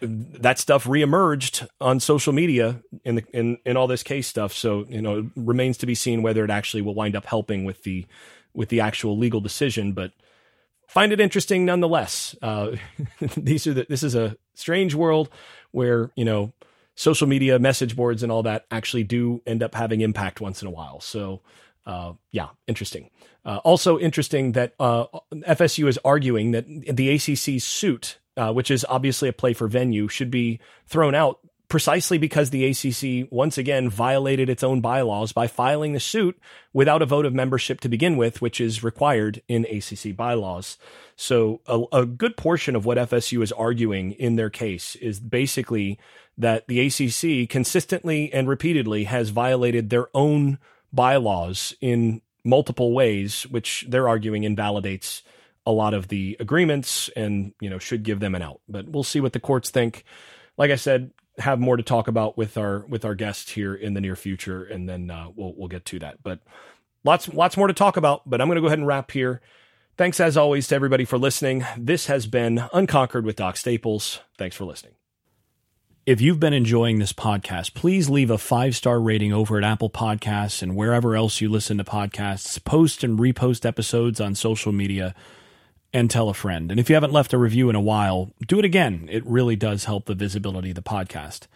that 0.00 0.58
stuff 0.58 0.84
reemerged 0.84 1.66
on 1.80 2.00
social 2.00 2.32
media 2.32 2.82
in 3.04 3.16
the 3.16 3.24
in 3.32 3.58
in 3.64 3.76
all 3.76 3.86
this 3.86 4.02
case 4.02 4.26
stuff. 4.26 4.52
So 4.52 4.84
you 4.88 5.02
know, 5.02 5.18
it 5.18 5.24
remains 5.36 5.78
to 5.78 5.86
be 5.86 5.94
seen 5.94 6.22
whether 6.22 6.44
it 6.44 6.50
actually 6.50 6.82
will 6.82 6.94
wind 6.94 7.16
up 7.16 7.26
helping 7.26 7.64
with 7.64 7.82
the 7.82 8.06
with 8.54 8.68
the 8.68 8.80
actual 8.80 9.16
legal 9.16 9.40
decision. 9.40 9.92
But 9.92 10.12
find 10.88 11.12
it 11.12 11.20
interesting 11.20 11.64
nonetheless. 11.64 12.34
Uh, 12.42 12.76
these 13.36 13.66
are 13.66 13.74
the, 13.74 13.86
this 13.88 14.02
is 14.02 14.14
a 14.14 14.36
strange 14.54 14.94
world 14.94 15.28
where 15.72 16.10
you 16.16 16.24
know 16.24 16.52
social 16.94 17.26
media 17.26 17.58
message 17.58 17.94
boards 17.94 18.22
and 18.22 18.32
all 18.32 18.42
that 18.42 18.66
actually 18.70 19.04
do 19.04 19.42
end 19.46 19.62
up 19.62 19.74
having 19.74 20.00
impact 20.00 20.40
once 20.40 20.62
in 20.62 20.68
a 20.68 20.70
while. 20.70 21.00
So 21.00 21.42
uh, 21.86 22.14
yeah, 22.32 22.48
interesting. 22.66 23.10
Uh, 23.44 23.58
also 23.58 23.98
interesting 23.98 24.52
that 24.52 24.74
uh, 24.80 25.06
FSU 25.32 25.86
is 25.86 25.98
arguing 26.04 26.50
that 26.50 26.66
the 26.66 27.14
ACC's 27.14 27.62
suit 27.62 28.18
uh, 28.36 28.52
which 28.52 28.70
is 28.70 28.86
obviously 28.88 29.28
a 29.28 29.32
play 29.32 29.52
for 29.52 29.68
venue, 29.68 30.08
should 30.08 30.30
be 30.30 30.60
thrown 30.86 31.14
out 31.14 31.40
precisely 31.68 32.16
because 32.18 32.50
the 32.50 32.64
ACC 32.64 33.28
once 33.30 33.58
again 33.58 33.88
violated 33.88 34.48
its 34.48 34.62
own 34.62 34.80
bylaws 34.80 35.32
by 35.32 35.46
filing 35.46 35.92
the 35.92 36.00
suit 36.00 36.38
without 36.72 37.02
a 37.02 37.06
vote 37.06 37.26
of 37.26 37.34
membership 37.34 37.80
to 37.80 37.88
begin 37.88 38.16
with, 38.16 38.40
which 38.40 38.60
is 38.60 38.84
required 38.84 39.42
in 39.48 39.64
ACC 39.64 40.14
bylaws. 40.14 40.78
So 41.16 41.60
a, 41.66 41.82
a 41.92 42.06
good 42.06 42.36
portion 42.36 42.76
of 42.76 42.86
what 42.86 42.98
FSU 42.98 43.42
is 43.42 43.52
arguing 43.52 44.12
in 44.12 44.36
their 44.36 44.50
case 44.50 44.94
is 44.96 45.18
basically 45.18 45.98
that 46.38 46.66
the 46.68 46.86
ACC 46.86 47.48
consistently 47.48 48.32
and 48.32 48.46
repeatedly 48.46 49.04
has 49.04 49.30
violated 49.30 49.90
their 49.90 50.08
own 50.14 50.58
bylaws 50.92 51.74
in 51.80 52.20
multiple 52.44 52.92
ways, 52.92 53.42
which 53.44 53.86
they're 53.88 54.08
arguing 54.08 54.44
invalidates 54.44 55.22
a 55.66 55.72
lot 55.72 55.92
of 55.92 56.08
the 56.08 56.36
agreements 56.40 57.10
and 57.16 57.52
you 57.60 57.68
know 57.68 57.78
should 57.78 58.02
give 58.02 58.20
them 58.20 58.34
an 58.34 58.42
out. 58.42 58.60
But 58.68 58.88
we'll 58.88 59.02
see 59.02 59.20
what 59.20 59.32
the 59.32 59.40
courts 59.40 59.70
think. 59.70 60.04
Like 60.56 60.70
I 60.70 60.76
said, 60.76 61.10
have 61.38 61.58
more 61.60 61.76
to 61.76 61.82
talk 61.82 62.08
about 62.08 62.38
with 62.38 62.56
our 62.56 62.86
with 62.86 63.04
our 63.04 63.14
guests 63.14 63.50
here 63.50 63.74
in 63.74 63.94
the 63.94 64.00
near 64.00 64.16
future, 64.16 64.64
and 64.64 64.88
then 64.88 65.10
uh, 65.10 65.28
we'll 65.34 65.54
we'll 65.56 65.68
get 65.68 65.84
to 65.86 65.98
that. 65.98 66.22
But 66.22 66.40
lots 67.04 67.28
lots 67.32 67.56
more 67.56 67.66
to 67.66 67.74
talk 67.74 67.96
about. 67.96 68.28
But 68.28 68.40
I'm 68.40 68.48
going 68.48 68.56
to 68.56 68.62
go 68.62 68.68
ahead 68.68 68.78
and 68.78 68.86
wrap 68.86 69.10
here. 69.10 69.40
Thanks 69.96 70.20
as 70.20 70.36
always 70.36 70.68
to 70.68 70.74
everybody 70.74 71.06
for 71.06 71.16
listening. 71.16 71.64
This 71.78 72.06
has 72.06 72.26
been 72.26 72.62
Unconquered 72.72 73.24
with 73.24 73.36
Doc 73.36 73.56
Staples. 73.56 74.20
Thanks 74.36 74.54
for 74.54 74.66
listening. 74.66 74.92
If 76.04 76.20
you've 76.20 76.38
been 76.38 76.52
enjoying 76.52 76.98
this 77.00 77.12
podcast, 77.12 77.74
please 77.74 78.08
leave 78.08 78.30
a 78.30 78.38
five 78.38 78.76
star 78.76 79.00
rating 79.00 79.32
over 79.32 79.58
at 79.58 79.64
Apple 79.64 79.90
Podcasts 79.90 80.62
and 80.62 80.76
wherever 80.76 81.16
else 81.16 81.40
you 81.40 81.48
listen 81.48 81.78
to 81.78 81.84
podcasts. 81.84 82.62
Post 82.62 83.02
and 83.02 83.18
repost 83.18 83.66
episodes 83.66 84.20
on 84.20 84.34
social 84.34 84.70
media 84.70 85.14
and 85.96 86.10
tell 86.10 86.28
a 86.28 86.34
friend. 86.34 86.70
And 86.70 86.78
if 86.78 86.90
you 86.90 86.94
haven't 86.94 87.14
left 87.14 87.32
a 87.32 87.38
review 87.38 87.70
in 87.70 87.74
a 87.74 87.80
while, 87.80 88.30
do 88.46 88.58
it 88.58 88.66
again. 88.66 89.08
It 89.10 89.24
really 89.24 89.56
does 89.56 89.86
help 89.86 90.04
the 90.04 90.14
visibility 90.14 90.68
of 90.68 90.74
the 90.74 90.82
podcast. 90.82 91.46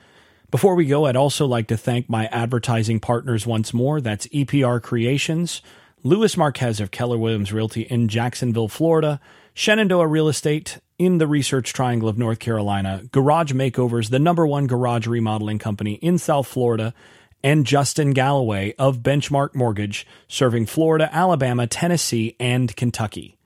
Before 0.50 0.74
we 0.74 0.86
go, 0.86 1.04
I'd 1.04 1.14
also 1.14 1.46
like 1.46 1.66
to 1.66 1.76
thank 1.76 2.08
my 2.08 2.26
advertising 2.28 3.00
partners 3.00 3.46
once 3.46 3.74
more. 3.74 4.00
That's 4.00 4.26
EPR 4.28 4.82
Creations, 4.82 5.60
Luis 6.02 6.38
Marquez 6.38 6.80
of 6.80 6.90
Keller 6.90 7.18
Williams 7.18 7.52
Realty 7.52 7.82
in 7.82 8.08
Jacksonville, 8.08 8.68
Florida, 8.68 9.20
Shenandoah 9.52 10.06
Real 10.06 10.28
Estate 10.28 10.78
in 10.98 11.18
the 11.18 11.26
Research 11.26 11.74
Triangle 11.74 12.08
of 12.08 12.16
North 12.16 12.38
Carolina, 12.38 13.02
Garage 13.12 13.52
Makeovers, 13.52 14.08
the 14.08 14.18
number 14.18 14.46
one 14.46 14.66
garage 14.66 15.06
remodeling 15.06 15.58
company 15.58 15.94
in 15.96 16.16
South 16.16 16.46
Florida, 16.46 16.94
and 17.44 17.66
Justin 17.66 18.12
Galloway 18.12 18.74
of 18.78 19.00
Benchmark 19.00 19.54
Mortgage, 19.54 20.06
serving 20.28 20.64
Florida, 20.64 21.10
Alabama, 21.12 21.66
Tennessee, 21.66 22.36
and 22.40 22.74
Kentucky. 22.74 23.36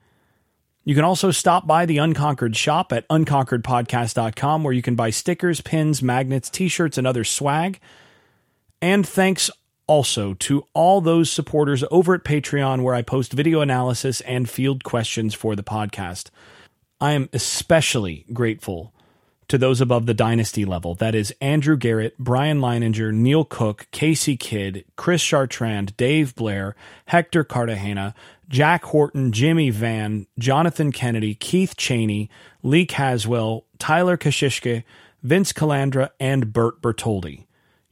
You 0.85 0.93
can 0.93 1.03
also 1.03 1.31
stop 1.31 1.65
by 1.65 1.87
the 1.87 1.97
Unconquered 1.97 2.55
shop 2.55 2.93
at 2.93 3.07
unconqueredpodcast.com 3.09 4.63
where 4.63 4.73
you 4.73 4.83
can 4.83 4.95
buy 4.95 5.09
stickers, 5.09 5.59
pins, 5.59 6.03
magnets, 6.03 6.47
t 6.47 6.67
shirts, 6.67 6.99
and 6.99 7.07
other 7.07 7.23
swag. 7.23 7.79
And 8.83 9.07
thanks 9.07 9.49
also 9.87 10.35
to 10.35 10.63
all 10.73 11.01
those 11.01 11.31
supporters 11.31 11.83
over 11.89 12.13
at 12.13 12.23
Patreon 12.23 12.83
where 12.83 12.93
I 12.93 13.01
post 13.01 13.33
video 13.33 13.61
analysis 13.61 14.21
and 14.21 14.47
field 14.47 14.83
questions 14.83 15.33
for 15.33 15.55
the 15.55 15.63
podcast. 15.63 16.29
I 17.01 17.13
am 17.13 17.29
especially 17.33 18.25
grateful 18.31 18.93
to 19.47 19.57
those 19.57 19.81
above 19.81 20.05
the 20.05 20.13
dynasty 20.13 20.65
level. 20.65 20.95
That 20.95 21.13
is 21.13 21.33
Andrew 21.39 21.77
Garrett, 21.77 22.17
Brian 22.17 22.59
Leininger, 22.59 23.13
Neil 23.13 23.45
Cook, 23.45 23.87
Casey 23.91 24.37
Kidd, 24.37 24.85
Chris 24.95 25.21
Chartrand, 25.21 25.95
Dave 25.97 26.35
Blair, 26.35 26.75
Hector 27.07 27.43
Cartagena, 27.43 28.15
Jack 28.47 28.83
Horton, 28.85 29.31
Jimmy 29.31 29.69
Van, 29.69 30.27
Jonathan 30.37 30.91
Kennedy, 30.91 31.35
Keith 31.35 31.75
Cheney, 31.75 32.29
Lee 32.63 32.85
Caswell, 32.85 33.65
Tyler 33.79 34.17
Kashishke, 34.17 34.83
Vince 35.23 35.51
Calandra, 35.51 36.09
and 36.19 36.53
Bert 36.53 36.81
Bertoldi. 36.81 37.45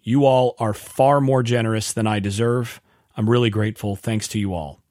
You 0.03 0.25
all 0.25 0.55
are 0.59 0.73
far 0.73 1.21
more 1.21 1.43
generous 1.43 1.93
than 1.93 2.05
I 2.05 2.19
deserve. 2.19 2.81
I'm 3.15 3.29
really 3.29 3.49
grateful. 3.49 3.95
Thanks 3.95 4.27
to 4.29 4.39
you 4.39 4.53
all. 4.53 4.81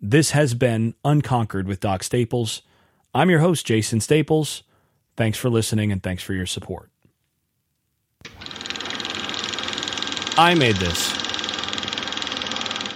This 0.00 0.30
has 0.30 0.54
been 0.54 0.94
Unconquered 1.04 1.66
with 1.66 1.80
Doc 1.80 2.02
Staples. 2.02 2.62
I'm 3.14 3.30
your 3.30 3.40
host, 3.40 3.66
Jason 3.66 4.00
Staples. 4.00 4.62
Thanks 5.16 5.36
for 5.36 5.50
listening 5.50 5.92
and 5.92 6.02
thanks 6.02 6.22
for 6.22 6.32
your 6.32 6.46
support. 6.46 6.90
I 10.38 10.54
made 10.54 10.76
this. 10.76 11.19